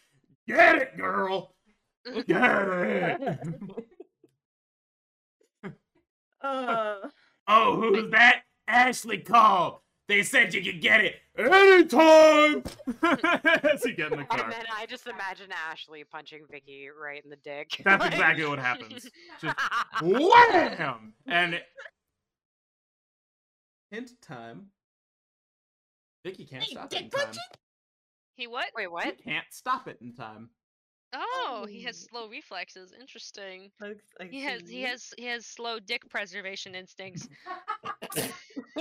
"Get 0.47 0.77
it, 0.77 0.97
girl, 0.97 1.55
get 2.27 3.23
it." 3.23 3.39
Uh, 6.41 7.09
oh, 7.49 7.77
who's 7.81 8.11
that? 8.13 8.43
Ashley 8.67 9.19
called. 9.19 9.79
They 10.09 10.23
said 10.23 10.55
you 10.55 10.63
could 10.63 10.81
get 10.81 11.05
it 11.05 11.17
anytime. 11.39 12.63
as 13.73 13.85
you 13.85 13.95
get 13.95 14.11
in 14.13 14.19
the 14.21 14.25
car. 14.31 14.43
And 14.45 14.53
then 14.53 14.65
I 14.75 14.87
just 14.87 15.07
imagine 15.07 15.51
Ashley 15.71 16.03
punching 16.05 16.45
Vicky 16.51 16.89
right 16.89 17.23
in 17.23 17.29
the 17.31 17.37
dick. 17.37 17.83
That's 17.85 18.01
Like- 18.05 18.13
exactly 18.13 18.47
what 18.47 18.59
happens. 18.59 19.11
Just 19.41 19.57
wham! 20.03 21.13
And 21.27 21.61
hint 23.91 24.11
time. 24.23 24.67
Vicky 26.25 26.45
can't 26.47 26.63
Hey, 26.63 26.71
stop 26.73 26.85
it 26.87 26.91
dick 26.91 27.03
in 27.05 27.11
time. 27.11 27.25
punching? 27.27 27.43
he 28.37 28.47
what? 28.47 28.67
Wait, 28.75 28.91
what? 28.91 29.05
He 29.05 29.11
what? 29.11 29.25
can't 29.25 29.47
stop 29.51 29.89
it 29.89 29.99
in 30.01 30.15
time. 30.15 30.49
Oh, 31.15 31.67
he 31.69 31.83
has 31.85 32.07
Oh. 32.07 32.09
slow 32.11 32.29
reflexes. 32.29 32.93
Interesting. 32.99 33.71
I- 33.81 33.95
I 34.21 34.25
He 34.27 34.43
has 34.43 34.69
he 34.69 34.83
has 34.83 35.13
he 35.17 35.25
has 35.27 35.47
slow 35.47 35.79
dick 35.81 36.09
preservation 36.11 36.75
instincts. 36.75 37.29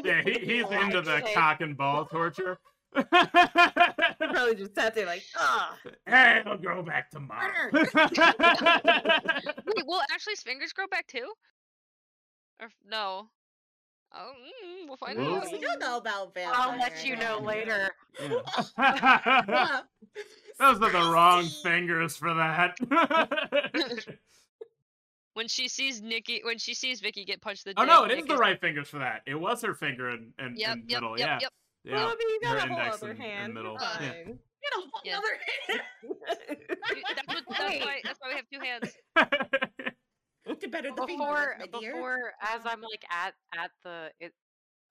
Yeah, 0.03 0.21
he, 0.21 0.33
he's 0.39 0.63
Well, 0.63 0.79
into 0.83 0.99
I'd 0.99 1.05
the 1.05 1.21
say- 1.25 1.33
cock 1.33 1.61
and 1.61 1.75
ball 1.75 2.05
torture. 2.05 2.59
Probably 2.93 4.55
just 4.55 4.75
sat 4.75 4.93
there 4.95 5.05
like, 5.07 5.23
ah. 5.35 5.75
hey, 6.05 6.37
it'll 6.41 6.57
grow 6.57 6.83
back 6.83 7.09
tomorrow. 7.11 7.69
Wait, 7.73 7.85
will 9.85 10.01
Ashley's 10.13 10.41
fingers 10.41 10.71
grow 10.73 10.85
back 10.87 11.07
too? 11.07 11.31
Or 12.61 12.69
no? 12.87 13.29
Oh, 14.13 14.31
mm, 14.39 14.87
we'll 14.87 14.97
find 14.97 15.17
We'll 15.19 15.37
out. 15.37 15.51
we 15.51 15.59
don't 15.59 15.79
know 15.79 15.97
about 15.97 16.33
vampires. 16.33 16.57
I'll 16.59 16.77
let 16.79 17.03
you 17.05 17.15
know 17.17 17.39
later. 17.39 17.89
Yeah. 18.21 19.81
Those 20.59 20.81
are 20.81 20.91
the 20.91 21.11
wrong 21.11 21.45
fingers 21.45 22.15
for 22.17 22.33
that. 22.33 22.77
When 25.33 25.47
she 25.47 25.67
sees 25.67 26.01
Nikki, 26.01 26.41
when 26.43 26.57
she 26.57 26.73
sees 26.73 26.99
Vicky 26.99 27.23
get 27.23 27.41
punched 27.43 27.67
in 27.67 27.75
the 27.75 27.79
oh 27.81 27.85
dick, 27.85 27.93
no, 27.93 28.03
it 28.05 28.11
is 28.11 28.17
Nick 28.17 28.27
the 28.27 28.37
right 28.37 28.59
fingers 28.59 28.89
for 28.89 28.97
that. 28.97 29.21
It 29.27 29.35
was 29.35 29.61
her 29.61 29.75
finger 29.75 30.09
in, 30.09 30.33
in, 30.39 30.55
Yep, 30.57 30.73
in 30.77 30.83
yep, 30.87 31.01
middle. 31.01 31.19
yep, 31.19 31.27
yeah. 31.27 31.37
yep. 31.41 31.51
Yeah. 31.83 31.95
Well, 31.97 32.07
I 32.07 32.15
mean, 32.17 32.29
you 32.29 32.39
got 32.41 32.51
her 32.53 32.57
a 32.57 32.73
whole 32.73 32.93
other 32.93 33.09
and- 33.11 33.19
and 33.21 33.31
hand. 33.31 33.53
middle. 33.53 33.73
You're 33.73 33.81
Yeah. 33.81 34.13
fine. 34.13 34.25
Get 34.25 34.73
a 34.73 34.79
whole 34.79 35.01
Yeah. 35.05 35.17
other 35.19 35.37
hand. 35.67 35.81
You- 36.09 36.15
That's, 36.25 37.27
what, 37.27 37.43
that's 37.55 37.85
why 37.85 38.01
that's 38.03 38.19
why 38.19 38.29
we 38.29 38.35
have 38.35 38.45
two 38.51 38.59
hands. 38.59 38.95
To 40.59 40.67
better 40.69 40.89
the 40.95 41.05
Before 41.05 41.55
fingers, 41.59 41.81
dear. 41.81 41.91
before 41.93 42.33
as 42.41 42.61
I'm 42.65 42.81
like 42.81 43.05
at 43.11 43.35
at 43.55 43.69
the 43.83 44.09
it 44.19 44.33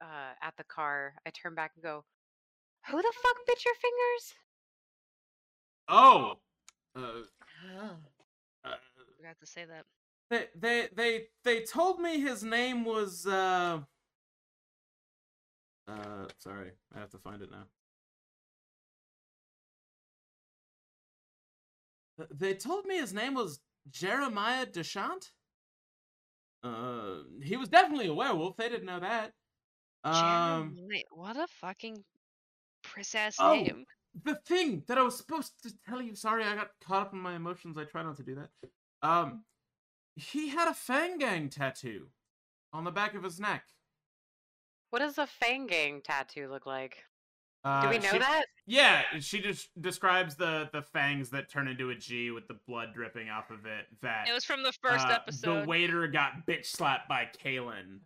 uh 0.01 0.31
at 0.43 0.55
the 0.59 0.65
car, 0.65 1.15
I 1.27 1.31
turn 1.31 1.57
back 1.57 1.73
and 1.75 1.83
go, 1.83 2.05
Who 2.89 2.99
the 2.99 3.13
fuck 3.21 3.37
bit 3.49 3.65
your 3.65 3.75
fingers? 3.75 4.35
Oh. 5.89 6.39
Uh, 6.95 7.01
Oh. 7.79 7.97
uh, 8.65 8.75
Forgot 9.19 9.37
to 9.41 9.47
say 9.47 9.65
that. 9.65 9.85
they 10.31 10.47
they 10.55 10.89
they 10.95 11.27
they 11.45 11.63
told 11.63 12.01
me 12.01 12.21
his 12.21 12.43
name 12.43 12.85
was 12.85 13.27
uh 13.27 13.81
uh 15.89 16.27
sorry 16.39 16.71
i 16.95 16.99
have 16.99 17.11
to 17.11 17.19
find 17.19 17.43
it 17.43 17.51
now 17.51 17.65
they 22.31 22.55
told 22.55 22.87
me 22.87 22.97
his 22.97 23.13
name 23.13 23.35
was 23.35 23.61
jeremiah 23.91 24.67
deshant 24.67 25.31
uh 26.65 27.19
he 27.43 27.57
was 27.57 27.69
definitely 27.69 28.07
a 28.09 28.15
werewolf 28.15 28.57
they 28.57 28.69
didn't 28.69 28.87
know 28.87 29.01
that 29.01 29.33
um 30.05 30.75
Jeremy, 30.77 31.05
what 31.11 31.37
a 31.37 31.47
fucking 31.61 32.05
priss 32.83 33.15
ass 33.15 33.37
Oh. 33.41 33.55
name. 33.55 33.85
The 34.25 34.35
thing 34.35 34.83
that 34.87 34.97
i 34.99 35.03
was 35.03 35.17
supposed 35.17 35.53
to 35.63 35.73
tell 35.89 36.01
you 36.01 36.15
sorry 36.15 36.45
i 36.45 36.55
got 36.55 36.71
caught 36.81 37.03
up 37.03 37.13
in 37.13 37.19
my 37.19 37.35
emotions 37.37 37.77
i 37.77 37.85
try 37.85 38.03
not 38.03 38.17
to 38.17 38.23
do 38.23 38.35
that 38.37 38.51
Um, 39.03 39.45
he 40.15 40.49
had 40.49 40.69
a 40.69 40.75
Fang 40.75 41.19
Gang 41.19 41.51
tattoo 41.51 42.07
on 42.73 42.85
the 42.85 42.91
back 42.91 43.15
of 43.15 43.23
his 43.23 43.39
neck. 43.39 43.65
What 44.91 45.01
does 45.01 45.19
a 45.19 45.27
Fang 45.27 45.67
Gang 45.67 46.01
tattoo 46.03 46.49
look 46.49 46.65
like? 46.65 47.05
Uh, 47.63 47.83
Do 47.83 47.89
we 47.91 47.99
know 47.99 48.13
she- 48.13 48.19
that? 48.19 48.45
Yeah, 48.67 49.03
she 49.21 49.41
just 49.41 49.69
describes 49.81 50.35
the 50.37 50.71
the 50.73 50.81
fangs 50.83 51.29
that 51.31 51.51
turn 51.51 51.69
into 51.69 51.91
a 51.91 51.95
G 51.95 52.31
with 52.31 52.49
the 52.49 52.59
blood 52.67 52.95
dripping 52.95 53.29
off 53.29 53.51
of 53.51 53.67
it. 53.67 53.87
That 54.01 54.27
It 54.29 54.33
was 54.33 54.45
from 54.45 54.63
the 54.63 54.73
first 54.73 55.07
uh, 55.07 55.11
episode. 55.21 55.63
The 55.65 55.69
waiter 55.69 56.07
got 56.09 56.47
bitch 56.49 56.67
slapped 56.67 57.09
by 57.09 57.29
Kalen. 57.45 58.01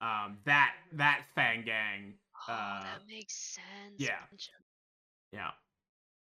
Um, 0.00 0.38
that 0.44 0.74
that 0.92 1.24
Fang 1.34 1.64
Gang. 1.64 2.14
oh, 2.48 2.52
uh, 2.52 2.82
that 2.82 3.00
makes 3.08 3.34
sense. 3.34 3.96
yeah. 3.98 4.20
Bunch 5.32 5.42
of- 5.42 5.54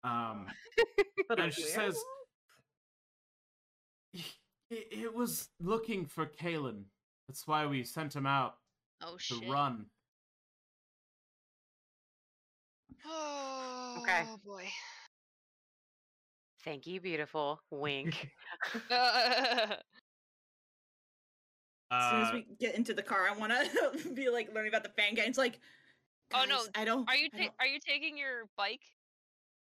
Yeah. 0.04 0.30
Um, 0.32 0.48
But 1.30 1.40
and 1.40 1.54
she 1.54 1.64
werewolf? 1.64 1.94
says 1.96 2.04
it, 4.70 4.88
it 4.92 5.14
was 5.14 5.50
looking 5.62 6.06
for 6.06 6.26
Kalen. 6.26 6.84
That's 7.28 7.48
why 7.48 7.66
we 7.66 7.84
sent 7.84 8.14
him 8.16 8.26
out 8.26 8.56
Oh 9.02 9.16
to 9.16 9.20
shit. 9.20 9.50
run. 9.50 9.86
Oh 13.06 13.98
Okay. 14.02 14.24
boy. 14.46 14.68
Thank 16.64 16.88
you, 16.88 17.00
beautiful. 17.02 17.62
Wink. 17.72 18.30
Uh, 21.92 21.96
As 21.96 22.10
soon 22.12 22.22
as 22.22 22.28
Uh, 22.30 22.32
we 22.34 22.46
get 22.60 22.74
into 22.76 22.92
the 22.96 23.04
car, 23.04 23.28
I 23.30 23.38
want 23.38 23.52
to 23.52 24.10
be 24.16 24.28
like 24.30 24.52
learning 24.52 24.70
about 24.70 24.82
the 24.84 24.90
Fang 24.90 25.14
Gangs. 25.14 25.38
Like, 25.38 25.60
Oh, 26.34 26.46
no, 26.48 26.60
I 26.76 26.86
don't. 26.86 27.08
are 27.10 27.16
you 27.16 27.30
ta- 27.30 27.38
don't- 27.38 27.54
are 27.60 27.68
you 27.68 27.80
taking 27.86 28.18
your 28.18 28.48
bike? 28.58 28.82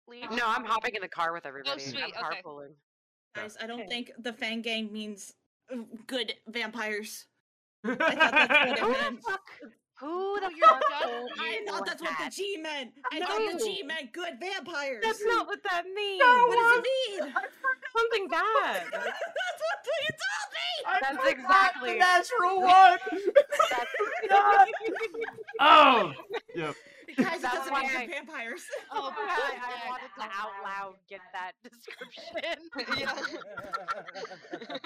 Leave? 0.07 0.29
no, 0.31 0.43
I'm 0.45 0.65
hopping 0.65 0.95
in 0.95 1.01
the 1.01 1.07
car 1.07 1.31
with 1.33 1.45
everybody. 1.45 1.81
Oh, 1.81 1.89
sweet, 1.89 2.03
I'm 2.17 2.25
okay. 2.25 2.41
carpooling. 2.43 2.73
guys, 3.35 3.55
I 3.61 3.67
don't 3.67 3.81
Okay. 3.81 3.89
think 3.89 4.11
the 4.19 4.33
Fang 4.33 4.61
Gang 4.61 4.91
means 4.91 5.33
uh, 5.71 5.77
good 6.07 6.33
vampires. 6.47 7.25
I 7.85 7.91
I 7.93 7.95
thought 7.95 8.31
that's 8.31 8.51
what 8.51 8.67
it 8.67 8.79
Who 8.79 8.87
the 8.93 9.01
meant. 9.01 9.23
fuck? 9.23 9.41
Who 9.99 10.39
the 10.41 10.49
fuck 10.59 10.81
I 11.39 11.61
thought 11.65 11.85
that's 11.85 12.01
what 12.01 12.11
the? 12.21 12.29
G 12.31 12.57
meant. 12.61 12.91
I 13.13 13.19
thought 13.21 13.39
the 13.59 13.63
G 13.63 13.83
meant 13.83 14.11
good 14.11 14.33
vampires. 14.41 15.03
That's 15.05 15.23
not 15.25 15.47
what 15.47 15.63
that 15.63 15.83
means. 15.95 16.21
What 16.21 16.57
does 16.59 16.77
it 16.79 17.23
mean? 17.23 17.33
Something 17.97 18.27
bad. 18.27 18.83
that's 18.91 19.61
what 19.63 19.77
you 20.77 20.83
told 20.83 21.01
me. 21.01 21.03
That's 21.23 21.25
exactly- 21.31 21.93
the 21.93 21.99
natural 21.99 22.61
one. 22.61 22.99
oh, 25.59 26.13
yep. 26.55 26.75
Guys, 27.15 27.35
it 27.35 27.41
That's 27.43 27.55
doesn't 27.57 27.71
why 27.73 27.81
mean 27.83 27.91
I- 27.95 28.07
vampires. 28.07 28.63
Oh, 28.91 29.13
I, 29.15 29.55
I 29.55 29.57
wanted 29.89 30.09
to 30.17 30.23
out 30.23 30.51
loud 30.63 30.95
get 31.09 31.19
that 31.33 31.51
description. 31.63 32.59
yeah. 32.97 33.13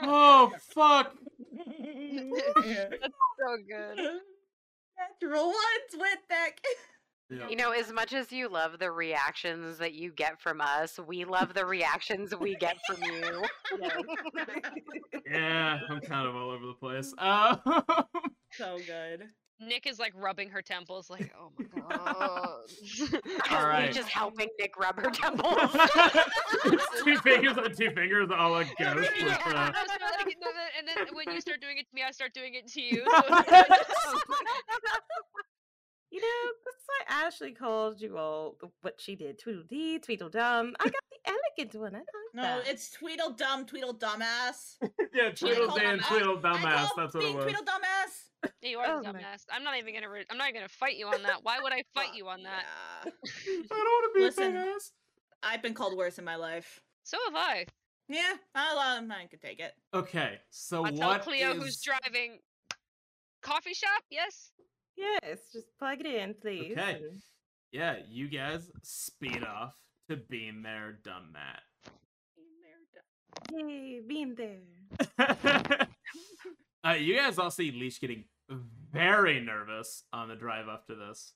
Oh 0.01 0.51
fuck. 0.59 1.13
That's 1.51 3.13
so 3.39 3.57
good. 3.67 3.97
Natural 5.21 5.45
ones 5.45 5.95
went 5.97 6.27
back. 6.27 6.59
Yep. 7.29 7.49
You 7.49 7.57
know, 7.57 7.71
as 7.71 7.91
much 7.91 8.13
as 8.13 8.31
you 8.31 8.47
love 8.47 8.79
the 8.79 8.89
reactions 8.89 9.77
that 9.79 9.93
you 9.93 10.11
get 10.11 10.39
from 10.39 10.61
us, 10.61 10.97
we 11.05 11.25
love 11.25 11.53
the 11.53 11.65
reactions 11.65 12.33
we 12.39 12.55
get 12.55 12.77
from 12.87 13.03
you. 13.03 13.43
Yeah, 15.29 15.79
I'm 15.89 15.99
kind 15.99 16.25
of 16.25 16.35
all 16.37 16.51
over 16.51 16.65
the 16.65 16.73
place. 16.73 17.13
Uh, 17.17 17.57
so 18.53 18.77
good. 18.87 19.25
Nick 19.59 19.87
is 19.87 19.99
like 19.99 20.13
rubbing 20.15 20.49
her 20.49 20.61
temples, 20.61 21.09
like, 21.09 21.33
oh 21.37 21.51
my 21.57 21.81
god. 21.81 23.51
All 23.51 23.67
right. 23.67 23.91
Just 23.91 24.07
helping 24.07 24.47
Nick 24.57 24.79
rub 24.79 24.95
her 24.95 25.09
temples. 25.09 25.75
two 27.03 27.17
fingers 27.17 27.57
on 27.57 27.75
two 27.75 27.89
fingers, 27.91 28.29
all 28.33 28.51
like 28.51 28.67
ghost 28.77 28.95
with 28.95 29.09
Yeah, 29.19 29.37
uh, 29.45 29.71
no, 29.71 29.79
so, 29.85 30.25
like, 30.25 30.37
no, 30.41 30.49
no, 30.49 30.63
and 30.77 30.87
then 30.87 31.07
when 31.11 31.29
you 31.33 31.41
start 31.41 31.59
doing 31.59 31.77
it 31.77 31.89
to 31.89 31.95
me, 31.95 32.03
I 32.07 32.11
start 32.11 32.33
doing 32.33 32.53
it 32.53 32.67
to 32.67 32.81
you. 32.81 33.03
So 33.05 34.19
You 36.09 36.21
know, 36.21 36.51
that's 36.65 36.85
why 36.87 37.25
Ashley 37.25 37.51
called 37.51 37.99
you 37.99 38.17
all 38.17 38.57
what 38.81 38.95
she 38.99 39.15
did. 39.15 39.39
Tweedledee, 39.39 39.99
Tweedledum. 39.99 40.75
I 40.79 40.83
got 40.85 40.93
the 41.11 41.31
elegant 41.59 41.81
one. 41.81 41.95
I 41.95 41.97
like 41.99 42.07
No, 42.33 42.41
that. 42.43 42.67
it's 42.67 42.89
Tweedledum, 42.91 43.65
Tweedle 43.65 43.93
dumbass. 43.99 44.75
yeah, 45.13 45.31
Tweedledee 45.31 45.85
and 45.85 46.01
I- 46.01 46.07
Tweedle 46.07 46.37
I 46.37 46.41
dumbass. 46.41 46.87
call 46.87 46.93
That's 46.97 47.13
what 47.13 47.15
it 47.15 47.19
being 47.25 47.35
was. 47.35 47.45
Tweedle 47.45 47.63
dumbass. 47.63 48.51
you 48.61 48.79
are 48.79 48.85
Oh 48.87 49.01
the 49.03 49.11
my- 49.13 49.19
dumbass. 49.19 49.43
I'm 49.51 49.63
not 49.63 49.77
even 49.77 49.93
gonna. 49.93 50.09
Re- 50.09 50.25
I'm 50.29 50.37
not 50.37 50.47
even 50.49 50.61
gonna 50.61 50.69
fight 50.69 50.95
you 50.95 51.07
on 51.07 51.23
that. 51.23 51.39
Why 51.43 51.59
would 51.61 51.73
I 51.73 51.83
fight 51.93 52.15
you 52.15 52.27
on 52.29 52.43
that? 52.43 52.63
Yeah. 53.05 53.11
I 53.11 53.65
don't 53.67 53.69
want 53.79 54.13
to 54.13 54.19
be 54.19 54.25
Listen. 54.25 54.43
a 54.43 54.47
big 54.65 54.75
ass. 54.75 54.91
I've 55.43 55.61
been 55.61 55.73
called 55.73 55.97
worse 55.97 56.17
in 56.19 56.23
my 56.25 56.35
life. 56.37 56.79
So 57.03 57.17
have 57.25 57.35
I. 57.35 57.65
Yeah, 58.09 58.33
I'll, 58.55 58.79
um, 58.79 59.11
I 59.11 59.25
could 59.25 59.41
take 59.41 59.59
it. 59.59 59.73
Okay, 59.93 60.39
so 60.49 60.85
I 60.85 60.91
tell 60.91 61.09
what 61.09 61.21
Cleo 61.23 61.51
is- 61.51 61.57
who's 61.61 61.81
driving. 61.81 62.39
Coffee 63.41 63.73
shop? 63.73 64.03
Yes. 64.09 64.51
Yes, 64.97 65.39
just 65.53 65.67
plug 65.77 65.99
it 65.99 66.05
in, 66.07 66.33
please. 66.41 66.71
Okay. 66.71 66.95
and- 66.95 67.21
Yeah, 67.71 67.97
you 68.09 68.27
guys 68.29 68.71
speed 68.81 69.43
off 69.43 69.75
to 70.09 70.17
being 70.17 70.61
there, 70.63 70.99
done 71.03 71.33
Yay, 73.53 74.01
being 74.05 74.35
there. 74.35 74.59
that. 75.17 75.87
uh, 76.85 76.91
you 76.93 77.15
guys 77.15 77.37
all 77.37 77.51
see 77.51 77.71
Leech 77.71 78.01
getting 78.01 78.25
very 78.91 79.39
nervous 79.39 80.03
on 80.11 80.27
the 80.27 80.35
drive 80.35 80.67
up 80.67 80.87
to 80.87 80.95
this. 80.95 81.33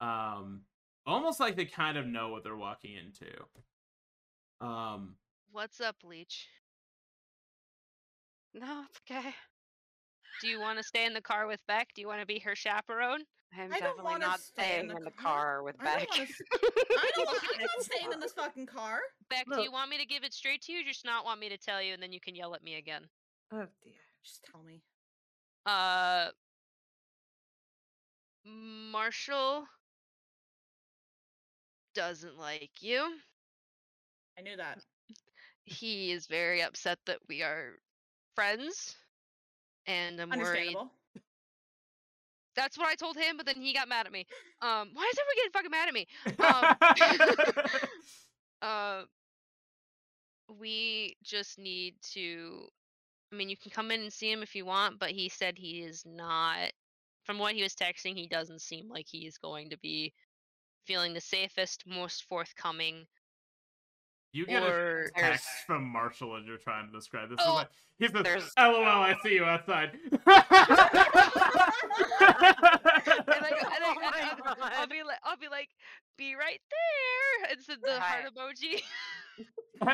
Um, 0.00 0.62
almost 1.06 1.38
like 1.38 1.54
they 1.56 1.66
kind 1.66 1.98
of 1.98 2.06
know 2.06 2.30
what 2.30 2.42
they're 2.44 2.56
walking 2.56 2.94
into. 2.96 3.30
Um, 4.60 5.16
What's 5.50 5.80
up, 5.80 5.96
Leech? 6.02 6.48
no, 8.54 8.84
it's 8.88 9.00
okay. 9.10 9.34
Do 10.40 10.48
you 10.48 10.60
want 10.60 10.78
to 10.78 10.84
stay 10.84 11.04
in 11.06 11.12
the 11.14 11.20
car 11.20 11.46
with 11.46 11.60
Beck? 11.68 11.88
Do 11.94 12.00
you 12.00 12.08
want 12.08 12.20
to 12.20 12.26
be 12.26 12.38
her 12.40 12.54
chaperone? 12.56 13.20
I'm 13.54 13.64
I 13.72 13.80
don't 13.80 13.80
definitely 13.80 14.04
wanna 14.04 14.26
not 14.26 14.40
stay 14.40 14.62
in 14.62 14.68
staying 14.68 14.88
the 14.88 14.96
in 14.96 15.04
the 15.04 15.10
car. 15.10 15.34
car 15.58 15.62
with 15.62 15.76
I 15.78 15.84
don't 15.84 15.98
Beck. 15.98 16.08
wanna 16.10 16.22
s- 16.22 16.42
I 16.90 17.10
don't. 17.14 17.28
I'm 17.28 17.60
not 17.60 17.82
staying 17.84 18.12
in 18.12 18.20
this 18.20 18.32
fucking 18.32 18.66
car. 18.66 19.00
Beck, 19.28 19.44
do 19.52 19.60
you 19.60 19.70
want 19.70 19.90
me 19.90 19.98
to 19.98 20.06
give 20.06 20.24
it 20.24 20.32
straight 20.32 20.62
to 20.62 20.72
you, 20.72 20.80
or 20.80 20.84
just 20.84 21.04
not 21.04 21.24
want 21.26 21.38
me 21.38 21.50
to 21.50 21.58
tell 21.58 21.82
you, 21.82 21.92
and 21.92 22.02
then 22.02 22.12
you 22.12 22.20
can 22.20 22.34
yell 22.34 22.54
at 22.54 22.62
me 22.62 22.76
again? 22.76 23.02
Oh 23.52 23.66
dear. 23.84 23.92
Just 24.24 24.42
tell 24.50 24.62
me. 24.62 24.80
Uh, 25.66 26.28
Marshall 28.44 29.66
doesn't 31.94 32.38
like 32.38 32.70
you. 32.80 33.06
I 34.38 34.42
knew 34.42 34.56
that. 34.56 34.78
He 35.64 36.10
is 36.10 36.26
very 36.26 36.62
upset 36.62 36.98
that 37.06 37.18
we 37.28 37.42
are 37.42 37.78
friends, 38.34 38.96
and 39.86 40.20
I'm 40.20 40.30
worried. 40.38 40.76
That's 42.54 42.76
what 42.76 42.88
I 42.88 42.94
told 42.94 43.16
him, 43.16 43.36
but 43.36 43.46
then 43.46 43.56
he 43.56 43.72
got 43.72 43.88
mad 43.88 44.06
at 44.06 44.12
me. 44.12 44.26
Um, 44.60 44.90
why 44.92 45.10
is 45.10 45.18
everyone 45.18 45.36
getting 45.36 45.52
fucking 45.52 45.70
mad 45.70 45.88
at 45.88 45.94
me? 45.94 46.06
Um, 47.72 47.78
uh, 48.62 49.02
we 50.60 51.16
just 51.22 51.58
need 51.58 51.94
to. 52.12 52.66
I 53.32 53.36
mean, 53.36 53.48
you 53.48 53.56
can 53.56 53.70
come 53.70 53.90
in 53.90 54.02
and 54.02 54.12
see 54.12 54.30
him 54.30 54.42
if 54.42 54.54
you 54.54 54.66
want, 54.66 54.98
but 54.98 55.10
he 55.10 55.28
said 55.28 55.56
he 55.56 55.80
is 55.82 56.04
not. 56.04 56.72
From 57.24 57.38
what 57.38 57.54
he 57.54 57.62
was 57.62 57.74
texting, 57.74 58.16
he 58.16 58.26
doesn't 58.26 58.60
seem 58.60 58.88
like 58.88 59.06
he's 59.08 59.38
going 59.38 59.70
to 59.70 59.78
be 59.78 60.12
feeling 60.86 61.14
the 61.14 61.20
safest, 61.20 61.84
most 61.86 62.24
forthcoming. 62.24 63.06
You 64.32 64.46
get 64.46 64.62
Or 64.62 65.10
a 65.14 65.20
text 65.20 65.46
from 65.66 65.84
Marshall 65.84 66.36
and 66.36 66.46
you're 66.46 66.56
trying 66.56 66.86
to 66.86 66.92
describe 66.92 67.28
this. 67.30 67.38
He's 67.40 67.48
Oh, 67.48 67.54
like, 67.54 67.68
he 67.98 68.08
says, 68.08 68.22
there's- 68.22 68.50
"LOL, 68.58 68.84
I 68.84 69.14
see 69.22 69.34
you 69.34 69.44
outside." 69.44 69.92
And 72.22 73.44
I, 73.44 73.50
go- 73.50 73.68
and 73.68 73.84
I, 73.84 73.84
Oh 73.84 73.90
and 73.90 74.60
my 74.60 74.70
I'll, 74.72 74.80
I'll 74.80 74.86
be 74.86 75.02
like, 75.02 75.18
I'll 75.24 75.36
be 75.36 75.48
like, 75.48 75.68
be 76.16 76.34
right 76.34 76.60
there. 76.70 77.50
It's 77.52 77.66
the, 77.66 77.76
the 77.82 77.98
heart 78.00 78.24
emoji. 78.34 78.82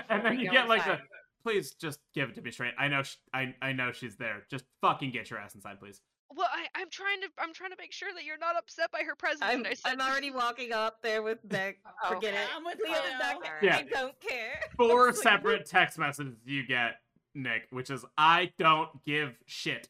and 0.08 0.24
then 0.24 0.38
you 0.38 0.50
get 0.50 0.68
like 0.68 0.84
the, 0.84 0.92
inside. 0.92 1.06
please 1.42 1.72
just 1.72 2.00
give 2.14 2.28
it 2.30 2.34
to 2.36 2.42
me 2.42 2.50
straight. 2.50 2.74
I 2.78 2.88
know, 2.88 3.02
sh- 3.02 3.16
I, 3.32 3.54
I 3.62 3.72
know 3.72 3.92
she's 3.92 4.16
there. 4.16 4.42
Just 4.50 4.64
fucking 4.80 5.10
get 5.12 5.30
your 5.30 5.38
ass 5.38 5.54
inside, 5.54 5.78
please. 5.80 6.00
Well, 6.34 6.48
I, 6.52 6.66
I'm 6.80 6.90
trying 6.90 7.20
to 7.22 7.28
I'm 7.38 7.54
trying 7.54 7.70
to 7.70 7.76
make 7.78 7.92
sure 7.92 8.10
that 8.14 8.24
you're 8.24 8.38
not 8.38 8.56
upset 8.56 8.90
by 8.92 9.00
her 9.06 9.14
presence. 9.16 9.42
I'm, 9.42 9.64
I 9.64 9.74
said, 9.74 9.92
I'm 9.92 10.00
already 10.00 10.30
walking 10.30 10.72
up 10.72 10.98
there 11.02 11.22
with 11.22 11.38
Beck. 11.48 11.78
Forget 12.08 12.34
Okay. 12.34 12.42
it. 12.42 12.48
I'm 12.54 12.64
with 12.64 12.78
Cleo's 12.84 12.98
Cleo. 13.00 13.18
back 13.18 13.34
Alright. 13.36 13.50
there. 13.60 13.70
Yeah. 13.70 13.76
I 13.78 13.82
don't 13.84 14.20
care. 14.20 14.60
Four 14.76 15.12
separate 15.14 15.64
text 15.66 15.98
messages 15.98 16.34
you 16.44 16.66
get, 16.66 16.96
Nick, 17.34 17.62
which 17.70 17.88
is 17.90 18.04
I 18.18 18.52
don't 18.58 18.90
give 19.06 19.38
shit. 19.46 19.88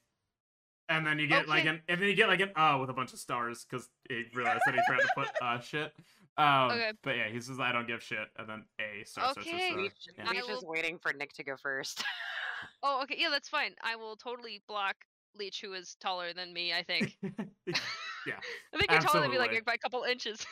And 0.88 1.06
then 1.06 1.18
you 1.18 1.26
get 1.26 1.48
like 1.48 1.66
an, 1.66 1.82
and 1.88 2.00
then 2.00 2.08
you 2.08 2.14
get 2.14 2.28
like 2.28 2.40
an 2.40 2.50
uh 2.56 2.78
with 2.80 2.88
a 2.88 2.94
bunch 2.94 3.12
of 3.12 3.18
stars 3.18 3.66
because 3.68 3.88
he 4.08 4.22
realized 4.34 4.62
that 4.64 4.74
he 4.74 4.80
forgot 4.86 5.02
to 5.02 5.08
put 5.16 5.28
uh 5.42 5.58
shit. 5.60 5.92
Um, 6.38 6.70
Okay. 6.70 6.92
But 7.02 7.16
yeah, 7.16 7.28
he 7.28 7.40
says 7.40 7.58
I 7.60 7.72
don't 7.72 7.86
give 7.88 8.00
shit, 8.02 8.28
and 8.38 8.48
then 8.48 8.64
a 8.80 9.04
star, 9.04 9.32
star, 9.32 9.42
star, 9.42 9.54
Okay. 9.54 9.70
star. 9.70 9.82
Leech, 9.82 9.92
Yeah. 10.16 10.24
I 10.28 10.34
is 10.36 10.46
will- 10.62 10.70
waiting 10.70 10.98
for 10.98 11.12
Nick 11.12 11.32
to 11.34 11.42
go 11.44 11.56
first. 11.56 12.04
oh, 12.84 13.02
okay, 13.02 13.16
yeah, 13.18 13.28
that's 13.28 13.48
fine. 13.48 13.72
I 13.82 13.96
will 13.96 14.14
totally 14.16 14.62
block 14.68 14.94
Leech, 15.36 15.60
who 15.60 15.72
is 15.74 15.96
taller 16.00 16.32
than 16.32 16.52
me. 16.52 16.72
I 16.72 16.82
think. 16.82 17.16
yeah. 17.22 18.40
I 18.74 18.78
think 18.78 18.90
you're 18.90 19.00
taller 19.00 19.20
than 19.22 19.30
me, 19.30 19.38
like 19.38 19.50
Absolutely. 19.50 19.60
by 19.60 19.74
a 19.74 19.78
couple 19.78 20.02
inches. 20.04 20.44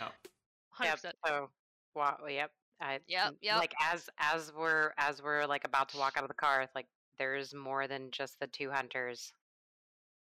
Yep. 0.00 0.12
Hundred 0.70 1.00
yep. 1.04 1.14
So, 1.26 1.50
wow. 1.94 2.16
Yep. 2.28 2.50
I 2.80 3.00
Yep, 3.08 3.34
yep. 3.42 3.56
like 3.58 3.74
as 3.82 4.08
as 4.18 4.52
we're 4.56 4.92
as 4.98 5.20
we're 5.20 5.44
like 5.46 5.64
about 5.64 5.88
to 5.90 5.98
walk 5.98 6.16
out 6.16 6.22
of 6.22 6.28
the 6.28 6.34
car, 6.34 6.62
it's 6.62 6.74
like 6.76 6.86
there's 7.18 7.52
more 7.52 7.88
than 7.88 8.10
just 8.12 8.38
the 8.38 8.46
two 8.46 8.70
hunters. 8.70 9.32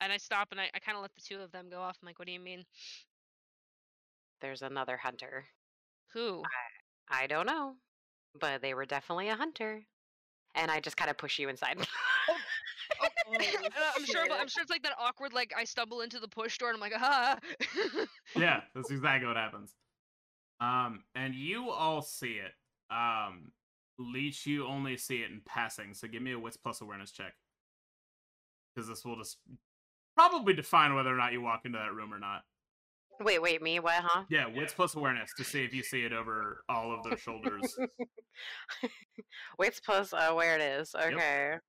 And 0.01 0.11
I 0.11 0.17
stop 0.17 0.47
and 0.51 0.59
I, 0.59 0.69
I 0.73 0.79
kind 0.79 0.95
of 0.95 1.03
let 1.03 1.13
the 1.13 1.21
two 1.21 1.41
of 1.41 1.51
them 1.51 1.69
go 1.69 1.79
off. 1.79 1.97
I'm 2.01 2.07
like, 2.07 2.17
what 2.17 2.25
do 2.27 2.31
you 2.31 2.39
mean? 2.39 2.63
There's 4.41 4.61
another 4.63 4.97
hunter. 4.97 5.45
Who? 6.13 6.43
I 7.09 7.27
don't 7.27 7.45
know, 7.45 7.75
but 8.39 8.61
they 8.61 8.73
were 8.73 8.85
definitely 8.85 9.29
a 9.29 9.35
hunter. 9.35 9.83
And 10.55 10.71
I 10.71 10.79
just 10.79 10.97
kind 10.97 11.11
of 11.11 11.17
push 11.17 11.37
you 11.37 11.49
inside. 11.49 11.77
Uh, 11.79 12.33
I'm 13.95 14.05
sure. 14.05 14.25
but 14.27 14.39
I'm 14.39 14.47
sure 14.47 14.61
it's 14.61 14.71
like 14.71 14.83
that 14.83 14.95
awkward. 14.99 15.33
Like 15.33 15.53
I 15.57 15.63
stumble 15.63 16.01
into 16.01 16.19
the 16.19 16.27
push 16.27 16.57
door 16.57 16.69
and 16.69 16.75
I'm 16.75 16.81
like, 16.81 16.93
ah. 16.95 17.37
yeah, 18.35 18.61
that's 18.73 18.91
exactly 18.91 19.27
what 19.27 19.37
happens. 19.37 19.73
Um, 20.59 21.03
and 21.15 21.35
you 21.35 21.69
all 21.69 22.01
see 22.01 22.39
it. 22.39 22.51
Um, 22.93 23.51
Leech, 23.99 24.45
you 24.45 24.65
only 24.65 24.97
see 24.97 25.17
it 25.17 25.31
in 25.31 25.41
passing. 25.45 25.93
So 25.93 26.07
give 26.07 26.21
me 26.21 26.31
a 26.31 26.39
wits 26.39 26.57
plus 26.57 26.81
awareness 26.81 27.11
check, 27.11 27.33
because 28.73 28.87
this 28.87 29.03
will 29.03 29.17
just 29.17 29.37
probably 30.15 30.53
define 30.53 30.95
whether 30.95 31.13
or 31.13 31.17
not 31.17 31.33
you 31.33 31.41
walk 31.41 31.61
into 31.65 31.77
that 31.77 31.93
room 31.93 32.13
or 32.13 32.19
not. 32.19 32.41
wait, 33.19 33.41
wait, 33.41 33.61
me? 33.61 33.79
What, 33.79 34.03
huh? 34.03 34.23
Yeah, 34.29 34.45
wits 34.47 34.73
plus 34.73 34.95
awareness 34.95 35.31
to 35.37 35.43
see 35.43 35.63
if 35.63 35.73
you 35.73 35.83
see 35.83 36.03
it 36.03 36.13
over 36.13 36.63
all 36.69 36.93
of 36.93 37.03
their 37.03 37.17
shoulders. 37.17 37.75
Wits 39.57 39.79
plus 39.79 40.13
awareness. 40.15 40.93
Yep. 40.97 41.61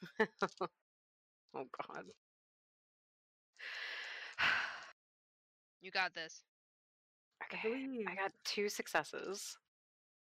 Oh 1.54 1.64
God. 1.88 2.04
you 5.80 5.90
got 5.90 6.14
this. 6.14 6.42
Okay. 7.44 8.04
I 8.06 8.14
got 8.14 8.32
two 8.44 8.68
successes. 8.68 9.56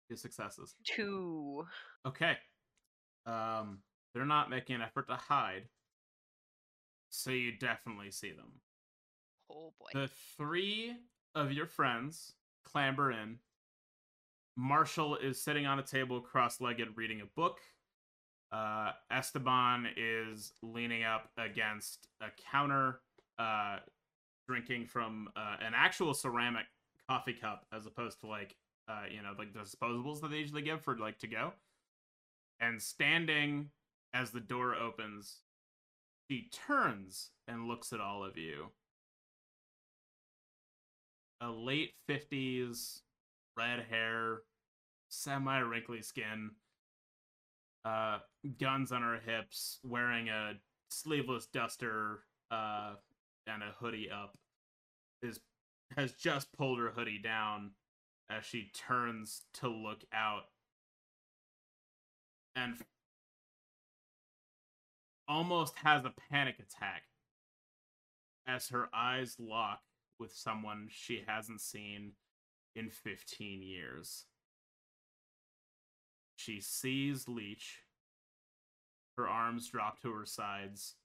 Two 0.09 0.16
successes. 0.16 0.74
Two. 0.84 1.66
Okay. 2.07 2.38
Um, 3.28 3.80
they're 4.14 4.26
not 4.26 4.49
making 4.49 4.78
an 4.78 4.82
effort 4.82 5.07
to 5.09 5.16
hide, 5.16 5.64
so 7.12 7.30
you 7.30 7.51
definitely 7.51 8.09
see 8.09 8.32
them. 8.32 8.51
Oh 9.51 9.74
boy. 9.80 9.89
The 9.93 10.09
three 10.38 10.95
of 11.36 11.51
your 11.51 11.68
friends 11.68 12.34
clamber 12.64 13.12
in. 13.12 13.38
Marshall 14.57 15.18
is 15.18 15.41
sitting 15.41 15.66
on 15.66 15.80
a 15.80 15.84
table 15.84 16.20
cross 16.20 16.59
legged 16.59 16.97
reading 16.97 17.22
a 17.22 17.26
book. 17.26 17.59
Uh, 18.52 18.91
Esteban 19.10 19.88
is 19.95 20.54
leaning 20.62 21.04
up 21.04 21.30
against 21.38 22.08
a 22.22 22.28
counter, 22.52 22.99
uh, 23.39 23.78
drinking 24.47 24.88
from 24.88 25.30
uh, 25.36 25.56
an 25.62 25.74
actual 25.76 26.14
ceramic 26.14 26.66
coffee 27.10 27.34
cup 27.34 27.66
as 27.74 27.86
opposed 27.86 28.20
to 28.20 28.28
like, 28.28 28.56
uh, 28.89 29.04
you 29.10 29.22
know, 29.22 29.34
like 29.38 29.54
disposables 29.54 30.22
that 30.22 30.32
they 30.32 30.38
usually 30.38 30.62
give 30.62 30.82
for 30.82 30.97
like 30.97 31.18
to 31.20 31.28
go. 31.28 31.54
And 32.60 32.82
standing 32.82 33.70
as 34.14 34.32
the 34.32 34.39
door 34.41 34.76
opens, 34.76 35.38
she 36.30 36.49
turns 36.52 37.30
and 37.47 37.68
looks 37.68 37.93
at 37.93 38.02
all 38.02 38.24
of 38.24 38.38
you 38.38 38.68
a 41.41 41.49
late 41.49 41.93
50s 42.08 43.02
red 43.58 43.84
hair 43.89 44.41
semi 45.10 45.60
wrinkly 45.60 46.02
skin 46.02 46.52
uh 47.86 48.19
guns 48.59 48.91
on 48.91 49.01
her 49.01 49.19
hips 49.25 49.79
wearing 49.84 50.29
a 50.29 50.53
sleeveless 50.89 51.47
duster 51.47 52.19
uh 52.51 52.93
and 53.47 53.63
a 53.63 53.73
hoodie 53.79 54.09
up 54.11 54.38
is 55.23 55.39
has 55.95 56.13
just 56.13 56.51
pulled 56.53 56.79
her 56.79 56.91
hoodie 56.91 57.21
down 57.21 57.71
as 58.29 58.45
she 58.45 58.71
turns 58.73 59.43
to 59.53 59.67
look 59.67 60.03
out 60.13 60.43
and 62.55 62.75
almost 65.27 65.75
has 65.77 66.05
a 66.05 66.13
panic 66.29 66.55
attack 66.59 67.03
as 68.47 68.69
her 68.69 68.89
eyes 68.93 69.36
lock 69.39 69.79
with 70.19 70.34
someone 70.34 70.88
she 70.89 71.23
hasn't 71.25 71.61
seen 71.61 72.11
in 72.75 72.89
15 72.89 73.61
years. 73.61 74.25
She 76.43 76.59
sees 76.59 77.27
Leech. 77.27 77.83
Her 79.15 79.27
arms 79.27 79.69
drop 79.69 80.01
to 80.01 80.11
her 80.11 80.25
sides. 80.25 80.95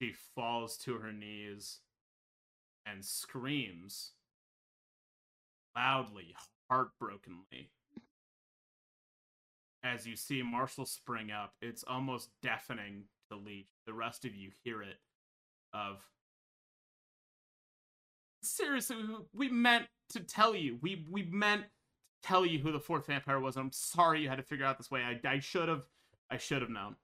She 0.00 0.14
falls 0.34 0.78
to 0.78 0.94
her 0.98 1.12
knees 1.12 1.80
and 2.86 3.04
screams 3.04 4.12
loudly, 5.76 6.34
heartbrokenly. 6.70 7.70
As 9.84 10.06
you 10.06 10.16
see 10.16 10.42
Marshall 10.42 10.86
spring 10.86 11.30
up, 11.30 11.52
it's 11.60 11.84
almost 11.84 12.30
deafening 12.42 13.04
to 13.30 13.36
Leech. 13.36 13.68
The 13.86 13.92
rest 13.92 14.24
of 14.24 14.34
you 14.34 14.50
hear 14.64 14.82
it 14.82 14.98
of 15.74 16.02
seriously, 18.42 18.96
we, 18.96 19.48
we 19.48 19.48
meant 19.50 19.86
to 20.10 20.20
tell 20.20 20.54
you. 20.54 20.78
We 20.80 21.04
we 21.10 21.24
meant 21.24 21.64
tell 22.22 22.46
you 22.46 22.58
who 22.58 22.72
the 22.72 22.80
fourth 22.80 23.06
vampire 23.06 23.40
was. 23.40 23.56
I'm 23.56 23.72
sorry 23.72 24.22
you 24.22 24.28
had 24.28 24.36
to 24.36 24.42
figure 24.42 24.64
out 24.64 24.78
this 24.78 24.90
way. 24.90 25.02
I 25.02 25.20
I 25.28 25.38
should 25.38 25.68
have 25.68 25.82
I 26.30 26.38
should 26.38 26.62
have 26.62 26.70
known. 26.70 26.96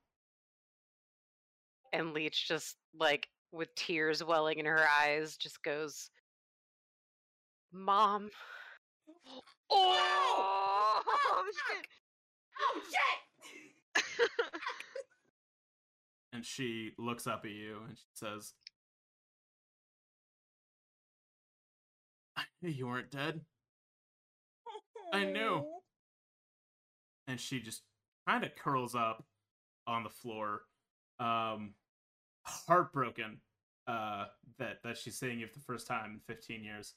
And 1.92 2.12
Leech 2.12 2.46
just 2.48 2.76
like 2.98 3.28
with 3.52 3.74
tears 3.74 4.22
welling 4.22 4.58
in 4.58 4.66
her 4.66 4.86
eyes 5.02 5.36
just 5.36 5.62
goes, 5.62 6.10
Mom. 7.72 8.30
Oh, 9.70 11.02
oh 11.06 11.44
shit. 11.52 11.86
Oh 12.58 12.80
shit! 12.90 14.24
And 16.32 16.44
she 16.44 16.92
looks 16.98 17.26
up 17.26 17.44
at 17.44 17.50
you 17.50 17.78
and 17.88 17.96
she 17.96 18.04
says, 18.14 18.54
"I 22.36 22.44
knew 22.62 22.70
you 22.70 22.86
weren't 22.86 23.10
dead." 23.10 23.40
I 25.12 25.24
knew. 25.24 25.64
and 27.26 27.38
she 27.40 27.60
just 27.60 27.82
kind 28.26 28.44
of 28.44 28.54
curls 28.56 28.94
up 28.94 29.24
on 29.86 30.02
the 30.02 30.10
floor 30.10 30.62
um 31.20 31.74
heartbroken 32.44 33.40
uh 33.86 34.26
that 34.58 34.82
that 34.84 34.96
she's 34.96 35.18
seeing 35.18 35.38
you 35.40 35.46
for 35.46 35.54
the 35.58 35.64
first 35.64 35.86
time 35.86 36.20
in 36.28 36.34
15 36.34 36.62
years 36.64 36.94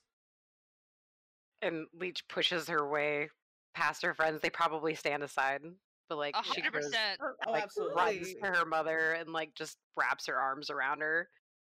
And 1.61 1.85
Leech 1.93 2.27
pushes 2.27 2.67
her 2.69 2.87
way 2.89 3.29
past 3.75 4.01
her 4.03 4.13
friends. 4.13 4.41
They 4.41 4.49
probably 4.49 4.95
stand 4.95 5.23
aside, 5.23 5.61
but 6.09 6.17
like 6.17 6.35
A 6.35 6.43
she 6.43 6.61
goes, 6.61 6.71
percent. 6.71 7.19
Oh, 7.47 7.51
like 7.51 7.69
runs 7.95 8.33
to 8.33 8.47
her 8.47 8.65
mother 8.65 9.13
and 9.13 9.29
like 9.31 9.53
just 9.55 9.77
wraps 9.95 10.25
her 10.27 10.35
arms 10.35 10.69
around 10.69 11.01
her. 11.01 11.29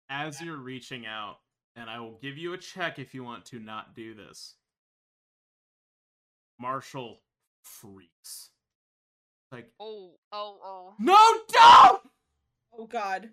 as 0.09 0.41
you're 0.41 0.57
reaching 0.57 1.05
out 1.05 1.37
and 1.77 1.89
i 1.89 1.99
will 1.99 2.17
give 2.21 2.37
you 2.37 2.53
a 2.53 2.57
check 2.57 2.99
if 2.99 3.13
you 3.13 3.23
want 3.23 3.43
to 3.45 3.59
not 3.59 3.95
do 3.95 4.13
this 4.13 4.55
marshall 6.59 7.21
freaks 7.61 8.51
like 9.51 9.71
Oh, 9.79 10.11
oh, 10.31 10.57
oh. 10.63 10.93
no 10.99 11.17
don't 11.51 12.01
Oh 12.77 12.85
god. 12.87 13.29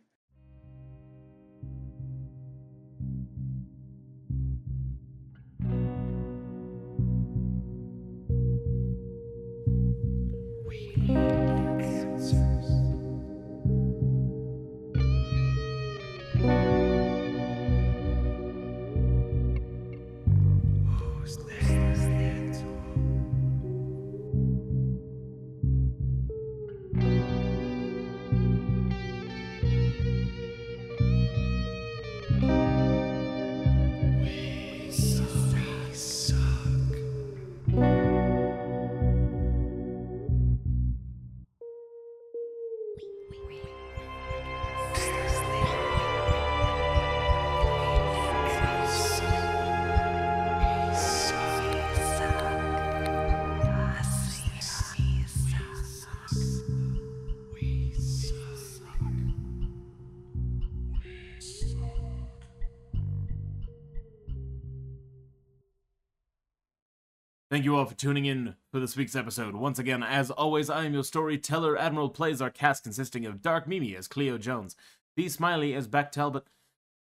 Thank 67.52 67.66
you 67.66 67.76
all 67.76 67.84
for 67.84 67.94
tuning 67.94 68.24
in 68.24 68.54
for 68.70 68.80
this 68.80 68.96
week's 68.96 69.14
episode. 69.14 69.54
Once 69.54 69.78
again, 69.78 70.02
as 70.02 70.30
always, 70.30 70.70
I 70.70 70.86
am 70.86 70.94
your 70.94 71.04
storyteller. 71.04 71.76
Admiral 71.76 72.08
plays 72.08 72.40
our 72.40 72.48
cast 72.48 72.82
consisting 72.82 73.26
of 73.26 73.42
Dark 73.42 73.68
Mimi 73.68 73.94
as 73.94 74.08
Cleo 74.08 74.38
Jones, 74.38 74.74
B 75.14 75.28
Smiley 75.28 75.74
as 75.74 75.86
Beck 75.86 76.10
Talbot, 76.12 76.44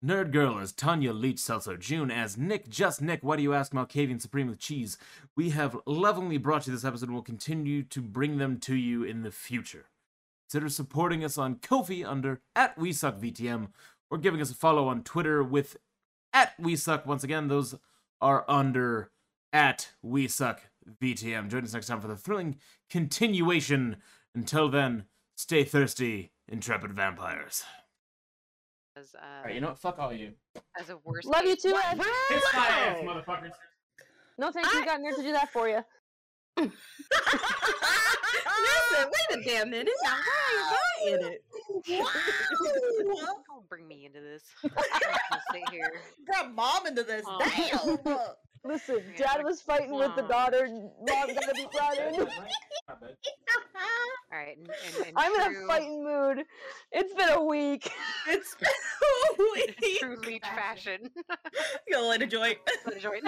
Nerd 0.05 0.31
Girl 0.31 0.59
as 0.59 0.71
Tanya 0.71 1.11
Leech 1.11 1.39
Seltzer, 1.39 1.75
June 1.75 2.11
as 2.11 2.37
Nick, 2.37 2.69
just 2.69 3.01
Nick, 3.01 3.21
why 3.23 3.35
do 3.35 3.41
you 3.41 3.55
ask 3.55 3.71
Malkavian 3.71 4.21
Supreme 4.21 4.47
with 4.47 4.59
Cheese? 4.59 4.99
We 5.35 5.49
have 5.49 5.75
lovingly 5.87 6.37
brought 6.37 6.67
you 6.67 6.73
this 6.73 6.85
episode 6.85 7.09
and 7.09 7.15
will 7.15 7.23
continue 7.23 7.81
to 7.81 7.99
bring 7.99 8.37
them 8.37 8.59
to 8.59 8.75
you 8.75 9.01
in 9.01 9.23
the 9.23 9.31
future. 9.31 9.85
Consider 10.45 10.69
supporting 10.69 11.23
us 11.23 11.39
on 11.39 11.55
Ko-fi 11.55 12.05
under 12.05 12.41
at 12.55 12.77
WeSuckVTM 12.77 13.69
or 14.11 14.19
giving 14.19 14.39
us 14.39 14.51
a 14.51 14.53
follow 14.53 14.87
on 14.87 15.01
Twitter 15.01 15.43
with 15.43 15.77
at 16.31 16.55
WeSuck. 16.61 17.07
Once 17.07 17.23
again, 17.23 17.47
those 17.47 17.73
are 18.21 18.45
under 18.47 19.09
at 19.53 19.89
WeSuckVTM. 20.05 21.47
Join 21.49 21.63
us 21.63 21.73
next 21.73 21.87
time 21.87 22.01
for 22.01 22.07
the 22.07 22.15
thrilling 22.15 22.57
continuation. 22.89 23.97
Until 24.35 24.69
then, 24.69 25.05
stay 25.35 25.63
thirsty, 25.63 26.31
intrepid 26.47 26.93
vampires. 26.93 27.63
As, 28.95 29.15
uh, 29.15 29.19
Alright, 29.39 29.55
you 29.55 29.61
know 29.61 29.67
what? 29.69 29.79
Fuck 29.79 29.99
all 29.99 30.13
you. 30.13 30.31
as 30.79 30.89
a 30.89 30.97
worst 31.03 31.27
Love 31.27 31.45
you 31.45 31.55
too, 31.55 31.75
Ed. 31.75 31.99
Kiss 32.29 32.43
my 32.53 32.67
ass, 32.67 32.97
motherfuckers. 33.03 33.51
No, 34.37 34.51
thank 34.51 34.65
you. 34.73 34.81
I- 34.81 34.85
Got 34.85 34.99
nerd 35.01 35.15
to 35.15 35.21
do 35.21 35.31
that 35.33 35.51
for 35.51 35.67
you. 35.67 35.83
Listen, 36.57 36.71
wait 39.05 39.39
a 39.39 39.43
damn 39.43 39.69
minute. 39.69 39.93
Now, 40.03 40.15
why 40.15 40.57
am 40.57 40.73
I 40.73 41.09
in 41.09 41.33
it? 41.33 41.43
Wow. 41.99 42.07
Don't 43.47 43.69
bring 43.69 43.87
me 43.87 44.05
into 44.05 44.19
this. 44.19 44.43
I'm 44.63 44.71
just 44.71 45.45
sit 45.51 45.69
here. 45.69 45.91
Brought 46.25 46.53
mom 46.55 46.87
into 46.87 47.03
this. 47.03 47.23
Damn. 47.39 47.97
Listen, 48.63 49.01
Yeah, 49.17 49.25
Dad 49.25 49.35
like, 49.37 49.45
was 49.45 49.61
fighting 49.61 49.91
with 49.93 50.15
the 50.15 50.23
daughter. 50.23 50.67
Mom 50.67 51.33
gotta 51.33 51.53
be 51.53 51.67
brought 51.71 51.97
in. 51.97 52.21
All 54.29 54.37
right, 54.37 54.57
and, 54.57 54.67
and, 54.67 55.07
and 55.07 55.13
I'm 55.15 55.33
in 55.33 55.63
a 55.63 55.67
fighting 55.67 56.03
mood. 56.03 56.43
It's 56.91 57.13
been 57.13 57.29
a 57.29 57.41
week. 57.43 57.89
It's 58.27 58.55
been 58.59 58.69
in 59.39 59.45
weak. 59.53 59.97
true 59.99 60.17
leech 60.25 60.43
fashion. 60.43 61.09
You'll 61.87 62.07
light 62.07 62.21
a 62.21 62.27
joint. 62.27 62.57
Let 62.85 62.97
a 62.97 62.99
joint. 62.99 63.23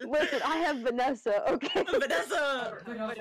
Listen, 0.00 0.40
I 0.44 0.56
have 0.58 0.78
Vanessa. 0.78 1.50
Okay. 1.50 1.84
Vanessa. 1.90 2.78
But 2.86 3.18